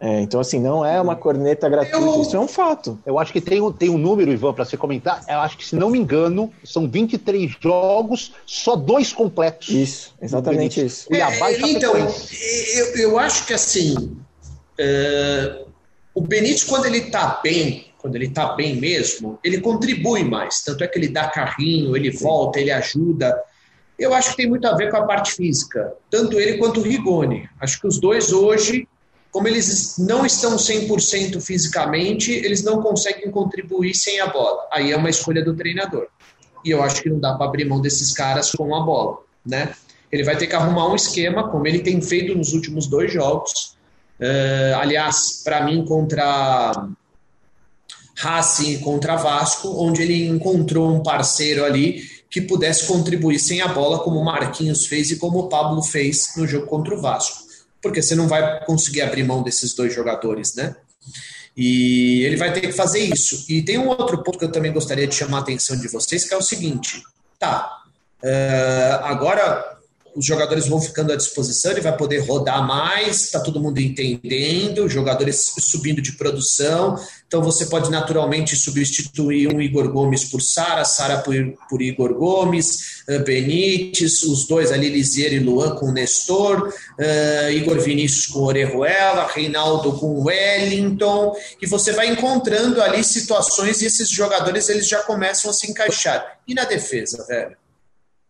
É, 0.01 0.23
então, 0.23 0.41
assim, 0.41 0.59
não 0.59 0.83
é 0.83 0.99
uma 0.99 1.15
corneta 1.15 1.69
gratuita, 1.69 1.99
eu, 1.99 2.23
isso 2.23 2.35
é 2.35 2.41
um 2.41 2.49
fato. 2.49 2.99
Eu 3.05 3.19
acho 3.19 3.31
que 3.31 3.43
tem, 3.43 3.61
tem 3.75 3.91
um 3.91 3.99
número, 3.99 4.33
Ivan, 4.33 4.55
para 4.55 4.65
você 4.65 4.75
comentar. 4.75 5.23
Eu 5.29 5.39
acho 5.41 5.59
que, 5.59 5.67
se 5.67 5.77
não 5.77 5.91
me 5.91 5.99
engano, 5.99 6.51
são 6.65 6.89
23 6.89 7.55
jogos, 7.61 8.33
só 8.47 8.75
dois 8.75 9.13
completos. 9.13 9.69
Isso, 9.69 10.15
exatamente 10.23 10.83
isso. 10.83 11.07
É, 11.13 11.71
então, 11.71 11.95
eu, 11.95 12.97
eu 12.97 13.19
acho 13.19 13.47
que, 13.47 13.53
assim, 13.53 14.17
é, 14.79 15.63
o 16.15 16.23
Benítez, 16.23 16.65
quando 16.65 16.87
ele 16.87 16.99
está 16.99 17.39
bem, 17.43 17.85
quando 17.99 18.17
ele 18.17 18.29
está 18.29 18.55
bem 18.55 18.77
mesmo, 18.77 19.39
ele 19.45 19.61
contribui 19.61 20.25
mais. 20.25 20.63
Tanto 20.63 20.83
é 20.83 20.89
que 20.89 20.99
ele 20.99 21.09
dá 21.09 21.29
carrinho, 21.29 21.95
ele 21.95 22.11
volta, 22.11 22.59
ele 22.59 22.71
ajuda. 22.71 23.39
Eu 24.03 24.13
acho 24.13 24.31
que 24.31 24.39
tem 24.39 24.49
muito 24.49 24.67
a 24.67 24.75
ver 24.75 24.91
com 24.91 24.97
a 24.97 25.07
parte 25.07 25.33
física, 25.33 25.95
tanto 26.11 26.41
ele 26.41 26.59
quanto 26.59 26.81
o 26.81 26.83
Rigoni. 26.83 27.49
Acho 27.61 27.81
que 27.81 27.87
os 27.87 28.01
dois 28.01 28.33
hoje, 28.33 28.89
como 29.31 29.47
eles 29.47 29.97
não 29.97 30.27
estão 30.27 30.57
100% 30.57 31.41
fisicamente, 31.41 32.33
eles 32.33 32.65
não 32.65 32.83
conseguem 32.83 33.31
contribuir 33.31 33.95
sem 33.95 34.19
a 34.19 34.27
bola. 34.27 34.67
Aí 34.73 34.91
é 34.91 34.97
uma 34.97 35.09
escolha 35.09 35.45
do 35.45 35.55
treinador. 35.55 36.09
E 36.65 36.71
eu 36.71 36.83
acho 36.83 37.01
que 37.01 37.09
não 37.09 37.21
dá 37.21 37.35
para 37.35 37.47
abrir 37.47 37.65
mão 37.65 37.81
desses 37.81 38.13
caras 38.13 38.51
com 38.51 38.75
a 38.75 38.81
bola, 38.81 39.19
né? 39.47 39.73
Ele 40.11 40.25
vai 40.25 40.37
ter 40.37 40.49
que 40.49 40.57
arrumar 40.57 40.91
um 40.91 40.97
esquema, 40.97 41.49
como 41.49 41.67
ele 41.69 41.79
tem 41.79 42.01
feito 42.03 42.35
nos 42.35 42.53
últimos 42.53 42.89
dois 42.89 43.13
jogos. 43.13 43.77
Uh, 44.21 44.77
aliás, 44.81 45.43
para 45.45 45.65
mim, 45.65 45.85
contra 45.85 46.89
Racing 48.17 48.81
contra 48.81 49.15
Vasco, 49.15 49.69
onde 49.81 50.03
ele 50.03 50.27
encontrou 50.27 50.93
um 50.93 51.03
parceiro 51.03 51.65
ali 51.65 52.22
que 52.33 52.41
pudesse 52.41 52.87
contribuir 52.87 53.39
sem 53.39 53.61
a 53.61 53.69
bola, 53.69 53.99
como 53.99 54.19
o 54.19 54.25
Marquinhos 54.25 54.87
fez 54.87 55.11
e 55.11 55.17
como 55.17 55.39
o 55.41 55.49
Pablo 55.51 55.83
fez 55.83 56.33
no 56.35 56.47
jogo 56.47 56.67
contra 56.67 56.95
o 56.95 57.01
Vasco. 57.01 57.43
Porque 57.83 58.01
você 58.01 58.15
não 58.15 58.27
vai 58.27 58.65
conseguir 58.65 59.03
abrir 59.03 59.23
mão 59.23 59.43
desses 59.43 59.75
dois 59.75 59.95
jogadores, 59.95 60.55
né? 60.55 60.75
E 61.55 62.23
ele 62.23 62.37
vai 62.37 62.51
ter 62.51 62.63
que 62.63 62.73
fazer 62.73 63.01
isso. 63.01 63.45
E 63.51 63.61
tem 63.61 63.77
um 63.77 63.89
outro 63.89 64.23
ponto 64.23 64.39
que 64.39 64.47
eu 64.47 64.51
também 64.51 64.73
gostaria 64.73 65.07
de 65.07 65.15
chamar 65.15 65.39
a 65.39 65.41
atenção 65.43 65.77
de 65.77 65.87
vocês, 65.89 66.25
que 66.25 66.33
é 66.33 66.37
o 66.37 66.41
seguinte: 66.41 67.03
tá, 67.39 67.83
uh, 68.23 69.05
agora 69.05 69.79
os 70.15 70.25
jogadores 70.25 70.67
vão 70.67 70.81
ficando 70.81 71.13
à 71.13 71.17
disposição, 71.17 71.73
ele 71.73 71.81
vai 71.81 71.97
poder 71.97 72.19
rodar 72.19 72.67
mais, 72.67 73.23
está 73.23 73.41
todo 73.41 73.61
mundo 73.61 73.79
entendendo, 73.79 74.89
jogadores 74.89 75.53
subindo 75.59 76.03
de 76.03 76.13
produção, 76.13 76.97
então 77.27 77.43
você 77.43 77.67
pode 77.67 77.91
naturalmente 77.91 78.55
substituir 78.55 79.53
um 79.55 79.61
Igor 79.61 79.91
Gomes 79.91 80.25
por 80.25 80.43
Sara, 80.43 80.85
Sara 80.85 81.19
por, 81.19 81.35
por 81.69 81.81
Igor 81.81 82.13
Gomes, 82.15 83.03
uh, 83.09 83.25
Benítez, 83.25 84.23
os 84.23 84.47
dois 84.47 84.71
ali, 84.71 84.89
Lisier 84.89 85.33
e 85.33 85.39
Luan 85.39 85.77
com 85.77 85.91
Nestor, 85.91 86.69
uh, 86.69 87.51
Igor 87.51 87.81
Vinícius 87.81 88.27
com 88.27 88.41
Orejuela, 88.41 89.31
Reinaldo 89.33 89.93
com 89.95 90.23
Wellington, 90.25 91.35
e 91.61 91.67
você 91.67 91.93
vai 91.93 92.09
encontrando 92.09 92.83
ali 92.83 93.03
situações 93.03 93.81
e 93.81 93.87
esses 93.87 94.11
jogadores 94.11 94.69
eles 94.69 94.87
já 94.87 95.03
começam 95.03 95.51
a 95.51 95.55
se 95.55 95.71
encaixar. 95.71 96.39
E 96.47 96.55
na 96.55 96.65
defesa, 96.65 97.25
velho? 97.27 97.62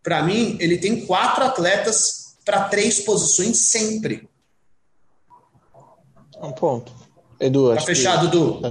Para 0.02 0.22
mim, 0.22 0.56
ele 0.60 0.78
tem 0.78 1.06
quatro 1.06 1.44
atletas 1.44 2.36
para 2.44 2.64
três 2.64 3.00
posições 3.00 3.70
sempre. 3.70 4.28
Um 6.42 6.52
ponto. 6.52 6.92
Edu, 7.38 7.74
tá 7.74 7.80
fechado, 7.80 8.26
Edu. 8.26 8.60
Tá 8.60 8.68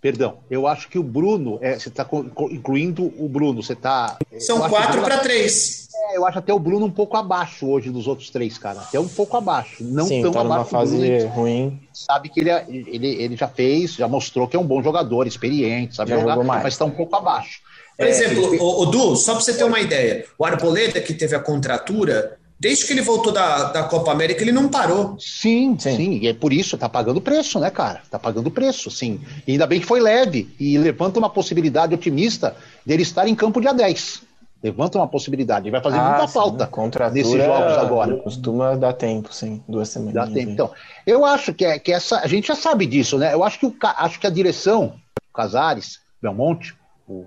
Perdão, 0.00 0.38
eu 0.48 0.66
acho 0.68 0.88
que 0.88 0.98
o 0.98 1.02
Bruno, 1.02 1.58
é, 1.60 1.78
você 1.78 1.88
está 1.88 2.06
incluindo 2.50 3.12
o 3.18 3.28
Bruno, 3.28 3.62
você 3.62 3.72
está. 3.72 4.16
São 4.38 4.60
quatro 4.68 5.02
para 5.02 5.18
três. 5.18 5.88
É, 5.94 6.16
eu 6.16 6.26
acho 6.26 6.38
até 6.38 6.52
o 6.52 6.58
Bruno 6.58 6.86
um 6.86 6.90
pouco 6.90 7.16
abaixo 7.16 7.66
hoje 7.66 7.90
dos 7.90 8.06
outros 8.06 8.30
três, 8.30 8.56
cara. 8.58 8.80
Até 8.80 9.00
um 9.00 9.08
pouco 9.08 9.36
abaixo. 9.36 9.82
Não 9.82 10.06
Sim, 10.06 10.22
tão 10.22 10.30
tá 10.30 10.42
abaixo. 10.42 10.70
Fase 10.70 10.96
Bruno, 10.96 11.28
ruim. 11.30 11.80
Sabe 11.92 12.28
que 12.28 12.40
ele, 12.40 12.50
é, 12.50 12.64
ele, 12.68 13.08
ele 13.20 13.36
já 13.36 13.48
fez, 13.48 13.94
já 13.94 14.06
mostrou 14.06 14.46
que 14.46 14.56
é 14.56 14.60
um 14.60 14.66
bom 14.66 14.82
jogador, 14.82 15.26
experiente, 15.26 15.96
sabe 15.96 16.10
já 16.10 16.20
jogar, 16.20 16.36
mas 16.44 16.74
está 16.74 16.84
um 16.84 16.90
pouco 16.90 17.16
abaixo. 17.16 17.60
Por 17.96 18.06
exemplo, 18.06 18.54
é, 18.54 18.58
o, 18.58 18.82
o 18.82 18.86
Du, 18.86 19.16
só 19.16 19.32
para 19.32 19.40
você 19.42 19.54
ter 19.54 19.64
uma 19.64 19.80
ideia, 19.80 20.24
o 20.38 20.44
Arboleda, 20.44 21.00
que 21.00 21.14
teve 21.14 21.34
a 21.34 21.40
contratura, 21.40 22.36
desde 22.58 22.86
que 22.86 22.92
ele 22.92 23.02
voltou 23.02 23.32
da, 23.32 23.72
da 23.72 23.84
Copa 23.84 24.12
América, 24.12 24.42
ele 24.42 24.52
não 24.52 24.68
parou. 24.68 25.16
Sim, 25.18 25.76
sim, 25.78 25.96
sim, 25.96 26.18
e 26.22 26.28
é 26.28 26.34
por 26.34 26.52
isso, 26.52 26.76
tá 26.76 26.88
pagando 26.88 27.20
preço, 27.20 27.58
né, 27.58 27.70
cara? 27.70 28.02
Tá 28.10 28.18
pagando 28.18 28.50
preço, 28.50 28.90
sim. 28.90 29.20
E 29.46 29.52
ainda 29.52 29.66
bem 29.66 29.80
que 29.80 29.86
foi 29.86 30.00
leve 30.00 30.54
e 30.60 30.76
levanta 30.76 31.18
uma 31.18 31.30
possibilidade 31.30 31.94
otimista 31.94 32.54
dele 32.84 33.02
estar 33.02 33.26
em 33.26 33.34
campo 33.34 33.60
dia 33.60 33.72
10. 33.72 34.22
Levanta 34.62 34.98
uma 34.98 35.06
possibilidade, 35.06 35.70
vai 35.70 35.82
fazer 35.82 35.98
ah, 35.98 36.08
muita 36.10 36.26
sim, 36.26 36.32
falta 36.32 36.70
nesses 37.12 37.32
jogos 37.32 37.78
agora. 37.78 38.16
Costuma 38.16 38.74
dar 38.74 38.94
tempo, 38.94 39.32
sim, 39.32 39.62
duas 39.68 39.88
semanas. 39.88 40.14
Dá 40.14 40.26
tempo. 40.26 40.50
Então, 40.50 40.70
eu 41.06 41.24
acho 41.24 41.52
que, 41.52 41.64
é, 41.64 41.78
que 41.78 41.92
essa. 41.92 42.20
A 42.20 42.26
gente 42.26 42.48
já 42.48 42.56
sabe 42.56 42.86
disso, 42.86 43.18
né? 43.18 43.32
Eu 43.34 43.44
acho 43.44 43.60
que, 43.60 43.66
o, 43.66 43.76
acho 43.82 44.18
que 44.18 44.26
a 44.26 44.30
direção, 44.30 44.94
o 45.30 45.32
Casares, 45.32 46.00
Belmonte, 46.22 46.74
o 47.06 47.26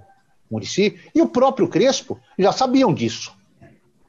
Murici 0.49 0.99
e 1.13 1.21
o 1.21 1.27
próprio 1.27 1.67
Crespo 1.67 2.19
já 2.38 2.51
sabiam 2.51 2.93
disso. 2.93 3.33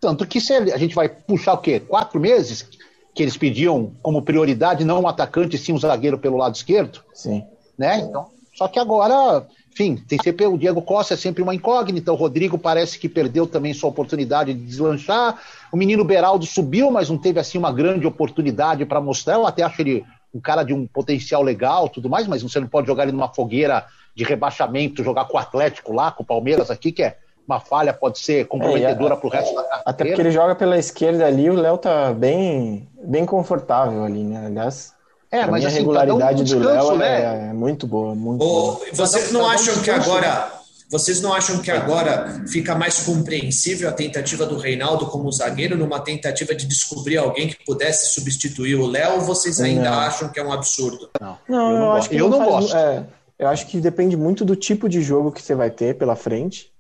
Tanto 0.00 0.26
que 0.26 0.40
se 0.40 0.52
a 0.54 0.78
gente 0.78 0.94
vai 0.94 1.08
puxar 1.08 1.52
o 1.52 1.58
quê? 1.58 1.78
Quatro 1.78 2.18
meses 2.18 2.66
que 3.14 3.22
eles 3.22 3.36
pediam 3.36 3.92
como 4.02 4.22
prioridade 4.22 4.84
não 4.84 5.02
um 5.02 5.08
atacante, 5.08 5.58
sim 5.58 5.72
um 5.72 5.78
zagueiro 5.78 6.18
pelo 6.18 6.36
lado 6.36 6.54
esquerdo. 6.54 7.02
Sim. 7.12 7.44
Né? 7.76 8.00
Então, 8.00 8.28
só 8.54 8.68
que 8.68 8.78
agora, 8.78 9.46
enfim, 9.72 9.96
tem 9.96 10.18
sempre 10.22 10.46
o 10.46 10.56
Diego 10.56 10.80
Costa 10.80 11.14
é 11.14 11.16
sempre 11.16 11.42
uma 11.42 11.54
incógnita, 11.54 12.12
o 12.12 12.16
Rodrigo 12.16 12.58
parece 12.58 12.98
que 12.98 13.08
perdeu 13.08 13.46
também 13.46 13.74
sua 13.74 13.90
oportunidade 13.90 14.54
de 14.54 14.64
deslanchar. 14.64 15.38
O 15.72 15.76
menino 15.76 16.04
Beraldo 16.04 16.46
subiu, 16.46 16.90
mas 16.90 17.10
não 17.10 17.18
teve 17.18 17.40
assim 17.40 17.58
uma 17.58 17.72
grande 17.72 18.06
oportunidade 18.06 18.86
para 18.86 19.00
mostrar. 19.00 19.34
Eu 19.34 19.46
até 19.46 19.62
acho 19.62 19.82
ele 19.82 20.04
um 20.32 20.40
cara 20.40 20.62
de 20.62 20.72
um 20.72 20.86
potencial 20.86 21.42
legal, 21.42 21.88
tudo 21.88 22.08
mais, 22.08 22.26
mas 22.26 22.42
você 22.42 22.60
não 22.60 22.68
pode 22.68 22.86
jogar 22.86 23.02
ele 23.02 23.12
numa 23.12 23.32
fogueira 23.32 23.84
de 24.14 24.24
rebaixamento, 24.24 25.04
jogar 25.04 25.24
com 25.26 25.36
o 25.36 25.40
Atlético 25.40 25.92
lá, 25.92 26.10
com 26.10 26.22
o 26.22 26.26
Palmeiras 26.26 26.70
aqui, 26.70 26.92
que 26.92 27.02
é 27.02 27.16
uma 27.46 27.58
falha, 27.58 27.92
pode 27.92 28.18
ser 28.18 28.46
comprometedora 28.46 29.14
é, 29.14 29.16
para 29.16 29.26
o 29.26 29.30
resto 29.30 29.54
da 29.54 29.62
carreira. 29.62 29.82
Até 29.86 30.04
porque 30.04 30.20
ele 30.20 30.30
joga 30.30 30.54
pela 30.54 30.78
esquerda 30.78 31.26
ali, 31.26 31.50
o 31.50 31.54
Léo 31.54 31.78
tá 31.78 32.12
bem, 32.12 32.88
bem 33.02 33.26
confortável 33.26 34.04
ali, 34.04 34.22
né? 34.22 34.46
Aliás, 34.46 34.92
é, 35.30 35.46
mas 35.46 35.64
a 35.64 35.68
assim, 35.68 35.78
regularidade 35.78 36.42
um 36.42 36.44
do 36.44 36.58
Léo 36.58 36.96
né? 36.96 37.22
é, 37.22 37.50
é, 37.50 37.52
muito 37.52 37.86
boa. 37.86 38.14
Muito 38.14 38.42
Ô, 38.42 38.72
boa. 38.72 38.80
Vocês 38.92 39.30
não 39.30 39.48
acham 39.48 39.80
que 39.80 39.90
agora. 39.90 40.58
Vocês 40.90 41.20
não 41.20 41.32
acham 41.32 41.58
que 41.58 41.70
agora 41.70 42.42
fica 42.48 42.74
mais 42.74 43.04
compreensível 43.04 43.88
a 43.88 43.92
tentativa 43.92 44.44
do 44.44 44.58
Reinaldo 44.58 45.06
como 45.06 45.30
zagueiro 45.30 45.78
numa 45.78 46.00
tentativa 46.00 46.52
de 46.52 46.66
descobrir 46.66 47.16
alguém 47.16 47.46
que 47.46 47.64
pudesse 47.64 48.12
substituir 48.12 48.74
o 48.74 48.88
Léo? 48.88 49.14
Ou 49.14 49.20
vocês 49.20 49.60
ainda 49.60 49.88
não. 49.88 50.00
acham 50.00 50.28
que 50.30 50.40
é 50.40 50.44
um 50.44 50.52
absurdo? 50.52 51.08
Não, 51.20 51.38
não 51.48 51.70
eu, 51.70 51.78
não 51.78 51.86
eu 51.86 51.92
acho 51.92 52.08
que 52.08 52.16
eu 52.16 52.28
não, 52.28 52.40
não 52.40 52.44
gosto. 52.44 52.76
É, 52.76 53.04
eu 53.40 53.48
acho 53.48 53.66
que 53.66 53.80
depende 53.80 54.16
muito 54.16 54.44
do 54.44 54.54
tipo 54.54 54.88
de 54.88 55.00
jogo 55.00 55.32
que 55.32 55.42
você 55.42 55.54
vai 55.54 55.70
ter 55.70 55.96
pela 55.96 56.14
frente. 56.14 56.70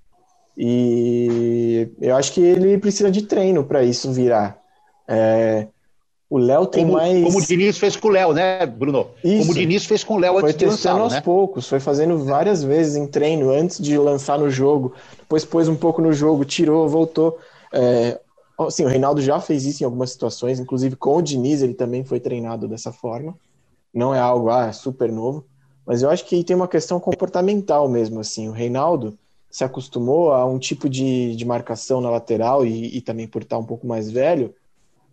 E 0.56 1.88
eu 2.00 2.14
acho 2.16 2.32
que 2.32 2.40
ele 2.40 2.76
precisa 2.78 3.10
de 3.10 3.22
treino 3.22 3.64
para 3.64 3.82
isso 3.82 4.12
virar. 4.12 4.58
É, 5.08 5.66
o 6.28 6.38
Léo 6.38 6.66
tem 6.66 6.84
como, 6.84 6.98
mais. 6.98 7.24
Como 7.24 7.38
o 7.38 7.46
Diniz 7.46 7.78
fez 7.78 7.96
com 7.96 8.08
o 8.08 8.10
Léo, 8.10 8.32
né, 8.32 8.66
Bruno? 8.66 9.08
Isso. 9.24 9.38
Como 9.38 9.52
o 9.52 9.54
Diniz 9.54 9.86
fez 9.86 10.04
com 10.04 10.14
o 10.14 10.18
Léo 10.18 10.38
antes 10.38 10.54
de 10.54 10.66
lançar. 10.66 10.92
Foi 10.92 11.00
aos 11.00 11.12
né? 11.14 11.20
poucos, 11.22 11.68
foi 11.68 11.80
fazendo 11.80 12.18
várias 12.24 12.62
vezes 12.62 12.94
em 12.94 13.06
treino 13.06 13.50
antes 13.50 13.78
de 13.78 13.96
lançar 13.96 14.38
no 14.38 14.50
jogo. 14.50 14.92
Depois 15.18 15.44
pôs 15.44 15.66
um 15.66 15.76
pouco 15.76 16.02
no 16.02 16.12
jogo, 16.12 16.44
tirou, 16.44 16.88
voltou. 16.88 17.38
É, 17.72 18.20
Sim, 18.68 18.84
o 18.84 18.88
Reinaldo 18.88 19.22
já 19.22 19.40
fez 19.40 19.64
isso 19.64 19.82
em 19.82 19.86
algumas 19.86 20.10
situações, 20.10 20.60
inclusive 20.60 20.94
com 20.94 21.16
o 21.16 21.22
Diniz 21.22 21.62
ele 21.62 21.72
também 21.72 22.04
foi 22.04 22.20
treinado 22.20 22.68
dessa 22.68 22.92
forma. 22.92 23.34
Não 23.94 24.14
é 24.14 24.20
algo 24.20 24.50
ah, 24.50 24.70
super 24.72 25.10
novo, 25.10 25.46
mas 25.86 26.02
eu 26.02 26.10
acho 26.10 26.24
que 26.24 26.44
tem 26.44 26.54
uma 26.54 26.68
questão 26.68 27.00
comportamental 27.00 27.88
mesmo. 27.88 28.20
Assim, 28.20 28.48
o 28.48 28.52
Reinaldo 28.52 29.18
se 29.50 29.64
acostumou 29.64 30.32
a 30.32 30.46
um 30.46 30.58
tipo 30.58 30.88
de, 30.88 31.34
de 31.34 31.44
marcação 31.44 32.00
na 32.00 32.10
lateral 32.10 32.64
e, 32.64 32.96
e 32.96 33.00
também 33.00 33.26
por 33.26 33.42
estar 33.42 33.58
um 33.58 33.64
pouco 33.64 33.86
mais 33.86 34.10
velho, 34.10 34.54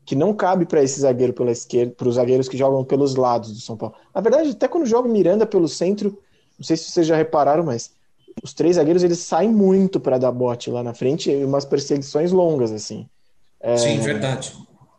que 0.05 0.15
não 0.15 0.33
cabe 0.33 0.65
para 0.65 0.83
esse 0.83 0.99
zagueiro 0.99 1.33
pela 1.33 1.51
esquerda, 1.51 1.93
para 1.97 2.07
os 2.07 2.15
zagueiros 2.15 2.47
que 2.47 2.55
jogam 2.55 2.83
pelos 2.83 3.15
lados 3.15 3.51
do 3.51 3.59
São 3.59 3.75
Paulo. 3.75 3.95
Na 4.13 4.21
verdade, 4.21 4.51
até 4.51 4.67
quando 4.67 4.85
joga 4.85 5.09
Miranda 5.09 5.45
pelo 5.45 5.67
centro, 5.67 6.17
não 6.57 6.65
sei 6.65 6.77
se 6.77 6.91
vocês 6.91 7.07
já 7.07 7.15
repararam, 7.15 7.63
mas 7.63 7.91
os 8.43 8.53
três 8.53 8.75
zagueiros 8.75 9.03
eles 9.03 9.19
saem 9.19 9.49
muito 9.49 9.99
para 9.99 10.17
dar 10.17 10.31
bote 10.31 10.69
lá 10.69 10.83
na 10.83 10.93
frente 10.93 11.31
e 11.31 11.43
umas 11.43 11.65
perseguições 11.65 12.31
longas 12.31 12.71
assim. 12.71 13.07
É... 13.59 13.75
Sim, 13.75 13.99
verdade. 13.99 14.53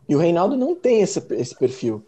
E 0.09 0.17
o 0.17 0.19
Reinaldo 0.19 0.57
não 0.57 0.75
tem 0.75 1.01
esse, 1.03 1.23
esse 1.31 1.55
perfil. 1.55 2.05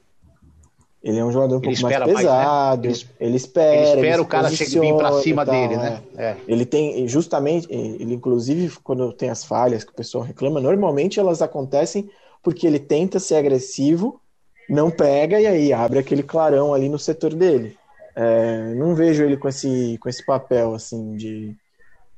Ele 1.03 1.19
é 1.19 1.25
um 1.25 1.33
jogador 1.33 1.57
um 1.57 1.61
pouco 1.61 1.81
mais 1.81 1.99
pesado, 2.05 2.13
mais, 2.13 3.03
né? 3.03 3.09
ele, 3.19 3.29
ele, 3.29 3.37
espera. 3.37 3.75
Ele 3.75 3.85
espera 3.87 4.07
ele 4.07 4.21
o 4.21 4.27
cara 4.27 4.51
chegar 4.51 4.81
bem 4.81 4.97
para 4.97 5.13
cima 5.21 5.47
tal, 5.47 5.55
dele, 5.55 5.77
né? 5.79 6.03
É. 6.17 6.25
é. 6.25 6.37
Ele 6.47 6.67
tem, 6.67 7.09
justamente, 7.09 7.67
ele 7.71 8.15
inclusive, 8.15 8.71
quando 8.85 9.11
tem 9.13 9.31
as 9.31 9.43
falhas 9.43 9.83
que 9.83 9.93
o 9.93 9.95
pessoal 9.95 10.23
reclama, 10.25 10.61
normalmente 10.61 11.19
elas 11.19 11.41
acontecem 11.41 12.11
porque 12.43 12.67
ele 12.67 12.79
tenta 12.79 13.19
ser 13.19 13.37
agressivo, 13.37 14.21
não 14.69 14.91
pega 14.91 15.41
e 15.41 15.47
aí 15.47 15.73
abre 15.73 15.99
aquele 15.99 16.23
clarão 16.23 16.75
ali 16.75 16.89
no 16.89 16.99
setor 16.99 17.35
dele. 17.35 17.79
É, 18.15 18.75
não 18.75 18.95
vejo 18.95 19.25
ele 19.25 19.39
com 19.39 19.49
esse, 19.49 19.97
com 19.99 20.09
esse 20.09 20.25
papel, 20.25 20.75
assim, 20.75 21.17
de, 21.17 21.57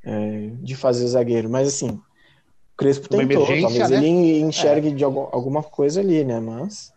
é, 0.05 0.51
de 0.61 0.75
fazer 0.75 1.07
zagueiro. 1.07 1.49
Mas, 1.49 1.69
assim, 1.69 1.91
o 1.91 2.03
Crespo 2.77 3.07
Uma 3.15 3.25
tentou, 3.25 3.47
talvez 3.47 3.91
né? 3.91 3.99
ele 3.99 4.41
enxergue 4.41 4.89
é. 4.89 4.93
de 4.93 5.05
alguma 5.05 5.63
coisa 5.63 6.01
ali, 6.01 6.25
né? 6.25 6.41
Mas 6.41 6.93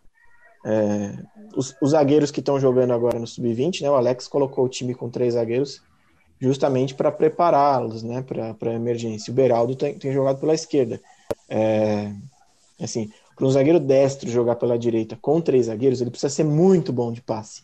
é, 0.65 1.13
os, 1.55 1.75
os, 1.79 1.91
zagueiros 1.91 2.31
que 2.31 2.39
estão 2.39 2.59
jogando 2.59 2.91
agora 2.91 3.19
no 3.19 3.27
Sub-20, 3.27 3.81
né? 3.81 3.91
O 3.91 3.95
Alex 3.95 4.27
colocou 4.27 4.65
o 4.65 4.69
time 4.69 4.95
com 4.95 5.11
três 5.11 5.35
zagueiros 5.35 5.79
justamente 6.41 6.95
para 6.95 7.11
prepará-los, 7.11 8.01
né? 8.01 8.23
Para 8.23 8.71
a 8.71 8.73
emergência. 8.73 9.31
O 9.31 9.35
Beraldo 9.35 9.75
tem, 9.75 9.97
tem, 9.97 10.11
jogado 10.11 10.39
pela 10.39 10.55
esquerda. 10.55 10.99
É, 11.47 12.11
assim, 12.81 13.11
para 13.35 13.45
um 13.45 13.49
zagueiro 13.51 13.79
destro 13.79 14.27
jogar 14.27 14.55
pela 14.55 14.77
direita 14.77 15.15
com 15.21 15.39
três 15.39 15.67
zagueiros, 15.67 16.01
ele 16.01 16.09
precisa 16.09 16.33
ser 16.33 16.43
muito 16.43 16.91
bom 16.91 17.11
de 17.11 17.21
passe. 17.21 17.63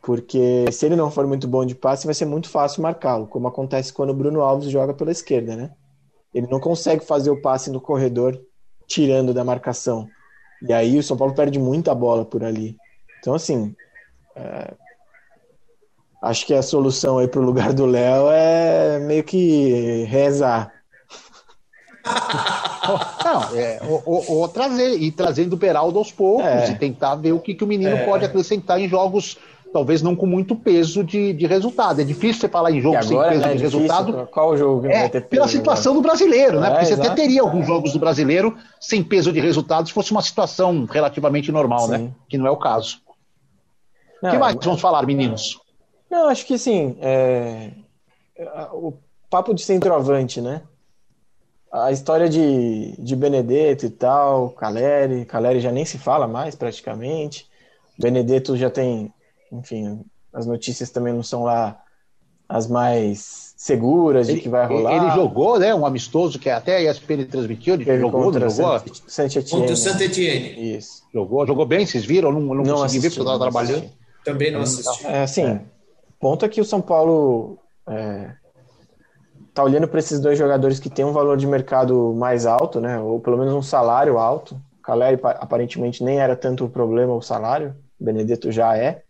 Porque 0.00 0.70
se 0.70 0.86
ele 0.86 0.96
não 0.96 1.10
for 1.10 1.26
muito 1.26 1.48
bom 1.48 1.66
de 1.66 1.74
passe, 1.74 2.06
vai 2.06 2.14
ser 2.14 2.26
muito 2.26 2.48
fácil 2.48 2.82
marcá-lo, 2.82 3.26
como 3.26 3.48
acontece 3.48 3.92
quando 3.92 4.10
o 4.10 4.14
Bruno 4.14 4.40
Alves 4.40 4.70
joga 4.70 4.94
pela 4.94 5.10
esquerda, 5.10 5.56
né? 5.56 5.72
Ele 6.32 6.46
não 6.46 6.60
consegue 6.60 7.04
fazer 7.04 7.30
o 7.30 7.40
passe 7.40 7.70
no 7.70 7.80
corredor 7.80 8.40
tirando 8.86 9.34
da 9.34 9.44
marcação. 9.44 10.08
E 10.66 10.72
aí 10.72 10.98
o 10.98 11.02
São 11.02 11.16
Paulo 11.16 11.34
perde 11.34 11.58
muita 11.58 11.94
bola 11.94 12.24
por 12.24 12.44
ali. 12.44 12.76
Então, 13.20 13.34
assim, 13.34 13.74
é... 14.36 14.74
acho 16.22 16.46
que 16.46 16.54
a 16.54 16.62
solução 16.62 17.18
aí 17.18 17.28
para 17.28 17.40
o 17.40 17.44
lugar 17.44 17.72
do 17.72 17.86
Léo 17.86 18.30
é 18.30 18.98
meio 19.00 19.24
que 19.24 20.04
rezar. 20.04 20.72
Não, 23.24 23.56
é, 23.56 23.80
ou, 23.82 24.02
ou, 24.04 24.38
ou, 24.38 24.48
trazer, 24.48 25.00
e 25.00 25.12
trazendo 25.12 25.52
o 25.52 25.56
Beraldo 25.56 25.98
aos 25.98 26.10
poucos 26.10 26.44
é. 26.44 26.72
e 26.72 26.74
tentar 26.74 27.14
ver 27.14 27.32
o 27.32 27.38
que, 27.38 27.54
que 27.54 27.62
o 27.62 27.66
menino 27.66 27.96
é. 27.96 28.04
pode 28.04 28.24
acrescentar 28.24 28.80
em 28.80 28.88
jogos 28.88 29.38
talvez 29.72 30.02
não 30.02 30.14
com 30.14 30.26
muito 30.26 30.54
peso 30.54 31.02
de, 31.02 31.32
de 31.32 31.46
resultado. 31.46 32.00
É 32.00 32.04
difícil 32.04 32.40
você 32.40 32.48
falar 32.48 32.70
em 32.70 32.80
jogo 32.80 33.02
sem 33.02 33.18
peso 33.18 33.40
né, 33.40 33.54
de 33.54 33.62
resultado. 33.62 34.28
Qual 34.30 34.56
jogo 34.56 34.86
é, 34.86 35.08
pela 35.20 35.48
situação 35.48 35.94
do 35.94 36.02
brasileiro, 36.02 36.60
né? 36.60 36.68
É, 36.68 36.70
Porque 36.70 36.86
você 36.86 36.94
até 36.94 37.10
teria 37.10 37.40
alguns 37.40 37.66
jogos 37.66 37.92
do 37.92 37.98
brasileiro 37.98 38.56
sem 38.80 39.02
peso 39.02 39.32
de 39.32 39.40
resultado 39.40 39.88
se 39.88 39.94
fosse 39.94 40.12
uma 40.12 40.22
situação 40.22 40.84
relativamente 40.84 41.50
normal, 41.50 41.88
né? 41.88 41.98
Sim. 41.98 42.04
né? 42.04 42.10
Que 42.28 42.36
não 42.36 42.46
é 42.46 42.50
o 42.50 42.56
caso. 42.56 43.00
O 44.22 44.30
que 44.30 44.38
mais 44.38 44.56
vamos 44.62 44.80
falar, 44.80 45.04
meninos? 45.04 45.58
Não, 46.10 46.28
acho 46.28 46.46
que 46.46 46.58
sim. 46.58 46.96
É... 47.00 47.70
O 48.72 48.92
papo 49.30 49.54
de 49.54 49.62
centroavante, 49.62 50.40
né? 50.40 50.62
A 51.72 51.90
história 51.90 52.28
de, 52.28 52.94
de 52.98 53.16
Benedetto 53.16 53.86
e 53.86 53.90
tal, 53.90 54.50
Caleri, 54.50 55.24
Caleri 55.24 55.58
já 55.58 55.72
nem 55.72 55.86
se 55.86 55.96
fala 55.96 56.28
mais 56.28 56.54
praticamente. 56.54 57.48
Benedetto 57.98 58.56
já 58.56 58.68
tem 58.68 59.12
enfim, 59.52 60.00
as 60.32 60.46
notícias 60.46 60.90
também 60.90 61.12
não 61.12 61.22
são 61.22 61.44
lá 61.44 61.78
as 62.48 62.66
mais 62.66 63.54
seguras 63.56 64.26
de 64.26 64.34
ele, 64.34 64.40
que 64.40 64.48
vai 64.48 64.66
rolar. 64.66 64.96
Ele 64.96 65.10
jogou, 65.14 65.58
né? 65.58 65.74
Um 65.74 65.86
amistoso 65.86 66.38
que 66.38 66.50
até 66.50 66.76
a 66.76 66.90
ESPN 66.90 67.24
transmitiu, 67.24 67.74
ele 67.74 67.84
jogou, 67.98 68.24
contra 68.24 68.48
jogou? 68.48 68.82
Saint 69.06 69.34
Contra 69.48 69.72
o 69.72 69.76
Saint 69.76 70.00
Etienne. 70.00 70.76
Isso. 70.76 71.02
Jogou, 71.12 71.46
jogou 71.46 71.64
bem, 71.64 71.86
vocês 71.86 72.04
viram? 72.04 72.32
Não, 72.32 72.40
não, 72.40 72.54
não 72.56 72.76
consegui 72.76 73.00
ver 73.00 73.08
porque 73.08 73.20
eu 73.20 73.24
estava 73.24 73.50
trabalhando. 73.50 73.90
Também 74.24 74.50
não 74.50 74.60
assisti. 74.60 75.06
É, 75.06 75.22
assim, 75.22 75.44
é. 75.44 75.60
ponto 76.18 76.44
é 76.44 76.48
que 76.48 76.60
o 76.60 76.64
São 76.64 76.80
Paulo 76.80 77.58
é, 77.88 78.32
tá 79.54 79.62
olhando 79.62 79.88
para 79.88 79.98
esses 79.98 80.20
dois 80.20 80.38
jogadores 80.38 80.78
que 80.78 80.90
têm 80.90 81.04
um 81.04 81.12
valor 81.12 81.36
de 81.36 81.46
mercado 81.46 82.14
mais 82.14 82.46
alto, 82.46 82.80
né? 82.80 82.98
Ou 82.98 83.20
pelo 83.20 83.38
menos 83.38 83.54
um 83.54 83.62
salário 83.62 84.18
alto. 84.18 84.60
Caleri 84.82 85.18
aparentemente 85.22 86.02
nem 86.02 86.18
era 86.18 86.34
tanto 86.34 86.64
o 86.64 86.68
problema 86.68 87.14
o 87.14 87.22
salário, 87.22 87.74
Benedetto 87.98 88.50
já 88.50 88.76
é. 88.76 89.02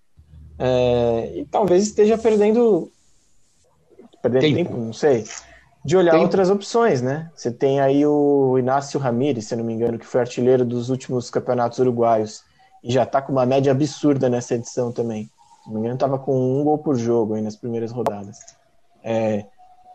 É, 0.59 1.33
e 1.37 1.45
talvez 1.47 1.85
esteja 1.85 2.17
perdendo, 2.19 2.91
perdendo 4.21 4.43
tempo. 4.43 4.57
tempo 4.57 4.77
não 4.77 4.93
sei, 4.93 5.25
de 5.85 5.97
olhar 5.97 6.13
tempo. 6.13 6.25
outras 6.25 6.51
opções, 6.51 7.03
né? 7.03 7.31
Você 7.35 7.51
tem 7.51 7.81
aí 7.81 8.07
o 8.07 8.57
Inácio 8.59 9.01
Ramírez, 9.01 9.47
se 9.47 9.57
não 9.57 9.65
me 9.65 9.73
engano, 9.73 9.99
que 9.99 10.07
foi 10.07 10.21
artilheiro 10.21 10.65
dos 10.65 10.91
últimos 10.91 11.31
campeonatos 11.31 11.79
uruguaios 11.79 12.45
e 12.85 12.93
já 12.93 13.03
está 13.03 13.21
com 13.21 13.33
uma 13.33 13.47
média 13.47 13.73
absurda 13.73 14.29
nessa 14.29 14.55
edição 14.55 14.93
também. 14.93 15.31
Se 15.65 15.69
não 15.69 15.75
me 15.75 15.81
engano, 15.81 15.95
estava 15.95 16.19
com 16.19 16.61
um 16.61 16.65
gol 16.65 16.79
por 16.79 16.97
jogo 16.97 17.35
aí 17.35 17.43
nas 17.43 17.57
primeiras 17.57 17.91
rodadas. 17.91 18.39
É, 19.03 19.47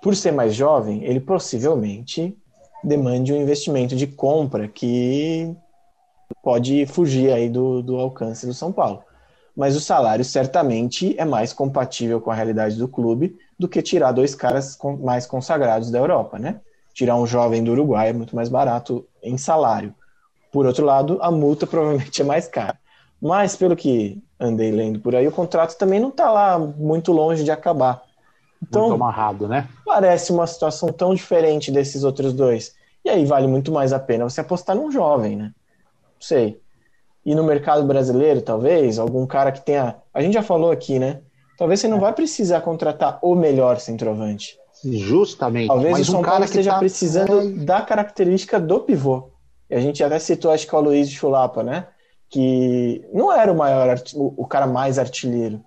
por 0.01 0.15
ser 0.15 0.31
mais 0.31 0.53
jovem, 0.53 1.03
ele 1.03 1.19
possivelmente 1.19 2.37
demande 2.83 3.33
um 3.33 3.41
investimento 3.41 3.95
de 3.95 4.07
compra 4.07 4.67
que 4.67 5.55
pode 6.43 6.85
fugir 6.85 7.31
aí 7.31 7.49
do, 7.49 7.81
do 7.81 7.97
alcance 7.97 8.45
do 8.45 8.53
São 8.53 8.71
Paulo 8.71 9.06
mas 9.57 9.75
o 9.75 9.81
salário 9.81 10.23
certamente 10.23 11.19
é 11.19 11.25
mais 11.25 11.51
compatível 11.51 12.21
com 12.21 12.29
a 12.29 12.35
realidade 12.35 12.75
do 12.75 12.87
clube 12.87 13.35
do 13.57 13.67
que 13.67 13.81
tirar 13.81 14.11
dois 14.11 14.35
caras 14.35 14.77
mais 15.01 15.25
consagrados 15.25 15.89
da 15.89 15.97
Europa, 15.97 16.37
né? 16.37 16.61
Tirar 16.93 17.15
um 17.15 17.25
jovem 17.25 17.63
do 17.63 17.71
Uruguai 17.71 18.09
é 18.09 18.13
muito 18.13 18.35
mais 18.35 18.49
barato 18.49 19.03
em 19.21 19.35
salário. 19.35 19.95
Por 20.51 20.67
outro 20.67 20.85
lado, 20.85 21.17
a 21.21 21.31
multa 21.31 21.65
provavelmente 21.67 22.21
é 22.21 22.25
mais 22.25 22.47
cara. 22.47 22.77
Mas, 23.19 23.55
pelo 23.55 23.75
que 23.75 24.21
andei 24.39 24.71
lendo 24.71 24.99
por 24.99 25.15
aí, 25.15 25.27
o 25.27 25.31
contrato 25.31 25.75
também 25.75 25.99
não 25.99 26.09
está 26.09 26.29
lá 26.29 26.59
muito 26.59 27.11
longe 27.11 27.43
de 27.43 27.49
acabar. 27.49 28.03
Então, 28.61 28.89
muito 28.89 28.93
amarrado, 28.93 29.47
né? 29.47 29.67
Parece 29.83 30.31
uma 30.31 30.45
situação 30.45 30.89
tão 30.89 31.15
diferente 31.15 31.71
desses 31.71 32.03
outros 32.03 32.31
dois. 32.31 32.75
E 33.03 33.09
aí 33.09 33.25
vale 33.25 33.47
muito 33.47 33.71
mais 33.71 33.91
a 33.91 33.99
pena 33.99 34.29
você 34.29 34.41
apostar 34.41 34.75
num 34.75 34.91
jovem, 34.91 35.35
né? 35.35 35.45
Não 35.45 36.21
sei. 36.21 36.61
E 37.27 37.35
no 37.35 37.43
mercado 37.43 37.85
brasileiro, 37.85 38.41
talvez, 38.41 38.97
algum 38.97 39.27
cara 39.27 39.51
que 39.51 39.59
tenha. 39.59 39.97
A 40.13 40.21
gente 40.21 40.35
já 40.35 40.41
falou 40.41 40.71
aqui, 40.71 40.97
né? 40.97 41.19
Talvez 41.57 41.81
você 41.81 41.87
não 41.89 41.99
vai 41.99 42.13
precisar 42.13 42.61
contratar 42.61 43.19
o 43.21 43.35
melhor 43.35 43.81
centroavante. 43.81 44.57
Justamente. 44.81 45.67
Talvez 45.67 45.91
Mas 45.91 46.07
o 46.07 46.11
São 46.11 46.21
um 46.21 46.23
Paulo 46.23 46.45
esteja 46.45 46.71
tá... 46.71 46.79
precisando 46.79 47.65
da 47.65 47.81
característica 47.81 48.57
do 48.57 48.79
pivô. 48.79 49.29
E 49.69 49.75
a 49.75 49.79
gente 49.81 50.01
até 50.01 50.17
citou, 50.19 50.51
acho 50.51 50.65
que 50.65 50.73
é 50.73 50.77
o 50.77 50.81
Luiz 50.81 51.09
Chulapa, 51.09 51.61
né? 51.63 51.87
Que 52.29 53.05
não 53.13 53.29
era 53.29 53.51
o 53.51 53.57
maior, 53.57 54.01
o 54.15 54.47
cara 54.47 54.65
mais 54.65 54.97
artilheiro, 54.97 55.61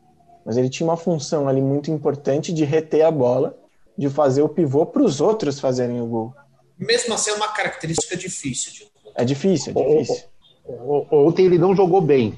mas 0.47 0.57
ele 0.57 0.71
tinha 0.71 0.89
uma 0.89 0.97
função 0.97 1.47
ali 1.47 1.61
muito 1.61 1.91
importante 1.91 2.55
de 2.55 2.65
reter 2.65 3.05
a 3.05 3.11
bola, 3.11 3.55
de 3.99 4.09
fazer 4.09 4.41
o 4.41 4.49
pivô 4.49 4.87
para 4.87 5.03
os 5.03 5.21
outros 5.21 5.61
fazerem 5.61 6.01
o 6.01 6.07
gol. 6.07 6.35
Mesmo 6.79 7.13
assim, 7.13 7.33
é 7.33 7.35
uma 7.35 7.49
característica 7.49 8.17
difícil. 8.17 8.73
De... 8.73 8.91
É 9.15 9.25
difícil, 9.27 9.75
é 9.77 9.99
difícil. 9.99 10.31
Ontem 11.11 11.47
ele 11.47 11.59
não 11.59 11.75
jogou 11.75 12.01
bem, 12.01 12.35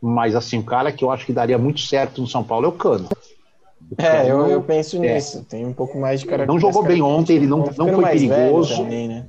mas 0.00 0.34
assim, 0.34 0.58
o 0.58 0.64
cara 0.64 0.92
que 0.92 1.04
eu 1.04 1.10
acho 1.10 1.24
que 1.24 1.32
daria 1.32 1.56
muito 1.56 1.80
certo 1.80 2.20
no 2.20 2.26
São 2.26 2.44
Paulo 2.44 2.66
é 2.66 2.68
o 2.68 2.72
Cano. 2.72 3.08
O 3.90 4.02
é, 4.02 4.30
eu, 4.30 4.46
eu 4.46 4.62
penso 4.62 4.96
é. 4.96 5.14
nisso. 5.14 5.44
Tem 5.48 5.64
um 5.64 5.72
pouco 5.72 5.98
mais 5.98 6.20
de 6.20 6.26
característica. 6.26 6.52
Não 6.52 6.72
jogou 6.72 6.86
bem 6.86 7.02
ontem, 7.02 7.36
ele 7.36 7.46
não, 7.46 7.58
não 7.76 7.94
foi 7.94 8.04
perigoso. 8.04 8.76
Também, 8.76 9.08
né? 9.08 9.26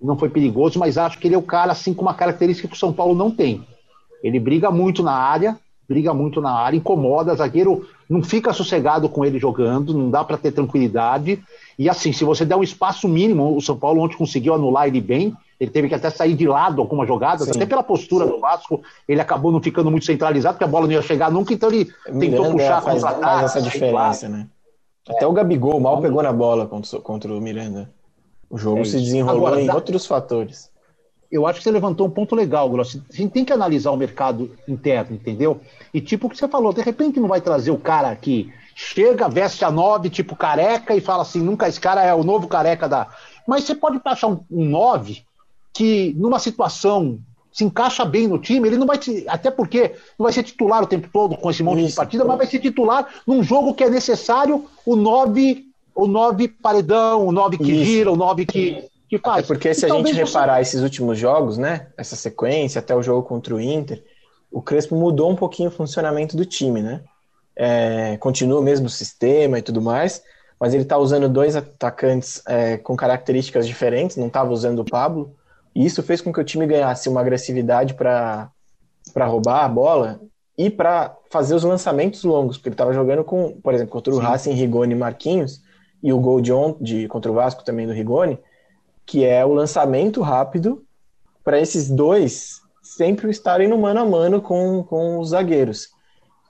Não 0.00 0.16
foi 0.16 0.28
perigoso, 0.28 0.78
mas 0.78 0.96
acho 0.96 1.18
que 1.18 1.26
ele 1.26 1.34
é 1.34 1.38
o 1.38 1.42
cara 1.42 1.72
assim 1.72 1.92
com 1.92 2.02
uma 2.02 2.14
característica 2.14 2.68
que 2.68 2.74
o 2.74 2.78
São 2.78 2.92
Paulo 2.92 3.14
não 3.14 3.30
tem. 3.30 3.66
Ele 4.22 4.38
briga 4.38 4.70
muito 4.70 5.02
na 5.02 5.12
área, 5.12 5.58
briga 5.88 6.12
muito 6.14 6.40
na 6.40 6.52
área, 6.52 6.76
incomoda, 6.76 7.34
zagueiro 7.34 7.86
não 8.08 8.22
fica 8.22 8.52
sossegado 8.52 9.08
com 9.08 9.24
ele 9.24 9.38
jogando, 9.38 9.92
não 9.92 10.10
dá 10.10 10.24
para 10.24 10.38
ter 10.38 10.52
tranquilidade. 10.52 11.42
E 11.78 11.88
assim, 11.88 12.12
se 12.12 12.24
você 12.24 12.44
der 12.44 12.56
um 12.56 12.62
espaço 12.62 13.08
mínimo, 13.08 13.56
o 13.56 13.60
São 13.60 13.76
Paulo 13.76 14.02
ontem 14.02 14.16
conseguiu 14.16 14.54
anular 14.54 14.86
ele 14.86 15.00
bem, 15.00 15.36
ele 15.60 15.70
teve 15.70 15.88
que 15.88 15.94
até 15.94 16.08
sair 16.10 16.34
de 16.34 16.46
lado 16.46 16.80
algumas 16.80 17.08
jogadas, 17.08 17.46
Sim. 17.46 17.50
até 17.56 17.66
pela 17.66 17.82
postura 17.82 18.26
do 18.26 18.38
Vasco, 18.38 18.80
ele 19.08 19.20
acabou 19.20 19.50
não 19.50 19.60
ficando 19.60 19.90
muito 19.90 20.06
centralizado, 20.06 20.54
porque 20.54 20.64
a 20.64 20.68
bola 20.68 20.86
não 20.86 20.92
ia 20.92 21.02
chegar 21.02 21.30
nunca, 21.30 21.52
então 21.52 21.68
ele 21.70 21.92
Miranda 22.10 22.36
tentou 22.36 22.52
puxar 22.52 22.80
faz, 22.82 23.02
contra 23.02 23.18
faz 23.20 23.42
essa 23.44 23.62
diferença, 23.62 24.28
né? 24.28 24.46
Até 25.08 25.26
o 25.26 25.32
Gabigol 25.32 25.80
mal 25.80 25.98
é. 25.98 26.02
pegou 26.02 26.22
na 26.22 26.32
bola 26.32 26.66
contra, 26.66 27.00
contra 27.00 27.32
o 27.32 27.40
Miranda. 27.40 27.90
O 28.50 28.56
jogo 28.56 28.80
É 28.80 28.84
se 28.84 28.98
desenrolou 28.98 29.46
Agora, 29.46 29.60
em 29.60 29.66
dá- 29.66 29.74
outros 29.74 30.06
fatores. 30.06 30.70
Eu 31.30 31.46
acho 31.46 31.58
que 31.58 31.64
você 31.64 31.70
levantou 31.70 32.06
um 32.06 32.10
ponto 32.10 32.34
legal, 32.34 32.70
Grossi. 32.70 33.02
A 33.12 33.14
gente 33.16 33.32
tem 33.32 33.44
que 33.44 33.52
analisar 33.52 33.90
o 33.90 33.96
mercado 33.96 34.50
interno, 34.66 35.14
entendeu? 35.14 35.60
E 35.92 36.00
tipo 36.00 36.26
o 36.26 36.30
que 36.30 36.38
você 36.38 36.48
falou, 36.48 36.72
de 36.72 36.80
repente 36.80 37.20
não 37.20 37.28
vai 37.28 37.40
trazer 37.40 37.70
o 37.70 37.76
cara 37.78 38.14
que 38.16 38.50
chega, 38.74 39.28
veste 39.28 39.64
a 39.64 39.70
nove, 39.70 40.08
tipo 40.08 40.34
careca, 40.36 40.94
e 40.94 41.00
fala 41.00 41.22
assim, 41.22 41.42
nunca 41.42 41.68
esse 41.68 41.80
cara 41.80 42.02
é 42.02 42.14
o 42.14 42.22
novo 42.24 42.48
careca 42.48 42.88
da. 42.88 43.08
Mas 43.46 43.64
você 43.64 43.74
pode 43.74 44.00
achar 44.04 44.28
um, 44.28 44.40
um 44.50 44.64
nove 44.64 45.24
que, 45.72 46.14
numa 46.16 46.38
situação, 46.38 47.18
se 47.52 47.64
encaixa 47.64 48.04
bem 48.04 48.26
no 48.28 48.38
time, 48.38 48.68
ele 48.68 48.76
não 48.76 48.86
vai 48.86 48.98
te. 48.98 49.24
Até 49.28 49.50
porque 49.50 49.94
não 50.18 50.24
vai 50.24 50.32
ser 50.32 50.42
titular 50.42 50.82
o 50.82 50.86
tempo 50.86 51.08
todo 51.12 51.36
com 51.36 51.50
esse 51.50 51.62
monte 51.62 51.80
de 51.80 51.86
Isso. 51.86 51.96
partida, 51.96 52.24
mas 52.24 52.38
vai 52.38 52.46
ser 52.46 52.58
titular 52.60 53.06
num 53.26 53.42
jogo 53.42 53.74
que 53.74 53.84
é 53.84 53.90
necessário 53.90 54.66
o 54.86 54.94
nove, 54.96 55.64
o 55.94 56.06
nove 56.06 56.48
paredão, 56.48 57.26
o 57.26 57.32
nove 57.32 57.58
que 57.58 57.72
Isso. 57.72 57.84
gira, 57.84 58.12
o 58.12 58.16
nove 58.16 58.46
que, 58.46 58.84
que 59.08 59.18
faz. 59.18 59.44
É 59.44 59.46
porque 59.46 59.74
se 59.74 59.86
E 59.86 59.90
a 59.90 59.94
gente 59.94 60.14
você- 60.14 60.24
reparar 60.24 60.60
esses 60.60 60.82
últimos 60.82 61.18
jogos, 61.18 61.58
né? 61.58 61.88
Essa 61.96 62.16
sequência, 62.16 62.78
até 62.78 62.94
o 62.94 63.02
jogo 63.02 63.26
contra 63.26 63.54
o 63.54 63.60
Inter, 63.60 64.02
o 64.50 64.62
Crespo 64.62 64.94
mudou 64.96 65.30
um 65.30 65.36
pouquinho 65.36 65.68
o 65.68 65.72
funcionamento 65.72 66.36
do 66.36 66.44
time, 66.44 66.80
né? 66.82 67.02
É, 67.56 68.16
continua 68.18 68.60
o 68.60 68.62
mesmo 68.62 68.88
sistema 68.88 69.58
e 69.58 69.62
tudo 69.62 69.82
mais, 69.82 70.22
mas 70.60 70.74
ele 70.74 70.84
tá 70.84 70.96
usando 70.96 71.28
dois 71.28 71.56
atacantes 71.56 72.40
é, 72.46 72.76
com 72.76 72.96
características 72.96 73.66
diferentes, 73.66 74.16
não 74.16 74.28
estava 74.28 74.52
usando 74.52 74.78
o 74.78 74.84
Pablo, 74.84 75.34
e 75.78 75.86
isso 75.86 76.02
fez 76.02 76.20
com 76.20 76.32
que 76.32 76.40
o 76.40 76.44
time 76.44 76.66
ganhasse 76.66 77.08
uma 77.08 77.20
agressividade 77.20 77.94
para 77.94 78.50
roubar 79.16 79.64
a 79.64 79.68
bola 79.68 80.20
e 80.58 80.68
para 80.68 81.16
fazer 81.30 81.54
os 81.54 81.62
lançamentos 81.62 82.24
longos, 82.24 82.56
porque 82.56 82.70
ele 82.70 82.74
estava 82.74 82.92
jogando 82.92 83.22
com, 83.22 83.60
por 83.62 83.72
exemplo, 83.72 83.92
contra 83.92 84.12
o 84.12 84.16
Sim. 84.16 84.22
Racing, 84.22 84.52
Rigoni 84.54 84.94
e 84.94 84.98
Marquinhos, 84.98 85.62
e 86.02 86.12
o 86.12 86.18
gol 86.18 86.40
de, 86.40 86.50
de 86.80 87.06
contra 87.06 87.30
o 87.30 87.34
Vasco 87.36 87.62
também 87.62 87.86
do 87.86 87.92
Rigoni, 87.92 88.40
que 89.06 89.24
é 89.24 89.46
o 89.46 89.54
lançamento 89.54 90.20
rápido 90.20 90.84
para 91.44 91.60
esses 91.60 91.88
dois 91.88 92.60
sempre 92.82 93.30
estarem 93.30 93.68
no 93.68 93.78
mano 93.78 94.00
a 94.00 94.04
mano 94.04 94.42
com, 94.42 94.82
com 94.82 95.20
os 95.20 95.28
zagueiros. 95.28 95.90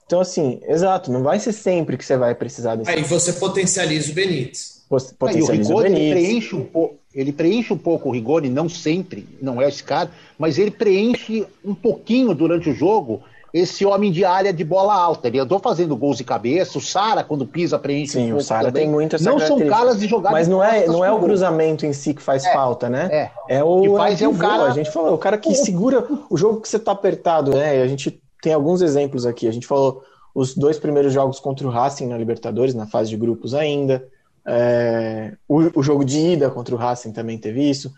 Então, 0.09 0.21
assim, 0.23 0.59
exato, 0.67 1.13
não 1.13 1.23
vai 1.23 1.39
ser 1.39 1.53
sempre 1.53 1.99
que 1.99 2.05
você 2.05 2.17
vai 2.17 2.35
precisar 2.35 2.77
desse 2.77 2.91
Aí 2.91 3.03
você 3.05 3.31
potencializa 3.35 4.11
o 4.11 4.15
Benítez. 4.15 4.83
pot- 4.89 5.05
Ah, 5.05 5.11
e 5.11 5.13
o 5.13 5.17
potencializa 5.19 5.75
o 5.75 5.77
Rigoni 5.77 5.87
ele 5.87 5.95
Benítez. 6.15 6.25
preenche 6.27 6.57
um 6.57 6.65
pouco, 6.65 6.95
ele 7.15 7.31
preenche 7.31 7.73
um 7.75 7.77
pouco 7.77 8.09
o 8.09 8.13
Rigoni, 8.13 8.49
não 8.49 8.71
sempre, 8.71 9.29
não 9.43 9.61
é 9.61 9.69
esse 9.69 9.85
cara, 9.85 10.11
mas 10.39 10.57
ele 10.59 10.71
preenche 10.71 11.47
um 11.63 11.75
pouquinho 11.75 12.35
durante 12.35 12.71
o 12.71 12.75
jogo 12.75 13.21
esse 13.53 13.85
homem 13.85 14.11
de 14.11 14.25
área 14.25 14.51
de 14.51 14.65
bola 14.65 14.95
alta. 14.95 15.29
Ele 15.29 15.39
andou 15.41 15.59
fazendo 15.59 15.95
gols 15.95 16.17
de 16.17 16.25
cabeça, 16.25 16.79
o 16.79 16.81
Sara 16.81 17.23
quando 17.23 17.47
pisa 17.47 17.79
preenche 17.79 18.17
um 18.17 18.21
Sim, 18.23 18.27
pouco 18.29 18.41
o 18.41 18.45
Sara 18.45 18.73
tem 18.73 18.89
muito 18.89 19.17
essa 19.17 19.31
Não 19.31 19.39
são 19.39 19.59
caras 19.67 20.01
de 20.01 20.07
jogar 20.07 20.31
Mas 20.33 20.49
não 20.49 20.65
é, 20.65 20.87
não 20.87 21.05
é 21.05 21.13
o 21.13 21.19
cruzamento 21.21 21.85
em 21.85 21.93
si 21.93 22.15
que 22.15 22.23
faz 22.23 22.47
É, 22.47 22.53
falta, 22.55 22.89
né? 22.89 23.09
é. 23.13 23.57
É 23.59 23.63
o, 23.65 23.83
Que 23.83 23.89
faz 23.97 24.23
é 24.23 24.27
um 24.29 24.33
pivô, 24.33 24.43
cara- 24.49 24.63
A 24.65 24.71
gente 24.71 24.91
falou, 24.91 25.13
o 25.15 25.19
cara 25.19 25.37
que 25.37 25.55
segura 25.55 26.07
o 26.31 26.37
jogo 26.39 26.63
que 26.63 26.69
você 26.69 26.79
tá 26.79 26.93
apertado, 26.93 27.51
né? 27.55 27.79
E 27.79 27.83
a 27.83 27.87
gente 27.87 28.19
tem 28.43 28.53
alguns 28.53 28.83
exemplos 28.83 29.27
aqui. 29.27 29.47
A 29.49 29.53
gente 29.53 29.67
falou 29.67 30.03
os 30.35 30.55
dois 30.55 30.79
primeiros 30.79 31.13
jogos 31.13 31.41
contra 31.41 31.67
o 31.67 31.71
Racing 31.71 32.07
na 32.07 32.17
Libertadores, 32.19 32.75
na 32.75 32.87
fase 32.87 33.11
de 33.11 33.17
grupos 33.17 33.55
ainda. 33.55 34.07
É, 34.47 35.35
o, 35.49 35.79
o 35.81 35.83
jogo 35.83 36.05
de 36.05 36.19
ida 36.19 36.51
contra 36.51 36.75
o 36.75 36.79
Racing 36.79 37.13
também 37.13 37.37
teve 37.39 37.69
isso. 37.69 37.93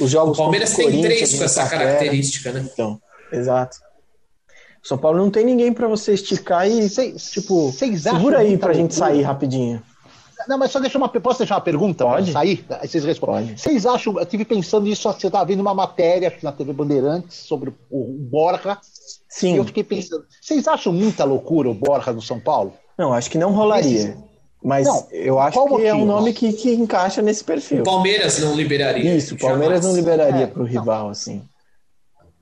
Os 0.00 0.06
O 0.06 0.08
jogos 0.08 0.36
Palmeiras 0.36 0.70
contra 0.70 0.84
o 0.84 0.90
tem 0.90 1.00
Corinthians 1.02 1.28
três 1.30 1.38
com 1.38 1.44
essa 1.44 1.68
característica, 1.68 2.52
né? 2.52 2.68
Então, 2.72 3.00
exato. 3.32 3.78
São 4.82 4.98
Paulo 4.98 5.18
não 5.18 5.30
tem 5.30 5.46
ninguém 5.46 5.72
para 5.72 5.88
você 5.88 6.12
esticar 6.12 6.68
e, 6.68 6.88
Cês- 6.90 7.30
tipo, 7.30 7.72
cês 7.72 8.02
segura 8.02 8.38
aí 8.40 8.48
muita 8.48 8.66
pra 8.66 8.74
gente 8.74 8.94
sair 8.94 9.22
rapidinho. 9.22 9.82
Não, 10.46 10.58
mas 10.58 10.72
só 10.72 10.78
deixa 10.78 10.98
uma. 10.98 11.08
Posso 11.08 11.38
deixar 11.38 11.54
uma 11.54 11.60
pergunta? 11.62 12.04
Pode. 12.04 12.32
Sair? 12.32 12.66
Aí 12.68 12.86
vocês 12.86 13.02
respondem. 13.02 13.56
Vocês 13.56 13.86
acham. 13.86 14.18
Eu 14.18 14.26
tive 14.26 14.44
pensando 14.44 14.84
nisso, 14.84 15.10
você 15.10 15.28
estava 15.28 15.46
vendo 15.46 15.60
uma 15.60 15.72
matéria 15.72 16.30
na 16.42 16.52
TV 16.52 16.70
Bandeirantes 16.74 17.34
sobre 17.38 17.70
o, 17.90 17.98
o 17.98 18.12
Borja. 18.18 18.76
E 19.36 19.40
Sim. 19.40 19.56
eu 19.56 19.64
fiquei 19.64 19.82
pensando. 19.82 20.24
Vocês 20.40 20.68
acham 20.68 20.92
muita 20.92 21.24
loucura 21.24 21.68
o 21.68 21.74
Borja 21.74 22.12
no 22.12 22.22
São 22.22 22.38
Paulo? 22.38 22.72
Não, 22.96 23.12
acho 23.12 23.28
que 23.30 23.36
não 23.38 23.52
rolaria. 23.52 23.98
Esse- 24.10 24.16
Mas 24.62 24.86
Não, 24.86 25.06
eu 25.10 25.38
acho 25.40 25.58
que 25.76 25.86
é 25.86 25.92
um 25.94 26.04
nome 26.06 26.32
que, 26.32 26.52
que 26.52 26.72
encaixa 26.72 27.20
nesse 27.20 27.42
O 27.42 27.44
perfil. 27.44 27.82
Palmeiras 27.82 28.38
não 28.38 28.54
liberaria. 28.54 29.14
Isso, 29.14 29.34
o 29.34 29.38
Palmeiras 29.38 29.84
não 29.84 29.94
liberaria 29.94 30.44
É, 30.44 30.46
pro 30.46 30.64
rival, 30.64 31.10
assim. 31.10 31.42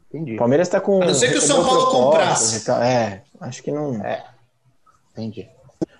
Entendi. 0.09 0.35
O 0.35 0.39
Palmeiras 0.39 0.69
tá 0.69 0.81
com. 0.81 1.03
A 1.03 1.07
não 1.07 1.15
ser 1.15 1.31
que 1.33 1.39
o 1.39 1.41
São 1.41 1.65
Paulo 1.65 1.87
comprasse. 1.91 2.69
e. 2.69 2.73
É, 2.85 3.23
acho 3.41 3.63
que 3.63 3.73
não. 3.73 4.01
Entendi. 5.13 5.49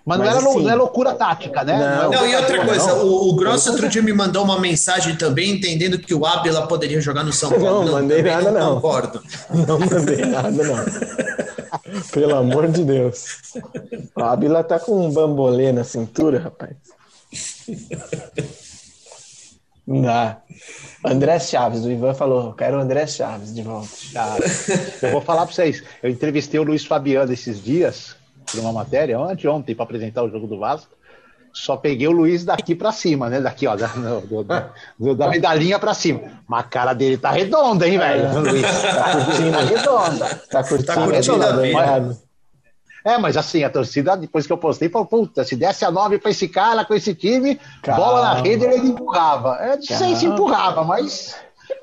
Mas, 0.05 0.19
não, 0.19 0.25
Mas, 0.27 0.35
era, 0.35 0.45
lou- 0.45 0.55
assim, 0.55 0.65
não 0.65 0.71
é 0.71 0.75
loucura 0.75 1.15
tática, 1.15 1.63
né? 1.63 1.79
Não. 1.79 2.13
é 2.13 2.17
Não, 2.17 2.27
e 2.27 2.35
outra 2.35 2.57
não. 2.57 2.67
coisa, 2.67 2.95
o, 2.95 3.29
o 3.29 3.35
Grosso 3.37 3.71
outro 3.71 3.89
dia 3.89 4.03
me 4.03 4.13
mandou 4.13 4.43
uma 4.45 4.59
mensagem 4.59 5.15
também, 5.17 5.53
entendendo 5.53 5.97
que 5.99 6.13
o 6.13 6.27
Ábila 6.27 6.67
poderia 6.67 7.01
jogar 7.01 7.23
no 7.23 7.33
São 7.33 7.51
Paulo. 7.51 7.85
Não, 7.85 7.93
mandei 7.93 8.19
também 8.19 8.33
nada, 8.35 8.51
não. 8.51 8.75
concordo. 8.77 9.23
Não 9.51 9.79
mandei 9.79 10.25
nada, 10.25 10.51
não. 10.51 10.85
Pelo 12.13 12.37
amor 12.37 12.69
de 12.69 12.85
Deus. 12.85 13.27
O 14.17 14.23
Ábila 14.23 14.65
tá 14.65 14.79
com 14.81 15.07
um 15.07 15.11
bambolê 15.13 15.71
na 15.73 15.85
cintura, 15.85 16.39
rapaz. 16.41 16.73
Não 19.87 20.03
dá. 20.03 20.39
André 21.05 21.39
Chaves, 21.41 21.85
o 21.85 21.91
Ivan 21.91 22.15
falou, 22.15 22.53
quero 22.53 22.77
o 22.77 22.81
André 22.81 23.07
Chaves 23.07 23.53
de 23.55 23.63
volta. 23.63 23.89
Cara, 24.13 24.45
eu 25.03 25.11
vou 25.11 25.21
falar 25.21 25.45
para 25.47 25.55
vocês. 25.55 25.83
Eu 26.03 26.11
entrevistei 26.11 26.61
o 26.61 26.63
Luiz 26.63 26.85
Fabiano 26.85 27.33
esses 27.33 27.63
dias, 27.63 28.15
por 28.53 28.61
uma 28.61 28.73
matéria, 28.73 29.19
ontem, 29.19 29.49
ontem, 29.49 29.75
para 29.75 29.85
apresentar 29.85 30.23
o 30.23 30.31
jogo 30.31 30.47
do 30.47 30.59
Vasco. 30.59 30.93
Só 31.55 31.77
peguei 31.77 32.09
o 32.09 32.13
Luiz 32.13 32.45
daqui 32.47 32.75
para 32.75 32.93
cima, 32.93 33.29
né? 33.29 33.39
Daqui, 33.41 33.67
ó, 33.67 33.77
da, 33.77 33.87
do- 33.89 34.43
do- 34.99 35.15
da 35.15 35.29
medalhinha 35.29 35.79
para 35.79 35.93
cima. 35.93 36.21
Mas 36.49 36.61
a 36.61 36.63
cara 36.63 36.95
dele 36.95 37.19
tá 37.19 37.31
redonda, 37.31 37.87
hein, 37.87 37.99
velho? 37.99 38.25
É. 38.25 38.33
Luiz? 38.33 38.63
Tá 38.83 39.13
curtindo, 39.25 39.53
tá 39.53 39.61
redonda. 39.61 40.41
Tá 40.51 40.63
curtindo, 40.65 40.87
Tá 40.87 40.95
curtindo 41.05 41.45
a 41.45 41.53
vida. 41.57 41.79
dançada. 41.79 42.19
É, 43.05 43.19
mas 43.19 43.37
assim, 43.37 43.65
a 43.65 43.69
torcida, 43.69 44.17
depois 44.17 44.47
que 44.47 44.53
eu 44.53 44.57
postei, 44.57 44.89
falou: 44.89 45.07
puta, 45.07 45.45
se 45.45 45.55
desse 45.57 45.85
a 45.85 45.91
nove 45.91 46.19
pra 46.19 46.31
esse 46.31 46.49
cara, 46.49 46.85
com 46.87 46.95
esse 46.95 47.15
time, 47.15 47.61
Calma. 47.83 48.01
bola 48.03 48.23
na 48.23 48.35
rede, 48.41 48.65
ele 48.65 48.87
empurrava. 48.89 49.59
Eu 49.61 49.77
não 49.77 49.83
sei 49.83 50.15
se 50.17 50.25
empurrava, 50.25 50.85
mas 50.85 51.35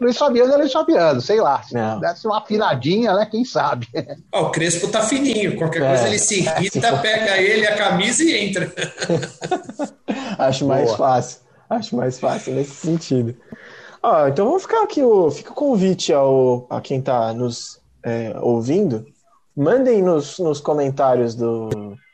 Luiz 0.01 0.17
Fabiano 0.17 0.53
é 0.53 0.57
Luiz 0.57 0.71
Fabiano, 0.71 1.21
sei 1.21 1.39
lá. 1.41 1.61
Se 1.63 1.73
Não. 1.73 1.99
desse 1.99 2.25
uma 2.25 2.39
afinadinha, 2.39 3.13
né? 3.13 3.25
Quem 3.29 3.43
sabe? 3.45 3.87
Ó, 4.33 4.43
o 4.43 4.51
Crespo 4.51 4.87
tá 4.87 5.01
fininho, 5.01 5.57
qualquer 5.57 5.81
É. 5.81 5.87
coisa 5.87 6.07
ele 6.07 6.19
se 6.19 6.39
irrita, 6.39 6.97
pega 6.97 7.37
ele, 7.37 7.67
a 7.67 7.75
camisa 7.75 8.23
e 8.23 8.35
entra. 8.47 8.71
Acho 10.37 10.65
mais 10.65 10.85
Boa. 10.85 10.97
fácil. 10.97 11.39
Acho 11.69 11.95
mais 11.95 12.19
fácil 12.19 12.53
nesse 12.55 12.75
sentido. 12.75 13.35
Ó, 14.01 14.27
então 14.27 14.45
vamos 14.45 14.63
ficar 14.63 14.83
aqui, 14.83 15.03
o, 15.03 15.29
fica 15.29 15.51
o 15.51 15.55
convite 15.55 16.13
ao, 16.13 16.65
a 16.69 16.81
quem 16.81 16.99
está 16.99 17.33
nos 17.33 17.79
é, 18.03 18.33
ouvindo. 18.41 19.05
Mandem 19.55 20.01
nos, 20.01 20.39
nos 20.39 20.61
comentários 20.61 21.35
do. 21.35 21.69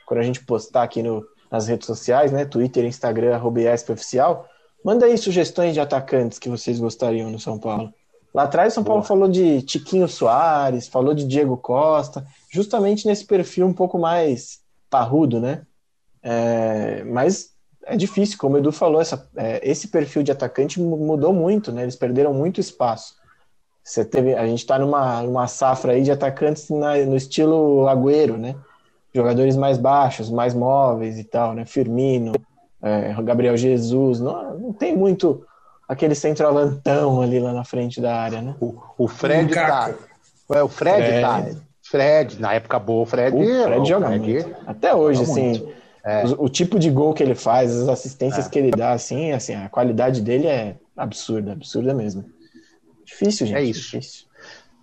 Quando 0.08 0.20
a 0.20 0.24
gente 0.24 0.44
postar 0.44 0.84
aqui 0.84 1.02
no, 1.02 1.24
nas 1.52 1.68
redes 1.68 1.86
sociais, 1.86 2.32
né? 2.32 2.44
Twitter, 2.46 2.84
Instagram, 2.86 3.36
arroba 3.36 3.60
Oficial. 3.90 4.48
Manda 4.86 5.08
aí 5.08 5.17
sugestões 5.17 5.74
de 5.74 5.80
atacantes 5.80 6.38
que 6.38 6.48
vocês 6.48 6.80
gostariam 6.80 7.32
no 7.32 7.39
São 7.39 7.58
Paulo. 7.58 7.91
Lá 8.32 8.43
atrás, 8.43 8.71
o 8.71 8.76
São 8.76 8.84
Paulo 8.84 9.02
falou 9.02 9.28
de 9.28 9.63
Tiquinho 9.63 10.08
Soares, 10.08 10.88
falou 10.88 11.15
de 11.15 11.26
Diego 11.26 11.58
Costa, 11.58 12.24
justamente 12.52 13.08
nesse 13.08 13.26
perfil 13.26 13.65
um 13.65 13.74
pouco 13.74 13.98
mais 13.98 14.60
parrudo, 14.88 15.39
né? 15.41 15.63
É, 16.21 17.04
mas 17.06 17.50
é 17.84 17.98
difícil, 17.98 18.38
como 18.38 18.54
o 18.56 18.58
Edu 18.60 18.71
falou, 18.71 19.02
essa, 19.02 19.28
é, 19.36 19.60
esse 19.67 19.88
perfil 19.88 20.21
de 20.21 20.32
atacante 20.32 20.80
mu- 20.80 20.98
mudou 20.98 21.34
muito, 21.34 21.71
né? 21.71 21.82
Eles 21.82 21.95
perderam 21.95 22.32
muito 22.32 22.62
espaço. 22.62 23.15
Você 23.84 24.06
teve, 24.06 24.36
a 24.36 24.45
gente 24.45 24.60
está 24.60 24.78
numa, 24.78 25.24
numa 25.24 25.48
safra 25.48 25.93
aí 25.93 26.04
de 26.04 26.12
atacantes 26.12 26.69
na- 26.69 26.98
no 26.98 27.15
estilo 27.15 27.88
Agüero, 27.88 28.38
né? 28.38 28.56
Jogadores 29.15 29.56
mais 29.56 29.80
baixos, 29.80 30.29
mais 30.29 30.54
móveis 30.54 31.17
e 31.17 31.23
tal, 31.23 31.56
né? 31.56 31.65
Firmino, 31.65 32.33
é, 32.82 33.15
Gabriel 33.23 33.58
Jesus, 33.58 34.19
não, 34.19 34.58
não 34.60 34.73
tem 34.73 34.96
muito 34.96 35.46
aquele 35.88 36.15
centroavantão 36.15 37.21
ali 37.21 37.40
lá 37.40 37.54
na 37.54 37.63
frente 37.63 38.02
da 38.02 38.15
área, 38.15 38.42
né? 38.42 38.56
O, 38.60 38.76
o 38.98 39.08
Fred 39.08 39.54
tá. 39.54 39.88
Lukaku. 39.88 40.04
É, 40.54 40.63
o 40.63 40.67
Fred, 40.67 40.98
Fred. 41.08 41.21
tá. 41.21 41.62
Fred, 41.84 42.42
na 42.42 42.54
época 42.54 42.80
boa, 42.80 43.04
o 43.04 43.06
Fred. 43.06 43.36
O 43.36 43.63
Fred 43.63 43.82
o 43.82 43.86
joga 43.86 44.08
Fred- 44.08 44.44
muito. 44.44 44.56
Até 44.67 44.94
hoje, 44.94 45.19
joga 45.19 45.32
assim, 45.32 45.50
muito. 45.50 45.76
É. 46.04 46.23
o, 46.26 46.44
o 46.44 46.50
tipo 46.50 46.78
de 46.78 46.90
gol 46.92 47.13
que 47.13 47.23
ele 47.23 47.34
faz, 47.36 47.76
as 47.76 47.88
assistências 47.90 48.48
que 48.48 48.60
ele 48.60 48.69
dá, 48.71 48.92
assim, 48.92 49.32
assim, 49.32 49.56
a 49.56 49.69
qualidade 49.69 50.21
dele 50.21 50.46
é 50.48 50.76
absurda, 50.96 51.54
absurda 51.54 51.94
mesmo. 51.94 52.26
Difícil, 53.04 53.48
gente. 53.48 53.58
É 53.58 53.63
isso. 53.63 53.82
Difícil. 53.82 54.26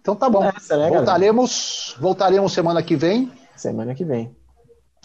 Então 0.00 0.16
tá 0.16 0.28
bom. 0.28 0.42
Essa, 0.44 0.76
né, 0.76 0.84
galera? 0.84 0.96
voltaremos, 0.98 1.96
voltaremos 2.00 2.52
semana 2.52 2.82
que 2.82 2.96
vem 2.96 3.30
Semana 3.56 3.94
que 3.94 4.04
vem. 4.04 4.34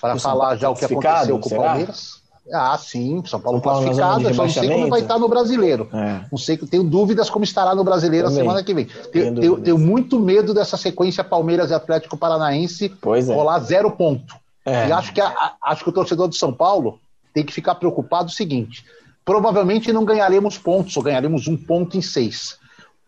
para 0.01 0.17
falar 0.17 0.55
já 0.55 0.69
o 0.69 0.75
que 0.75 0.85
aconteceu 0.85 1.39
com 1.39 1.45
o 1.45 1.49
será? 1.49 1.63
Palmeiras. 1.63 2.23
Ah, 2.53 2.77
sim, 2.77 3.21
São 3.25 3.39
Paulo 3.39 3.57
São 3.57 3.61
Paulo 3.61 3.81
classificado, 3.81 4.19
de 4.19 4.25
eu 4.25 4.33
só 4.33 4.43
não 4.43 4.49
sei 4.49 4.69
como 4.69 4.87
vai 4.89 5.01
estar 5.01 5.19
no 5.19 5.27
brasileiro. 5.27 5.89
É. 5.93 6.21
Não 6.31 6.37
sei, 6.37 6.57
tenho 6.57 6.83
dúvidas 6.83 7.29
como 7.29 7.43
estará 7.43 7.75
no 7.75 7.83
brasileiro 7.83 8.27
Também. 8.27 8.39
a 8.41 8.43
semana 8.43 8.63
que 8.63 8.73
vem. 8.73 8.85
Tenho 9.11 9.35
Tenho, 9.35 9.57
tenho, 9.61 9.77
muito 9.77 10.19
medo 10.19 10.53
dessa 10.53 10.77
sequência 10.77 11.23
Palmeiras 11.23 11.71
e 11.71 11.73
Atlético 11.73 12.17
Paranaense 12.17 12.89
Pois 13.01 13.27
é. 13.29 13.35
rolar 13.35 13.59
zero 13.59 13.91
ponto. 13.91 14.35
É. 14.65 14.87
E 14.87 14.91
acho 14.91 15.13
que, 15.13 15.21
a- 15.21 15.53
acho 15.63 15.83
que 15.83 15.89
o 15.89 15.93
torcedor 15.93 16.27
do 16.27 16.35
São 16.35 16.53
Paulo 16.53 16.99
tem 17.33 17.43
que 17.43 17.53
ficar 17.53 17.75
preocupado 17.75 18.29
o 18.29 18.33
seguinte: 18.33 18.83
provavelmente 19.23 19.91
não 19.91 20.05
ganharemos 20.05 20.57
pontos, 20.57 20.95
ou 20.95 21.03
ganharemos 21.03 21.47
um 21.47 21.57
ponto 21.57 21.97
em 21.97 22.01
seis. 22.01 22.57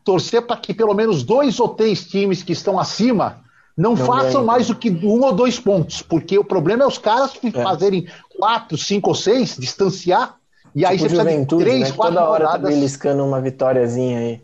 Torcer 0.04 0.42
para 0.42 0.58
que 0.58 0.74
pelo 0.74 0.94
menos 0.94 1.24
dois 1.24 1.60
ou 1.60 1.70
três 1.70 2.06
times 2.06 2.44
que 2.44 2.52
estão 2.52 2.80
acima 2.80 3.42
não, 3.78 3.96
não 3.96 4.06
façam 4.06 4.44
mais 4.44 4.68
do 4.68 4.76
que 4.76 4.90
um 4.90 5.24
ou 5.24 5.34
dois 5.34 5.58
pontos, 5.60 6.02
porque 6.02 6.38
o 6.38 6.44
problema 6.44 6.84
é 6.84 6.88
os 6.88 6.98
caras 6.98 7.32
é. 7.42 7.52
fazerem 7.52 8.08
quatro, 8.40 8.78
cinco 8.78 9.10
ou 9.10 9.16
seis, 9.16 9.58
distanciar, 9.58 10.36
e 10.74 10.86
aí 10.86 10.98
tipo 10.98 11.10
você 11.10 11.16
precisa 11.16 11.46
de 11.46 11.58
três, 11.58 11.90
né? 11.90 11.96
quatro 11.96 12.16
Toda 12.16 12.30
hora 12.30 12.46
tá 12.46 12.52
rodadas. 12.52 12.70
tá 12.70 12.76
beliscando 12.76 13.26
uma 13.26 13.42
vitóriazinha 13.42 14.20
aí. 14.20 14.42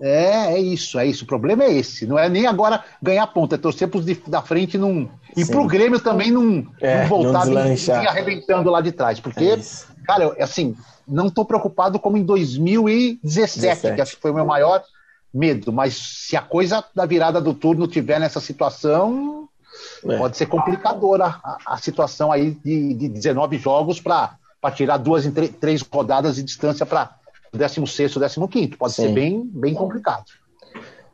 É, 0.00 0.54
é 0.54 0.58
isso, 0.58 0.98
é 0.98 1.06
isso. 1.06 1.24
O 1.24 1.26
problema 1.26 1.64
é 1.64 1.72
esse. 1.72 2.06
Não 2.06 2.18
é 2.18 2.28
nem 2.28 2.46
agora 2.46 2.82
ganhar 3.00 3.26
ponto, 3.28 3.54
é 3.54 3.58
torcer 3.58 3.88
para 3.88 3.98
os 3.98 4.04
da 4.26 4.42
frente 4.42 4.76
não. 4.76 5.08
E 5.36 5.44
para 5.44 5.60
o 5.60 5.66
Grêmio 5.66 6.00
também 6.00 6.30
não, 6.30 6.66
é, 6.80 7.02
não 7.02 7.08
voltar 7.08 7.46
não 7.46 7.64
nem, 7.64 7.76
arrebentando 8.06 8.70
lá 8.70 8.80
de 8.80 8.92
trás. 8.92 9.20
Porque, 9.20 9.44
é 9.44 9.58
cara, 10.04 10.34
assim, 10.40 10.76
não 11.06 11.26
estou 11.26 11.44
preocupado 11.44 11.98
como 11.98 12.16
em 12.16 12.24
2017, 12.24 13.60
17. 13.60 13.94
que 13.94 14.00
acho 14.02 14.16
que 14.16 14.22
foi 14.22 14.30
o 14.30 14.34
meu 14.34 14.44
maior 14.44 14.82
medo. 15.32 15.72
Mas 15.72 15.94
se 15.96 16.36
a 16.36 16.42
coisa 16.42 16.84
da 16.94 17.06
virada 17.06 17.40
do 17.40 17.54
turno 17.54 17.86
tiver 17.86 18.18
nessa 18.18 18.40
situação, 18.40 19.43
é. 20.06 20.18
pode 20.18 20.36
ser 20.36 20.46
complicadora 20.46 21.26
a, 21.42 21.58
a, 21.66 21.78
situação 21.78 22.30
aí 22.30 22.52
de, 22.64 22.94
de 22.94 23.08
19 23.08 23.58
jogos 23.58 24.00
para 24.00 24.38
tirar 24.74 24.96
duas 24.98 25.26
em 25.26 25.30
três 25.30 25.82
rodadas 25.82 26.36
de 26.36 26.42
distância 26.42 26.84
para 26.84 27.16
16 27.52 28.16
ou 28.36 28.48
15. 28.48 28.68
Pode 28.76 28.92
Sim. 28.92 29.02
ser 29.02 29.12
bem, 29.12 29.42
bem 29.44 29.74
complicado. 29.74 30.24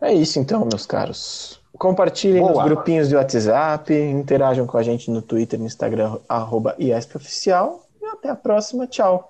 É 0.00 0.12
isso 0.12 0.38
então, 0.38 0.64
meus 0.64 0.86
caros. 0.86 1.60
Compartilhem 1.78 2.42
Boa. 2.42 2.52
nos 2.52 2.64
grupinhos 2.64 3.08
de 3.08 3.16
WhatsApp, 3.16 3.94
interajam 3.94 4.66
com 4.66 4.76
a 4.76 4.82
gente 4.82 5.10
no 5.10 5.22
Twitter, 5.22 5.58
no 5.58 5.66
Instagram, 5.66 6.18
arroba 6.28 6.74
IESPOficial. 6.78 7.86
E 8.00 8.06
até 8.06 8.30
a 8.30 8.36
próxima. 8.36 8.86
Tchau. 8.86 9.29